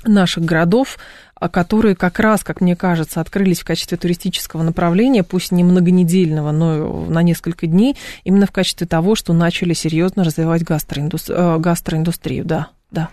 наших 0.04 0.44
городов, 0.44 0.98
а, 1.34 1.48
которые 1.48 1.96
как 1.96 2.20
раз, 2.20 2.44
как 2.44 2.60
мне 2.60 2.76
кажется, 2.76 3.20
открылись 3.20 3.60
в 3.60 3.64
качестве 3.64 3.98
туристического 3.98 4.62
направления, 4.62 5.24
пусть 5.24 5.50
не 5.50 5.64
многонедельного, 5.64 6.52
но 6.52 7.06
на 7.06 7.22
несколько 7.22 7.66
дней, 7.66 7.96
именно 8.22 8.46
в 8.46 8.52
качестве 8.52 8.86
того, 8.86 9.16
что 9.16 9.32
начали 9.32 9.72
серьезно 9.72 10.22
развивать 10.22 10.62
гастроиндус- 10.62 11.32
э, 11.32 11.58
гастроиндустрию. 11.58 12.44
Да, 12.44 12.68
да. 12.90 13.08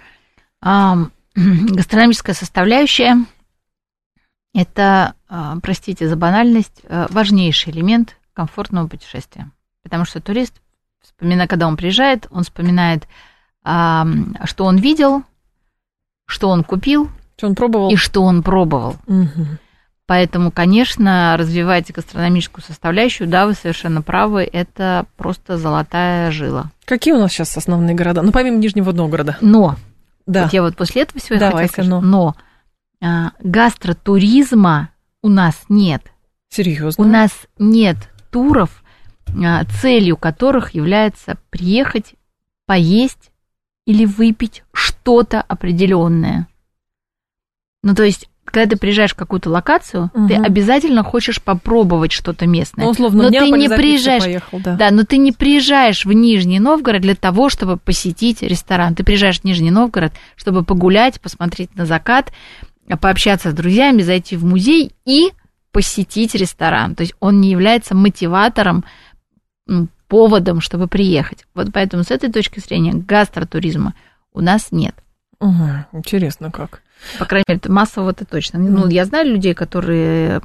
А, 0.62 0.98
гастрономическая 1.36 2.36
составляющая– 2.36 3.26
это, 4.54 5.16
а, 5.28 5.58
простите 5.62 6.08
за 6.08 6.16
банальность, 6.16 6.82
а, 6.88 7.08
важнейший 7.10 7.74
элемент 7.74 8.18
комфортного 8.34 8.88
путешествия. 8.88 9.50
Потому 9.82 10.06
что 10.06 10.22
турист, 10.22 10.54
вспоминая, 11.16 11.48
когда 11.48 11.68
он 11.68 11.78
приезжает, 11.78 12.28
он 12.32 12.44
вспоминает, 12.44 13.08
а, 13.64 14.06
что 14.46 14.66
он 14.66 14.78
видел, 14.78 15.24
что 16.26 16.50
он 16.50 16.64
купил 16.64 17.10
Что 17.38 17.48
он 17.48 17.56
пробовал? 17.56 17.90
и 17.92 17.96
что 17.96 18.24
он 18.24 18.44
пробовал. 18.44 18.96
Мгм. 19.08 19.60
Поэтому, 20.06 20.52
конечно, 20.52 21.36
развивать 21.38 21.92
гастрономическую 21.92 22.64
составляющую, 22.64 23.28
да, 23.28 23.46
вы 23.46 23.54
совершенно 23.54 24.02
правы, 24.02 24.48
это 24.52 25.06
просто 25.16 25.58
золотая 25.58 26.30
жила. 26.32 26.72
Какие 26.86 27.14
у 27.14 27.20
нас 27.20 27.32
сейчас 27.32 27.56
основные 27.56 27.96
города? 27.96 28.22
Ну, 28.22 28.32
помимо 28.34 28.58
Нижнего 28.58 28.92
Новгорода. 28.92 29.38
Но 29.40 29.78
Да. 30.26 30.44
Вот 30.44 30.54
я 30.54 30.62
вот 30.62 30.76
после 30.76 31.04
этого 31.04 31.22
всего 31.22 31.40
Давай-ка, 31.40 31.58
хотела 31.70 31.86
сказать, 31.86 31.90
ну. 31.90 32.02
но 32.02 32.36
а, 33.02 33.32
гастротуризма 33.40 34.90
у 35.22 35.30
нас 35.30 35.56
нет. 35.70 36.04
Серьезно? 36.50 37.04
У 37.04 37.08
нас 37.08 37.32
нет 37.58 37.98
туров, 38.30 38.83
целью 39.82 40.18
которых 40.18 40.76
является 40.76 41.38
приехать, 41.50 42.14
поесть 42.66 43.32
или 43.86 44.06
выпить 44.06 44.64
что-то 44.74 45.42
определенное. 45.42 46.48
Ну, 47.84 47.96
то 47.96 48.04
есть, 48.04 48.30
когда 48.46 48.70
ты 48.70 48.78
приезжаешь 48.78 49.12
в 49.12 49.16
какую-то 49.16 49.50
локацию, 49.50 50.10
ты 50.14 50.36
Мгм. 50.36 50.46
обязательно 50.46 51.04
хочешь 51.04 51.42
попробовать 51.42 52.12
что-то 52.12 52.46
местное. 52.46 52.86
Ну, 52.86 52.92
условно, 52.92 53.24
но 53.24 53.30
ты 53.30 53.50
не 53.50 53.68
приезжаешь, 53.68 54.24
поехал, 54.24 54.60
да. 54.60 54.76
да, 54.76 54.92
но 54.92 55.04
ты 55.04 55.18
не 55.18 55.32
приезжаешь 55.32 56.06
в 56.06 56.14
Нижний 56.14 56.60
Новгород 56.60 57.02
для 57.02 57.16
того, 57.16 57.50
чтобы 57.50 57.78
посетить 57.78 58.42
ресторан. 58.42 58.96
Ты 58.96 59.04
приезжаешь 59.04 59.42
в 59.42 59.44
Нижний 59.44 59.72
Новгород, 59.72 60.14
чтобы 60.36 60.64
погулять, 60.64 61.20
посмотреть 61.20 61.76
на 61.76 61.86
закат, 61.86 62.32
пообщаться 63.02 63.52
с 63.52 63.54
друзьями, 63.54 64.02
зайти 64.02 64.36
в 64.38 64.46
музей 64.46 64.92
и 65.06 65.32
посетить 65.72 66.36
ресторан. 66.36 66.96
То 66.96 67.02
есть 67.02 67.16
он 67.20 67.42
не 67.42 67.50
является 67.50 67.96
мотиватором, 67.96 68.86
поводом, 70.08 70.62
чтобы 70.62 70.88
приехать. 70.88 71.46
Вот 71.54 71.70
поэтому 71.74 72.04
с 72.04 72.12
этой 72.12 72.32
точки 72.32 72.60
зрения 72.60 72.94
гастротуризма 72.94 73.94
у 74.34 74.42
нас 74.42 74.68
нет. 74.72 74.96
Угу, 75.40 75.70
интересно 75.94 76.52
как. 76.52 76.82
По 77.20 77.26
крайней 77.26 77.46
мере, 77.48 77.60
массово 77.68 78.12
это 78.12 78.24
точно. 78.24 78.60
Ну, 78.60 78.88
я 78.88 79.04
знаю 79.06 79.30
людей, 79.30 79.54
которые 79.54 80.42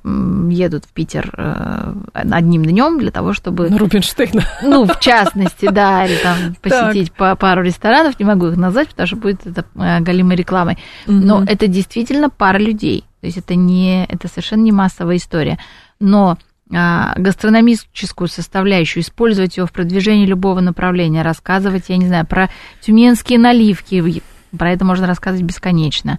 едут 0.51 0.87
в 0.87 0.89
Питер 0.89 1.33
э, 1.37 1.95
одним 2.15 2.65
днем 2.65 2.99
для 2.99 3.13
того, 3.13 3.33
чтобы... 3.33 3.71
На 3.71 3.79
Рубинштейна. 3.79 4.43
Ну, 4.63 4.85
в 4.85 4.99
частности, 4.99 5.69
да, 5.71 6.05
или 6.05 6.17
там 6.17 6.57
посетить 6.61 7.13
по 7.13 7.37
пару 7.37 7.63
ресторанов, 7.63 8.19
не 8.19 8.25
могу 8.25 8.49
их 8.49 8.57
назвать, 8.57 8.89
потому 8.89 9.07
что 9.07 9.17
будет 9.17 9.47
это 9.47 9.65
э, 9.77 10.01
галимой 10.01 10.37
рекламой. 10.37 10.79
Но 11.07 11.45
это 11.45 11.69
действительно 11.69 12.29
пара 12.29 12.59
людей. 12.59 13.05
То 13.21 13.27
есть 13.27 13.39
это 13.39 13.55
не, 13.55 14.05
это 14.07 14.29
совершенно 14.29 14.63
не 14.63 14.73
массовая 14.73 15.17
история. 15.17 15.59
Но 16.01 16.39
гастрономическую 16.71 18.29
составляющую, 18.29 19.03
использовать 19.03 19.57
ее 19.57 19.67
в 19.67 19.73
продвижении 19.73 20.27
любого 20.27 20.61
направления, 20.61 21.23
рассказывать, 21.23 21.89
я 21.89 21.97
не 21.97 22.07
знаю, 22.07 22.27
про 22.27 22.51
тюменские 22.81 23.39
наливки, 23.39 24.23
про 24.57 24.73
это 24.73 24.85
можно 24.85 25.07
рассказывать 25.07 25.45
бесконечно. 25.45 26.19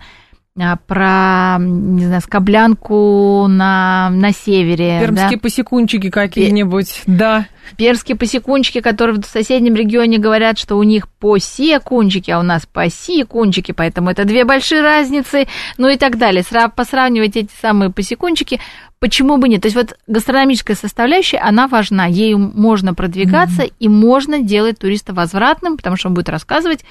А, 0.58 0.76
про, 0.76 1.58
не 1.60 2.06
знаю, 2.06 2.22
скоблянку 2.22 3.48
на, 3.48 4.10
на 4.10 4.34
севере. 4.34 5.00
Пермские 5.00 5.38
да? 5.38 5.42
посекунчики 5.42 6.10
какие-нибудь, 6.10 7.04
да. 7.06 7.48
Пермские 7.78 8.18
посекунчики, 8.18 8.82
которые 8.82 9.22
в 9.22 9.26
соседнем 9.26 9.76
регионе 9.76 10.18
говорят, 10.18 10.58
что 10.58 10.76
у 10.76 10.84
них 10.84 11.08
посекунчики, 11.08 12.32
а 12.32 12.40
у 12.40 12.44
нас 12.44 12.66
посекунчики, 12.66 13.72
поэтому 13.72 14.10
это 14.10 14.26
две 14.26 14.44
большие 14.44 14.82
разницы, 14.82 15.48
ну 15.78 15.88
и 15.88 15.98
так 15.98 16.18
далее. 16.18 16.44
Посравнивать 16.76 17.38
эти 17.38 17.52
самые 17.62 17.92
посекунчики, 17.92 18.60
почему 19.00 19.38
бы 19.38 19.48
нет? 19.48 19.62
То 19.62 19.68
есть 19.68 19.78
вот 19.78 19.98
гастрономическая 20.08 20.76
составляющая, 20.76 21.38
она 21.38 21.68
важна, 21.68 22.06
ею 22.06 22.38
можно 22.38 22.94
продвигаться 22.94 23.64
mm-hmm. 23.64 23.74
и 23.80 23.88
можно 23.88 24.40
делать 24.42 24.80
туриста 24.80 25.14
возвратным, 25.14 25.78
потому 25.78 25.96
что 25.96 26.10
он 26.10 26.16
будет 26.16 26.28
рассказывать 26.28 26.84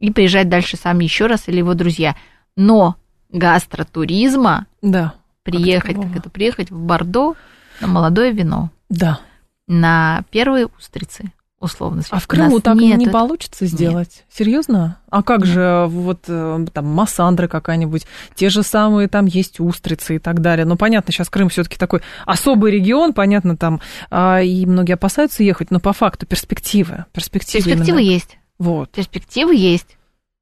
и 0.00 0.10
приезжать 0.10 0.50
дальше 0.50 0.76
сам 0.76 0.98
еще 0.98 1.26
раз 1.26 1.44
или 1.46 1.58
его 1.58 1.72
друзья. 1.72 2.14
Но 2.56 2.96
гастротуризма, 3.30 4.66
да, 4.82 5.14
приехать, 5.42 5.96
как 5.96 6.16
это 6.16 6.30
приехать 6.30 6.70
в 6.70 6.78
Бордо 6.78 7.34
на 7.80 7.86
молодое 7.86 8.32
вино. 8.32 8.70
Да. 8.88 9.20
На 9.68 10.24
первые 10.30 10.66
устрицы, 10.66 11.32
условно. 11.60 12.02
А 12.10 12.20
в 12.20 12.26
Крыму 12.26 12.60
так 12.60 12.76
нет, 12.76 12.98
не 12.98 13.08
получится 13.08 13.66
сделать? 13.66 14.10
Нет. 14.16 14.24
Серьезно? 14.30 14.98
А 15.10 15.22
как 15.22 15.40
нет. 15.40 15.48
же 15.48 15.86
вот 15.88 16.24
э, 16.28 16.66
там 16.72 16.86
массандра 16.86 17.48
какая-нибудь, 17.48 18.06
те 18.34 18.48
же 18.48 18.62
самые 18.62 19.08
там 19.08 19.26
есть 19.26 19.60
устрицы 19.60 20.16
и 20.16 20.18
так 20.18 20.40
далее. 20.40 20.64
Ну, 20.64 20.76
понятно, 20.76 21.12
сейчас 21.12 21.28
Крым 21.28 21.48
все 21.48 21.64
таки 21.64 21.76
такой 21.76 22.00
особый 22.24 22.72
регион, 22.72 23.12
понятно, 23.12 23.56
там 23.56 23.80
а, 24.10 24.40
и 24.40 24.64
многие 24.66 24.92
опасаются 24.92 25.42
ехать, 25.42 25.70
но 25.70 25.80
по 25.80 25.92
факту 25.92 26.26
перспективы. 26.26 27.06
Перспективы, 27.12 27.64
перспективы 27.64 28.00
именно. 28.00 28.12
есть. 28.12 28.38
Вот. 28.58 28.90
Перспективы 28.90 29.54
есть. 29.54 29.95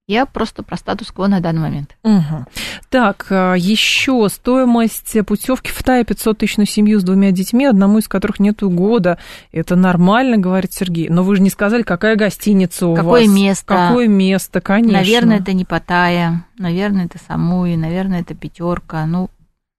Я 0.07 0.27
просто 0.27 0.63
про 0.63 0.77
статус-кво 0.77 1.29
на 1.29 1.41
данный 1.41 1.63
момент. 1.63 1.97
Угу. 2.03 2.47
Так, 2.91 3.27
а, 3.31 3.55
еще 3.55 4.29
стоимость 4.29 5.17
путевки 5.27 5.71
в 5.71 5.83
Тае 5.83 6.05
500 6.05 6.39
тысяч 6.39 6.57
на 6.59 6.67
семью 6.67 7.01
с 7.01 7.05
двумя 7.05 7.31
детьми, 7.31 7.65
одному 7.65 7.99
из 7.99 8.09
которых 8.09 8.39
нету 8.39 8.69
года. 8.69 9.19
Это 9.51 9.77
нормально, 9.77 10.37
говорит 10.37 10.75
Сергей. 10.75 11.09
Но 11.09 11.23
вы 11.23 11.37
же 11.37 11.43
не 11.43 11.49
сказали, 11.49 11.83
какая 11.83 12.17
гостиница 12.17 12.87
у 12.87 12.95
Какое 12.95 13.11
вас. 13.11 13.21
Какое 13.23 13.35
место. 13.35 13.65
Какое 13.67 14.09
место, 14.09 14.61
конечно. 14.61 14.99
Наверное, 14.99 15.39
это 15.39 15.55
не 15.55 15.65
Паттайя, 15.65 16.45
наверное, 16.59 17.07
это 17.07 17.19
Самуи, 17.27 17.77
наверное, 17.77 18.21
это 18.21 18.35
пятерка. 18.35 19.07
Ну, 19.07 19.31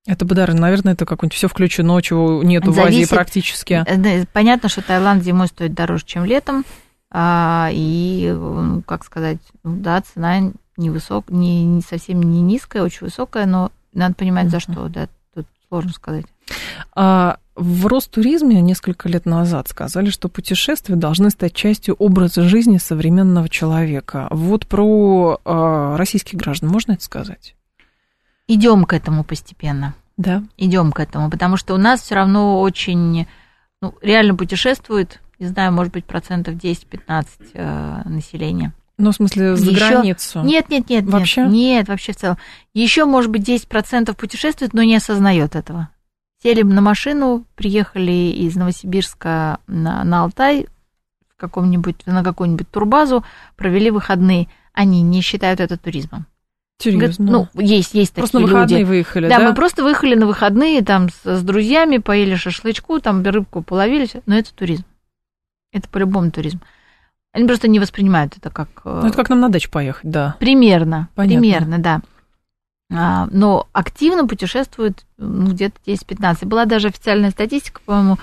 это 0.08 0.26
бы, 0.26 0.34
да, 0.34 0.48
наверное, 0.48 0.94
это 0.94 1.06
как-нибудь 1.06 1.36
все 1.36 1.48
включено, 1.48 2.02
чего 2.02 2.44
нету 2.44 2.72
Зависит. 2.72 3.10
в 3.10 3.14
Азии 3.14 3.16
практически. 3.16 3.84
Э, 3.86 4.26
понятно, 4.34 4.70
что 4.70 4.82
Таиланд 4.82 5.24
зимой 5.24 5.48
стоит 5.48 5.74
дороже, 5.74 6.04
чем 6.06 6.26
летом. 6.26 6.64
А, 7.18 7.70
и, 7.72 8.30
ну, 8.38 8.82
как 8.82 9.06
сказать, 9.06 9.38
ну 9.64 9.78
да, 9.78 10.02
цена 10.02 10.52
невысок, 10.76 11.30
не, 11.30 11.64
не 11.64 11.82
совсем 11.82 12.22
не 12.22 12.42
низкая, 12.42 12.84
очень 12.84 13.06
высокая, 13.06 13.46
но 13.46 13.72
надо 13.94 14.16
понимать, 14.16 14.50
за 14.50 14.60
что, 14.60 14.90
да, 14.90 15.08
тут 15.34 15.46
сложно 15.70 15.94
сказать. 15.94 16.26
А 16.94 17.38
в 17.56 17.88
Ростуризме 17.88 18.60
несколько 18.60 19.08
лет 19.08 19.26
назад 19.26 19.70
сказали, 19.70 20.10
что 20.10 20.28
путешествия 20.28 20.98
должны 20.98 21.30
стать 21.30 21.54
частью 21.54 21.96
образа 21.96 22.42
жизни 22.42 22.80
современного 22.80 23.48
человека. 23.48 24.28
Вот 24.32 24.68
про 24.68 25.40
э, 25.46 25.96
российских 25.96 26.38
граждан 26.38 26.68
можно 26.68 26.92
это 26.92 27.04
сказать? 27.06 27.56
Идем 28.50 28.84
к 28.84 28.92
этому 28.92 29.24
постепенно. 29.24 29.96
Да. 30.18 30.44
Идем 30.58 30.92
к 30.92 31.00
этому, 31.00 31.32
потому 31.32 31.56
что 31.56 31.76
у 31.76 31.78
нас 31.78 32.02
все 32.02 32.16
равно 32.16 32.60
очень, 32.60 33.26
ну, 33.82 33.96
реально 34.02 34.36
путешествует 34.36 35.22
не 35.40 35.48
знаю, 35.48 35.72
может 35.72 35.94
быть, 35.94 36.06
процентов 36.06 36.56
10-15 36.56 37.28
э, 37.54 38.02
населения. 38.06 38.74
Ну, 38.98 39.12
в 39.12 39.16
смысле, 39.16 39.56
за 39.56 39.72
Еще... 39.72 39.90
границу? 39.90 40.42
Нет, 40.44 40.70
нет, 40.70 40.90
нет. 40.90 41.06
Вообще? 41.06 41.42
Нет, 41.42 41.52
нет, 41.52 41.88
вообще 41.90 42.14
в 42.14 42.16
целом. 42.16 42.38
Еще, 42.74 43.06
может 43.06 43.30
быть, 43.30 43.48
10% 43.48 44.16
путешествует, 44.16 44.74
но 44.74 44.84
не 44.84 44.96
осознает 44.96 45.56
этого. 45.56 45.90
Сели 46.42 46.62
на 46.62 46.82
машину, 46.82 47.46
приехали 47.56 48.12
из 48.12 48.56
Новосибирска 48.56 49.60
на, 49.68 50.04
на 50.04 50.24
Алтай 50.24 50.68
в 51.36 51.40
каком-нибудь, 51.40 52.06
на 52.06 52.24
какую-нибудь 52.24 52.70
турбазу, 52.70 53.26
провели 53.58 53.92
выходные. 53.92 54.48
Они 54.72 55.02
не 55.02 55.22
считают 55.22 55.60
это 55.60 55.78
туризмом. 55.78 56.28
Серьезно? 56.78 57.32
Ну, 57.32 57.48
есть, 57.62 57.94
есть 57.94 58.14
просто 58.14 58.38
такие 58.38 58.48
люди. 58.48 58.52
Просто 58.52 58.54
на 58.54 58.54
выходные 58.54 58.80
люди. 58.80 58.90
выехали, 58.90 59.30
да? 59.30 59.40
Да, 59.40 59.50
мы 59.50 59.56
просто 59.56 59.84
выехали 59.84 60.16
на 60.16 60.26
выходные, 60.26 60.84
там, 60.84 61.10
с, 61.10 61.38
с 61.40 61.42
друзьями, 61.42 61.98
поели 61.98 62.36
шашлычку, 62.36 63.00
там, 63.00 63.24
рыбку 63.24 63.62
половили, 63.62 64.08
но 64.26 64.38
это 64.38 64.54
туризм. 64.54 64.84
Это 65.76 65.90
по-любому 65.90 66.32
туризм. 66.32 66.62
Они 67.34 67.46
просто 67.46 67.68
не 67.68 67.82
воспринимают 67.82 68.38
это 68.38 68.50
как... 68.50 68.70
Э, 68.86 69.02
ну, 69.02 69.08
это 69.08 69.18
как 69.18 69.30
нам 69.30 69.42
на 69.42 69.50
дачу 69.50 69.70
поехать, 69.70 70.10
да. 70.10 70.38
Примерно, 70.40 71.10
Понятно. 71.16 71.42
примерно, 71.42 71.80
да. 71.80 72.02
А, 72.94 73.28
но 73.30 73.68
активно 73.74 74.26
путешествуют 74.26 75.06
ну, 75.18 75.52
где-то 75.52 75.76
10-15. 75.86 76.46
Была 76.46 76.64
даже 76.64 76.88
официальная 76.88 77.32
статистика, 77.32 77.82
по-моему, 77.86 78.20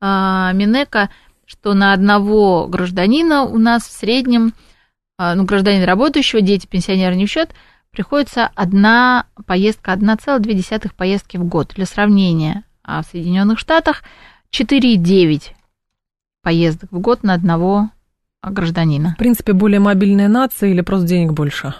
а, 0.00 0.50
Минека, 0.52 1.10
что 1.44 1.74
на 1.74 1.92
одного 1.92 2.66
гражданина 2.66 3.44
у 3.44 3.56
нас 3.56 3.84
в 3.84 3.92
среднем, 3.92 4.52
а, 5.16 5.36
ну, 5.36 5.44
гражданин 5.44 5.84
работающего, 5.84 6.40
дети, 6.40 6.66
пенсионеры 6.66 7.14
не 7.14 7.26
в 7.26 7.30
счет, 7.30 7.50
приходится 7.92 8.50
одна 8.56 9.26
поездка, 9.46 9.92
1,2 9.92 10.90
поездки 10.96 11.36
в 11.36 11.44
год. 11.44 11.74
Для 11.76 11.86
сравнения, 11.86 12.64
а 12.82 13.02
в 13.02 13.06
Соединенных 13.06 13.60
Штатах 13.60 14.02
4,9 14.50 15.52
поездок 16.46 16.92
в 16.92 17.00
год 17.00 17.24
на 17.24 17.34
одного 17.34 17.90
гражданина. 18.40 19.14
В 19.16 19.18
принципе, 19.18 19.52
более 19.52 19.80
мобильная 19.80 20.28
нация 20.28 20.70
или 20.70 20.80
просто 20.80 21.08
денег 21.08 21.32
больше? 21.32 21.74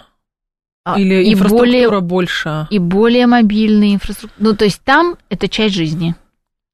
А, 0.83 0.99
или 0.99 1.23
и 1.23 1.31
инфраструктура 1.31 2.01
более, 2.01 2.01
больше? 2.01 2.67
И 2.69 2.77
более 2.77 3.27
мобильная 3.27 3.93
инфраструктура. 3.93 4.49
Ну, 4.49 4.53
то 4.57 4.65
есть 4.65 4.81
там 4.83 5.15
это 5.29 5.47
часть 5.47 5.73
жизни. 5.73 6.15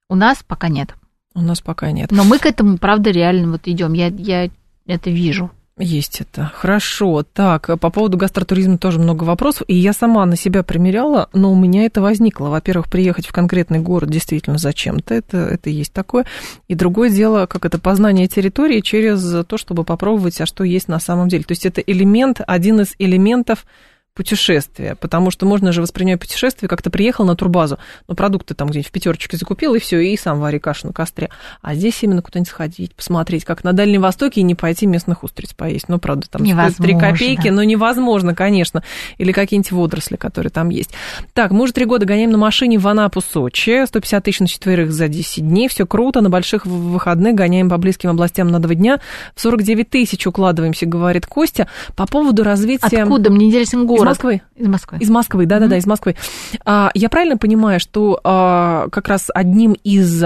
У 0.09 0.15
нас 0.15 0.41
пока 0.41 0.69
нет. 0.69 0.95
У 1.35 1.41
нас 1.41 1.61
пока 1.61 1.91
нет. 1.91 2.11
Но 2.11 2.23
мы 2.23 2.39
к 2.39 2.47
этому, 2.47 2.79
правда, 2.79 3.11
реально 3.11 3.51
вот 3.51 3.67
идем. 3.67 3.93
Я, 3.93 4.07
я 4.07 4.49
это 4.87 5.11
вижу. 5.11 5.51
Есть 5.79 6.21
это. 6.21 6.51
Хорошо. 6.53 7.23
Так, 7.23 7.79
по 7.79 7.89
поводу 7.89 8.15
гастротуризма 8.15 8.77
тоже 8.77 8.99
много 8.99 9.23
вопросов. 9.23 9.63
И 9.67 9.75
я 9.75 9.91
сама 9.91 10.23
на 10.27 10.35
себя 10.35 10.61
примеряла, 10.61 11.29
но 11.33 11.51
у 11.51 11.55
меня 11.55 11.85
это 11.85 11.99
возникло. 11.99 12.49
Во-первых, 12.49 12.89
приехать 12.89 13.25
в 13.25 13.31
конкретный 13.31 13.79
город 13.79 14.11
действительно 14.11 14.59
зачем-то. 14.59 15.15
Это, 15.15 15.37
это 15.37 15.71
есть 15.71 15.91
такое. 15.91 16.25
И 16.67 16.75
другое 16.75 17.09
дело, 17.09 17.47
как 17.47 17.65
это 17.65 17.79
познание 17.79 18.27
территории 18.27 18.81
через 18.81 19.45
то, 19.45 19.57
чтобы 19.57 19.83
попробовать, 19.83 20.39
а 20.41 20.45
что 20.45 20.63
есть 20.63 20.87
на 20.87 20.99
самом 20.99 21.27
деле. 21.27 21.43
То 21.43 21.53
есть 21.53 21.65
это 21.65 21.81
элемент, 21.81 22.39
один 22.45 22.81
из 22.81 22.93
элементов 22.99 23.65
путешествие, 24.15 24.95
потому 24.95 25.31
что 25.31 25.45
можно 25.45 25.71
же 25.71 25.81
воспринимать 25.81 26.19
путешествие, 26.19 26.69
как 26.69 26.81
то 26.81 26.91
приехал 26.91 27.25
на 27.25 27.35
турбазу, 27.35 27.79
но 28.07 28.13
продукты 28.13 28.53
там 28.53 28.67
где-нибудь 28.67 28.89
в 28.89 28.91
пятерочке 28.91 29.37
закупил, 29.37 29.73
и 29.73 29.79
все, 29.79 29.99
и 29.99 30.15
сам 30.17 30.39
вари 30.39 30.59
кашу 30.59 30.87
на 30.87 30.93
костре. 30.93 31.29
А 31.61 31.73
здесь 31.73 31.97
именно 32.03 32.21
куда-нибудь 32.21 32.49
сходить, 32.49 32.93
посмотреть, 32.95 33.43
как 33.43 33.63
на 33.63 33.73
Дальнем 33.73 34.01
Востоке, 34.01 34.41
и 34.41 34.43
не 34.43 34.53
пойти 34.53 34.85
местных 34.85 35.23
устриц 35.23 35.53
поесть. 35.53 35.89
Ну, 35.89 35.97
правда, 35.97 36.27
там. 36.29 36.43
3 36.77 36.93
копейки, 36.99 37.47
но 37.47 37.63
невозможно, 37.63 38.35
конечно. 38.35 38.83
Или 39.17 39.31
какие-нибудь 39.31 39.71
водоросли, 39.71 40.15
которые 40.15 40.51
там 40.51 40.69
есть. 40.69 40.91
Так, 41.33 41.51
мы 41.51 41.63
уже 41.63 41.73
три 41.73 41.85
года 41.85 42.05
гоняем 42.05 42.29
на 42.29 42.37
машине 42.37 42.77
в 42.77 42.87
Анапу, 42.87 43.21
Сочи, 43.21 43.85
150 43.85 44.23
тысяч 44.23 44.39
на 44.39 44.47
четверых 44.47 44.91
за 44.91 45.07
10 45.07 45.47
дней, 45.47 45.67
все 45.69 45.87
круто, 45.87 46.21
на 46.21 46.29
больших 46.29 46.65
выходных 46.65 47.33
гоняем 47.33 47.69
по 47.69 47.77
близким 47.77 48.11
областям 48.11 48.49
на 48.49 48.59
два 48.59 48.75
дня, 48.75 48.99
в 49.35 49.41
49 49.41 49.89
тысяч 49.89 50.27
укладываемся, 50.27 50.85
говорит 50.85 51.25
Костя. 51.25 51.67
По 51.95 52.05
поводу 52.05 52.43
развития... 52.43 53.03
Откуда? 53.03 53.31
Мне 53.31 53.47
интересен 53.47 53.87
город. 53.87 54.02
Из 54.03 54.09
Москвы. 54.09 54.41
Из 54.55 54.67
Москвы. 54.67 54.97
Из 54.99 55.09
Москвы, 55.09 55.45
да-да-да, 55.45 55.75
mm-hmm. 55.75 55.79
из 55.79 55.85
Москвы. 55.87 56.15
А, 56.65 56.91
я 56.93 57.09
правильно 57.09 57.37
понимаю, 57.37 57.79
что 57.79 58.19
а, 58.23 58.87
как 58.89 59.07
раз 59.07 59.29
одним 59.33 59.73
из 59.73 60.23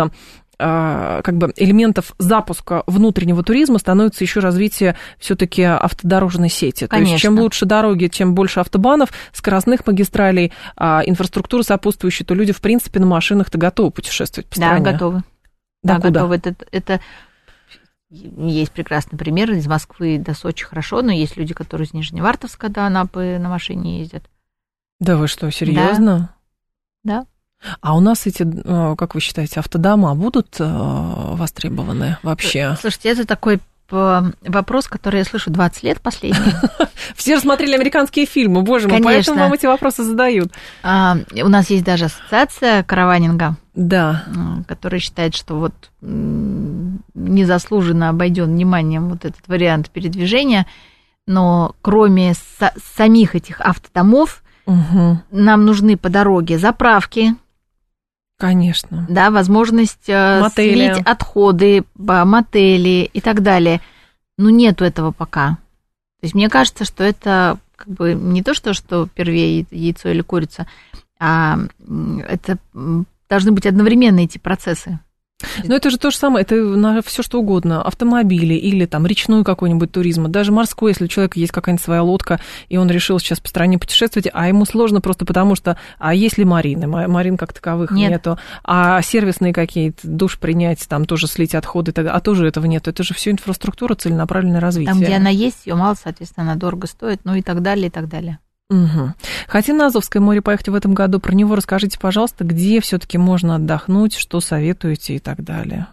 а, 0.59 1.21
как 1.21 1.37
бы 1.37 1.53
элементов 1.55 2.15
запуска 2.17 2.83
внутреннего 2.87 3.43
туризма 3.43 3.77
становится 3.77 4.23
еще 4.23 4.39
развитие 4.39 4.95
все-таки 5.19 5.61
автодорожной 5.61 6.49
сети. 6.49 6.87
Конечно. 6.87 7.09
То 7.09 7.11
есть 7.11 7.21
чем 7.21 7.39
лучше 7.39 7.65
дороги, 7.65 8.07
чем 8.07 8.33
больше 8.33 8.59
автобанов, 8.59 9.09
скоростных 9.33 9.85
магистралей, 9.85 10.51
а, 10.75 11.03
инфраструктуры 11.05 11.63
сопутствующей, 11.63 12.25
то 12.25 12.33
люди, 12.33 12.53
в 12.53 12.61
принципе, 12.61 12.99
на 12.99 13.05
машинах-то 13.05 13.57
готовы 13.57 13.91
путешествовать 13.91 14.49
по 14.49 14.59
да, 14.59 14.67
стране. 14.67 14.91
Готовы. 14.91 15.23
Да, 15.83 15.99
да 15.99 16.09
готовы. 16.09 16.35
Это, 16.35 16.55
это 16.71 16.99
есть 18.09 18.71
прекрасный 18.71 19.17
пример, 19.17 19.51
из 19.51 19.67
Москвы 19.67 20.17
до 20.17 20.33
Сочи 20.33 20.65
хорошо, 20.65 21.01
но 21.01 21.11
есть 21.11 21.37
люди, 21.37 21.53
которые 21.53 21.87
из 21.87 21.93
Нижневартовска 21.93 22.69
до 22.69 22.85
Анапы 22.85 23.37
на 23.39 23.49
машине 23.49 23.99
ездят. 23.99 24.23
Да 24.99 25.17
вы 25.17 25.27
что, 25.27 25.51
серьезно? 25.51 26.33
Да. 27.03 27.25
А 27.81 27.95
у 27.95 27.99
нас 27.99 28.27
эти, 28.27 28.43
э, 28.43 28.95
как 28.95 29.15
вы 29.15 29.21
считаете, 29.21 29.59
автодома 29.59 30.13
будут 30.15 30.57
э, 30.59 30.63
востребованы 30.63 32.17
вообще? 32.23 32.75
Слушайте, 32.79 33.09
это 33.09 33.25
такой 33.25 33.59
вопрос, 33.91 34.87
который 34.87 35.19
я 35.19 35.25
слышу 35.25 35.49
20 35.49 35.83
лет 35.83 36.01
последний. 36.01 36.53
Все 37.15 37.35
рассмотрели 37.35 37.73
американские 37.75 38.25
фильмы, 38.25 38.61
боже 38.61 38.87
мой, 38.87 39.01
поэтому 39.01 39.39
вам 39.39 39.53
эти 39.53 39.65
вопросы 39.65 40.03
задают. 40.03 40.51
А, 40.83 41.17
у 41.41 41.47
нас 41.47 41.69
есть 41.69 41.83
даже 41.83 42.05
ассоциация 42.05 42.83
караванинга, 42.83 43.55
да. 43.75 44.25
которая 44.67 44.99
считает, 44.99 45.35
что 45.35 45.55
вот 45.55 45.73
незаслуженно 47.13 48.09
обойден 48.09 48.45
вниманием 48.45 49.09
вот 49.09 49.25
этот 49.25 49.47
вариант 49.47 49.89
передвижения, 49.89 50.65
но 51.25 51.75
кроме 51.81 52.33
самих 52.95 53.35
этих 53.35 53.61
автодомов, 53.61 54.43
угу. 54.65 55.19
нам 55.31 55.65
нужны 55.65 55.97
по 55.97 56.09
дороге 56.09 56.57
заправки, 56.57 57.35
Конечно. 58.37 59.05
Да, 59.09 59.31
возможность 59.31 60.07
э, 60.07 60.41
мотели. 60.41 60.93
слить 60.93 61.05
отходы, 61.05 61.83
мотели 61.95 63.09
и 63.11 63.19
так 63.19 63.41
далее. 63.41 63.81
Ну, 64.37 64.49
нету 64.49 64.85
этого 64.85 65.11
пока. 65.11 65.57
То 66.19 66.25
есть 66.25 66.35
мне 66.35 66.47
кажется, 66.49 66.85
что 66.85 67.03
это 67.03 67.57
как 67.75 67.89
бы 67.89 68.13
не 68.13 68.43
то, 68.43 68.53
что, 68.53 68.73
что 68.73 69.07
первее 69.07 69.65
яйцо 69.71 70.09
или 70.09 70.21
курица, 70.21 70.67
а 71.19 71.59
это 72.27 72.57
должны 73.29 73.51
быть 73.51 73.65
одновременно 73.65 74.19
эти 74.19 74.37
процессы. 74.37 74.99
Но 75.63 75.75
это 75.75 75.89
же 75.89 75.97
то 75.97 76.09
же 76.09 76.17
самое, 76.17 76.43
это 76.43 76.55
на 76.55 77.01
все 77.01 77.21
что 77.21 77.39
угодно, 77.39 77.81
автомобили 77.81 78.55
или 78.55 78.85
там 78.85 79.05
речной 79.05 79.43
какой-нибудь 79.43 79.91
туризм, 79.91 80.31
даже 80.31 80.51
морской, 80.51 80.91
если 80.91 81.05
у 81.05 81.07
человека 81.07 81.39
есть 81.39 81.51
какая-нибудь 81.51 81.83
своя 81.83 82.01
лодка, 82.01 82.39
и 82.69 82.77
он 82.77 82.89
решил 82.89 83.19
сейчас 83.19 83.39
по 83.39 83.47
стране 83.47 83.77
путешествовать, 83.77 84.27
а 84.33 84.47
ему 84.47 84.65
сложно 84.65 84.99
просто 85.01 85.25
потому, 85.25 85.55
что, 85.55 85.77
а 85.99 86.13
есть 86.13 86.37
ли 86.37 86.45
марины, 86.45 86.87
марин 86.87 87.37
как 87.37 87.53
таковых 87.53 87.91
Нет. 87.91 88.11
нету, 88.11 88.39
а 88.63 89.01
сервисные 89.01 89.53
какие-то, 89.53 90.07
душ 90.07 90.39
принять, 90.39 90.87
там 90.87 91.05
тоже 91.05 91.27
слить 91.27 91.55
отходы, 91.55 91.91
а 91.91 92.19
тоже 92.19 92.47
этого 92.47 92.65
нету, 92.65 92.89
это 92.89 93.03
же 93.03 93.13
все 93.13 93.31
инфраструктура, 93.31 93.95
целенаправленное 93.95 94.59
развитие. 94.59 94.93
Там, 94.93 95.03
где 95.03 95.15
она 95.15 95.29
есть, 95.29 95.65
ее 95.65 95.75
мало, 95.75 95.95
соответственно, 96.01 96.51
она 96.51 96.55
дорого 96.55 96.87
стоит, 96.87 97.21
ну 97.23 97.35
и 97.35 97.41
так 97.41 97.61
далее, 97.61 97.87
и 97.87 97.91
так 97.91 98.07
далее. 98.07 98.39
Угу. 98.69 99.13
Хотим 99.47 99.77
на 99.77 99.85
Азовское 99.87 100.21
море 100.21 100.41
поехать 100.41 100.67
в 100.67 100.75
этом 100.75 100.93
году. 100.93 101.19
Про 101.19 101.33
него 101.33 101.55
расскажите, 101.55 101.97
пожалуйста, 101.99 102.43
где 102.43 102.81
все-таки 102.81 103.17
можно 103.17 103.55
отдохнуть, 103.55 104.13
что 104.13 104.41
советуете 104.41 105.15
и 105.15 105.19
так 105.19 105.43
далее. 105.43 105.87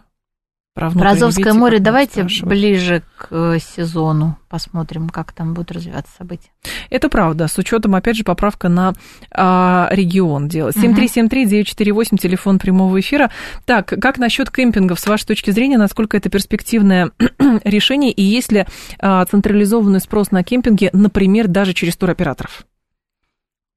Про, 0.75 0.91
Про 0.91 1.11
Азовское 1.11 1.53
море 1.53 1.79
давайте 1.79 2.27
ближе 2.43 3.01
к 3.17 3.27
э, 3.31 3.59
сезону 3.59 4.37
посмотрим, 4.49 5.07
как 5.07 5.31
там 5.31 5.53
будут 5.53 5.71
развиваться 5.71 6.11
события. 6.17 6.49
Это 6.89 7.07
правда, 7.07 7.47
с 7.47 7.57
учетом, 7.57 7.95
опять 7.95 8.17
же, 8.17 8.25
поправка 8.25 8.67
на 8.67 8.93
а, 9.31 9.87
регион 9.91 10.49
делать. 10.49 10.75
7373-948, 10.75 12.17
телефон 12.17 12.59
прямого 12.59 12.99
эфира. 12.99 13.31
Так, 13.63 13.87
как 13.87 14.17
насчет 14.17 14.51
кемпингов, 14.51 14.99
с 14.99 15.07
вашей 15.07 15.27
точки 15.27 15.51
зрения, 15.51 15.77
насколько 15.77 16.17
это 16.17 16.29
перспективное 16.29 17.11
решение, 17.63 18.11
и 18.11 18.21
есть 18.21 18.51
ли 18.51 18.65
а, 18.99 19.23
централизованный 19.23 20.01
спрос 20.01 20.31
на 20.31 20.43
кемпинги, 20.43 20.89
например, 20.91 21.47
даже 21.47 21.73
через 21.73 21.95
туроператоров? 21.95 22.65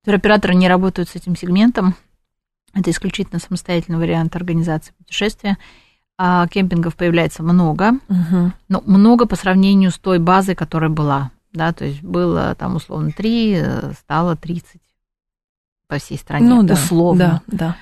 Туроператоры 0.04 0.56
не 0.56 0.68
работают 0.68 1.10
с 1.10 1.14
этим 1.14 1.36
сегментом. 1.36 1.94
Это 2.74 2.90
исключительно 2.90 3.38
самостоятельный 3.38 4.00
вариант 4.00 4.34
организации 4.34 4.92
путешествия 4.98 5.58
а 6.18 6.48
кемпингов 6.48 6.96
появляется 6.96 7.42
много, 7.42 7.94
угу. 8.08 8.52
но 8.68 8.82
много 8.84 9.26
по 9.26 9.36
сравнению 9.36 9.92
с 9.92 9.98
той 9.98 10.18
базой, 10.18 10.56
которая 10.56 10.90
была. 10.90 11.30
Да, 11.52 11.72
то 11.72 11.84
есть 11.84 12.02
было 12.02 12.54
там 12.56 12.76
условно 12.76 13.12
3, 13.12 13.62
стало 13.98 14.36
30 14.36 14.80
по 15.88 15.98
всей 15.98 16.18
стране, 16.18 16.46
ну, 16.46 16.62
да, 16.62 16.74
условно. 16.74 17.42
Да, 17.46 17.56
да. 17.56 17.76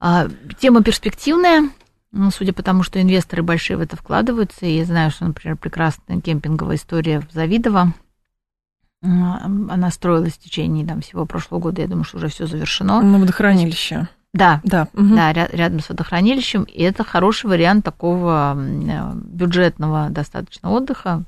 А, 0.00 0.28
тема 0.60 0.82
перспективная, 0.82 1.70
ну, 2.12 2.30
судя 2.30 2.52
по 2.52 2.62
тому, 2.62 2.82
что 2.82 3.00
инвесторы 3.00 3.42
большие 3.42 3.76
в 3.76 3.80
это 3.80 3.96
вкладываются. 3.96 4.66
И 4.66 4.76
я 4.76 4.84
знаю, 4.84 5.10
что, 5.10 5.24
например, 5.24 5.56
прекрасная 5.56 6.20
кемпинговая 6.20 6.76
история 6.76 7.20
в 7.20 7.32
Завидово. 7.32 7.94
Она 9.00 9.90
строилась 9.90 10.34
в 10.34 10.38
течение 10.38 10.86
там, 10.86 11.00
всего 11.00 11.24
прошлого 11.24 11.60
года. 11.60 11.82
Я 11.82 11.88
думаю, 11.88 12.04
что 12.04 12.16
уже 12.16 12.28
все 12.28 12.46
завершено. 12.46 13.00
На 13.00 13.18
водохранилище. 13.18 14.08
Да, 14.34 14.60
да, 14.62 14.88
угу. 14.92 15.14
да, 15.14 15.32
рядом 15.32 15.80
с 15.80 15.88
водохранилищем. 15.88 16.64
И 16.64 16.82
это 16.82 17.02
хороший 17.02 17.46
вариант 17.46 17.84
такого 17.84 18.56
э, 18.56 19.12
бюджетного 19.14 20.10
достаточно 20.10 20.70
отдыха. 20.70 21.24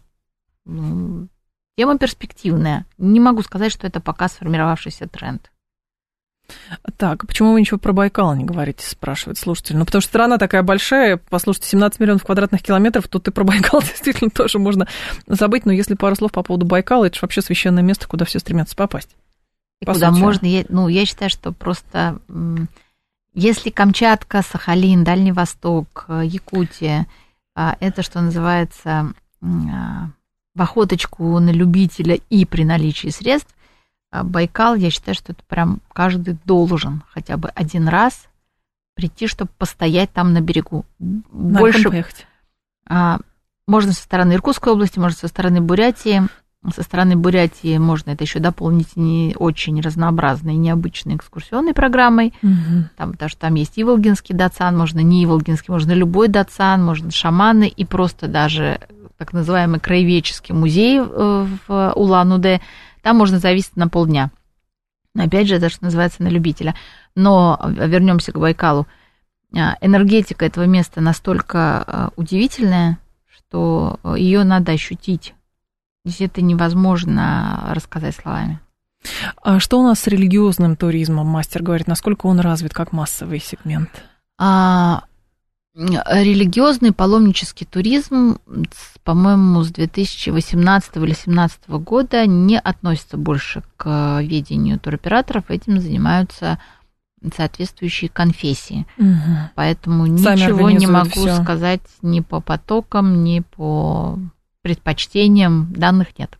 Тема 0.66 1.98
перспективная. 1.98 2.84
Не 2.98 3.20
могу 3.20 3.42
сказать, 3.42 3.72
что 3.72 3.86
это 3.86 4.00
пока 4.00 4.28
сформировавшийся 4.28 5.08
тренд. 5.08 5.50
Так, 6.96 7.26
почему 7.26 7.52
вы 7.52 7.60
ничего 7.60 7.78
про 7.78 7.92
Байкал 7.92 8.34
не 8.34 8.44
говорите, 8.44 8.86
спрашивает 8.86 9.38
слушатель. 9.38 9.76
Ну, 9.76 9.84
потому 9.84 10.02
что 10.02 10.08
страна 10.08 10.36
такая 10.36 10.62
большая, 10.62 11.16
послушайте, 11.16 11.68
17 11.68 12.00
миллионов 12.00 12.24
квадратных 12.24 12.62
километров, 12.62 13.08
тут 13.08 13.28
и 13.28 13.30
про 13.30 13.44
Байкал 13.44 13.80
действительно 13.82 14.30
тоже 14.30 14.58
можно 14.58 14.86
забыть. 15.26 15.64
Но 15.64 15.72
если 15.72 15.94
пару 15.94 16.16
слов 16.16 16.32
по 16.32 16.42
поводу 16.42 16.66
Байкала, 16.66 17.06
это 17.06 17.14
же 17.14 17.20
вообще 17.22 17.40
священное 17.40 17.82
место, 17.82 18.08
куда 18.08 18.24
все 18.24 18.40
стремятся 18.40 18.76
попасть. 18.76 19.16
И 19.80 19.86
по 19.86 19.94
куда 19.94 20.10
сути. 20.10 20.20
можно, 20.20 20.46
я, 20.46 20.64
ну, 20.68 20.88
я 20.88 21.06
считаю, 21.06 21.30
что 21.30 21.52
просто 21.52 22.18
если 23.32 23.70
Камчатка, 23.70 24.42
Сахалин, 24.42 25.04
Дальний 25.04 25.32
Восток, 25.32 26.06
э, 26.08 26.22
Якутия, 26.24 27.06
а, 27.54 27.76
это, 27.80 28.02
что 28.02 28.20
называется, 28.20 29.12
а, 29.42 30.08
в 30.54 30.62
охоточку 30.62 31.38
на 31.38 31.50
любителя 31.50 32.18
и 32.28 32.44
при 32.44 32.64
наличии 32.64 33.08
средств, 33.08 33.54
а, 34.10 34.24
Байкал, 34.24 34.74
я 34.74 34.90
считаю, 34.90 35.14
что 35.14 35.32
это 35.32 35.42
прям 35.44 35.80
каждый 35.92 36.38
должен 36.44 37.02
хотя 37.08 37.36
бы 37.36 37.48
один 37.50 37.88
раз 37.88 38.26
прийти, 38.94 39.26
чтобы 39.26 39.50
постоять 39.58 40.12
там 40.12 40.32
на 40.32 40.40
берегу. 40.40 40.84
Больше 40.98 41.88
поехать. 41.88 42.26
Можно 43.66 43.92
со 43.92 44.02
стороны 44.02 44.32
Иркутской 44.32 44.72
области, 44.72 44.98
можно 44.98 45.16
со 45.16 45.28
стороны 45.28 45.60
Бурятии. 45.60 46.22
Со 46.74 46.82
стороны 46.82 47.16
Бурятии 47.16 47.78
можно 47.78 48.10
это 48.10 48.24
еще 48.24 48.38
дополнить 48.38 48.94
не 48.94 49.34
очень 49.38 49.80
разнообразной, 49.80 50.56
необычной 50.56 51.16
экскурсионной 51.16 51.72
программой. 51.72 52.34
Угу. 52.42 52.90
Там, 52.98 53.12
потому 53.12 53.30
что 53.30 53.40
там 53.40 53.54
есть 53.54 53.80
Иволгинский 53.80 54.34
дацан, 54.34 54.76
можно 54.76 55.00
не 55.00 55.24
Иволгинский, 55.24 55.72
можно 55.72 55.92
любой 55.92 56.28
дацан, 56.28 56.84
можно 56.84 57.10
шаманы 57.10 57.66
и 57.66 57.86
просто 57.86 58.28
даже 58.28 58.78
так 59.16 59.32
называемый 59.32 59.80
краеведческий 59.80 60.54
музей 60.54 60.98
э, 60.98 61.46
в 61.66 61.92
Улан-Удэ. 61.96 62.60
Там 63.02 63.16
можно 63.16 63.38
зависеть 63.38 63.76
на 63.76 63.88
полдня. 63.88 64.30
Опять 65.16 65.48
же, 65.48 65.56
это 65.56 65.70
что 65.70 65.84
называется 65.84 66.22
на 66.22 66.28
любителя. 66.28 66.74
Но 67.14 67.58
вернемся 67.68 68.32
к 68.32 68.38
Байкалу. 68.38 68.86
А, 69.56 69.76
энергетика 69.80 70.44
этого 70.44 70.64
места 70.64 71.00
настолько 71.00 71.84
э, 71.86 72.08
удивительная, 72.16 72.98
что 73.26 73.98
ее 74.14 74.44
надо 74.44 74.72
ощутить 74.72 75.34
Здесь 76.10 76.28
это 76.28 76.42
невозможно 76.42 77.68
рассказать 77.70 78.16
словами. 78.16 78.60
А 79.42 79.60
что 79.60 79.80
у 79.80 79.82
нас 79.82 80.00
с 80.00 80.06
религиозным 80.06 80.76
туризмом, 80.76 81.26
мастер 81.26 81.62
говорит, 81.62 81.86
насколько 81.86 82.26
он 82.26 82.40
развит 82.40 82.74
как 82.74 82.92
массовый 82.92 83.40
сегмент? 83.40 83.90
А, 84.38 85.04
религиозный 85.74 86.92
паломнический 86.92 87.64
туризм, 87.64 88.38
по-моему, 89.04 89.62
с 89.62 89.70
2018 89.70 90.96
или 90.96 91.04
2017 91.06 91.68
года 91.68 92.26
не 92.26 92.58
относится 92.58 93.16
больше 93.16 93.62
к 93.76 94.20
ведению 94.22 94.78
туроператоров, 94.78 95.50
этим 95.50 95.80
занимаются 95.80 96.58
соответствующие 97.34 98.08
конфессии. 98.08 98.86
Угу. 98.98 99.50
Поэтому 99.54 100.06
Сами 100.18 100.40
ничего 100.40 100.70
не 100.70 100.86
могу 100.86 101.10
всё. 101.10 101.42
сказать 101.42 101.82
ни 102.02 102.20
по 102.20 102.40
потокам, 102.40 103.24
ни 103.24 103.40
по 103.40 104.18
предпочтениям 104.62 105.72
данных 105.72 106.18
нет. 106.18 106.36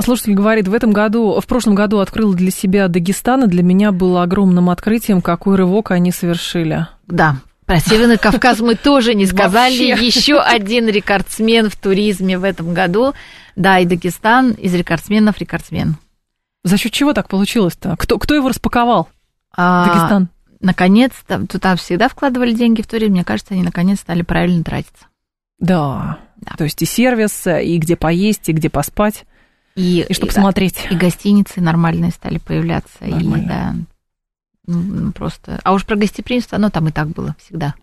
Слушатель 0.00 0.34
говорит, 0.34 0.66
в 0.68 0.74
этом 0.74 0.92
году, 0.92 1.40
в 1.40 1.46
прошлом 1.46 1.74
году 1.74 1.98
открыл 1.98 2.34
для 2.34 2.50
себя 2.50 2.88
Дагестан, 2.88 3.44
и 3.44 3.46
для 3.46 3.62
меня 3.62 3.92
было 3.92 4.22
огромным 4.22 4.70
открытием, 4.70 5.22
какой 5.22 5.56
рывок 5.56 5.92
они 5.92 6.10
совершили. 6.10 6.88
Да, 7.06 7.36
про 7.66 7.78
Северный 7.78 8.18
Кавказ 8.18 8.60
мы 8.60 8.74
тоже 8.74 9.14
не 9.14 9.26
сказали. 9.26 9.74
Еще 9.74 10.38
один 10.38 10.88
рекордсмен 10.88 11.70
в 11.70 11.76
туризме 11.76 12.38
в 12.38 12.44
этом 12.44 12.74
году. 12.74 13.14
Да, 13.56 13.78
и 13.78 13.86
Дагестан 13.86 14.52
из 14.52 14.74
рекордсменов 14.74 15.38
рекордсмен. 15.38 15.96
За 16.64 16.76
счет 16.76 16.92
чего 16.92 17.12
так 17.12 17.28
получилось-то? 17.28 17.96
Кто, 17.96 18.18
кто 18.18 18.34
его 18.34 18.48
распаковал? 18.48 19.08
А, 19.56 19.86
Дагестан. 19.86 20.28
Наконец-то, 20.60 21.46
туда 21.46 21.76
всегда 21.76 22.08
вкладывали 22.08 22.52
деньги 22.52 22.82
в 22.82 22.86
туризм, 22.86 23.12
мне 23.12 23.24
кажется, 23.24 23.54
они 23.54 23.62
наконец 23.62 24.00
стали 24.00 24.22
правильно 24.22 24.64
тратиться. 24.64 25.06
Да, 25.58 26.18
да. 26.44 26.54
То 26.56 26.64
есть 26.64 26.80
и 26.82 26.84
сервис, 26.84 27.46
и 27.46 27.78
где 27.78 27.96
поесть, 27.96 28.48
и 28.48 28.52
где 28.52 28.70
поспать, 28.70 29.24
и, 29.74 30.06
и 30.08 30.12
что 30.14 30.26
посмотреть. 30.26 30.86
И 30.90 30.94
гостиницы 30.94 31.60
нормальные 31.60 32.10
стали 32.12 32.38
появляться. 32.38 32.96
Нормально. 33.00 33.86
И, 34.66 34.72
да, 34.72 35.12
просто... 35.14 35.60
А 35.62 35.72
уж 35.72 35.84
про 35.84 35.96
гостеприимство, 35.96 36.56
оно 36.56 36.70
там 36.70 36.88
и 36.88 36.92
так 36.92 37.08
было 37.08 37.34
всегда. 37.44 37.74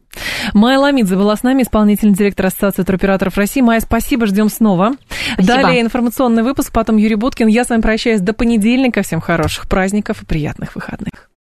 Майя 0.54 0.80
Ламидзе 0.80 1.16
была 1.16 1.36
с 1.36 1.44
нами, 1.44 1.64
исполнительный 1.64 2.14
директор 2.14 2.48
Ассоциации 2.48 2.84
туроператоров 2.84 3.38
России. 3.38 3.62
Майя, 3.62 3.82
спасибо, 3.82 4.26
ждем 4.26 4.50
снова. 4.50 4.94
Спасибо. 5.34 5.54
Далее 5.54 5.82
информационный 5.82 6.44
выпуск, 6.44 6.72
потом 6.72 6.98
Юрий 6.98 7.16
Буткин. 7.16 7.48
Я 7.48 7.66
с 7.66 7.70
вами 7.70 7.82
прощаюсь 7.82 8.22
до 8.22 8.34
понедельника. 8.34 9.04
Всем 9.04 9.22
хороших 9.22 9.68
праздников 9.68 10.24
и 10.24 10.26
приятных 10.26 10.76
выходных. 10.76 11.30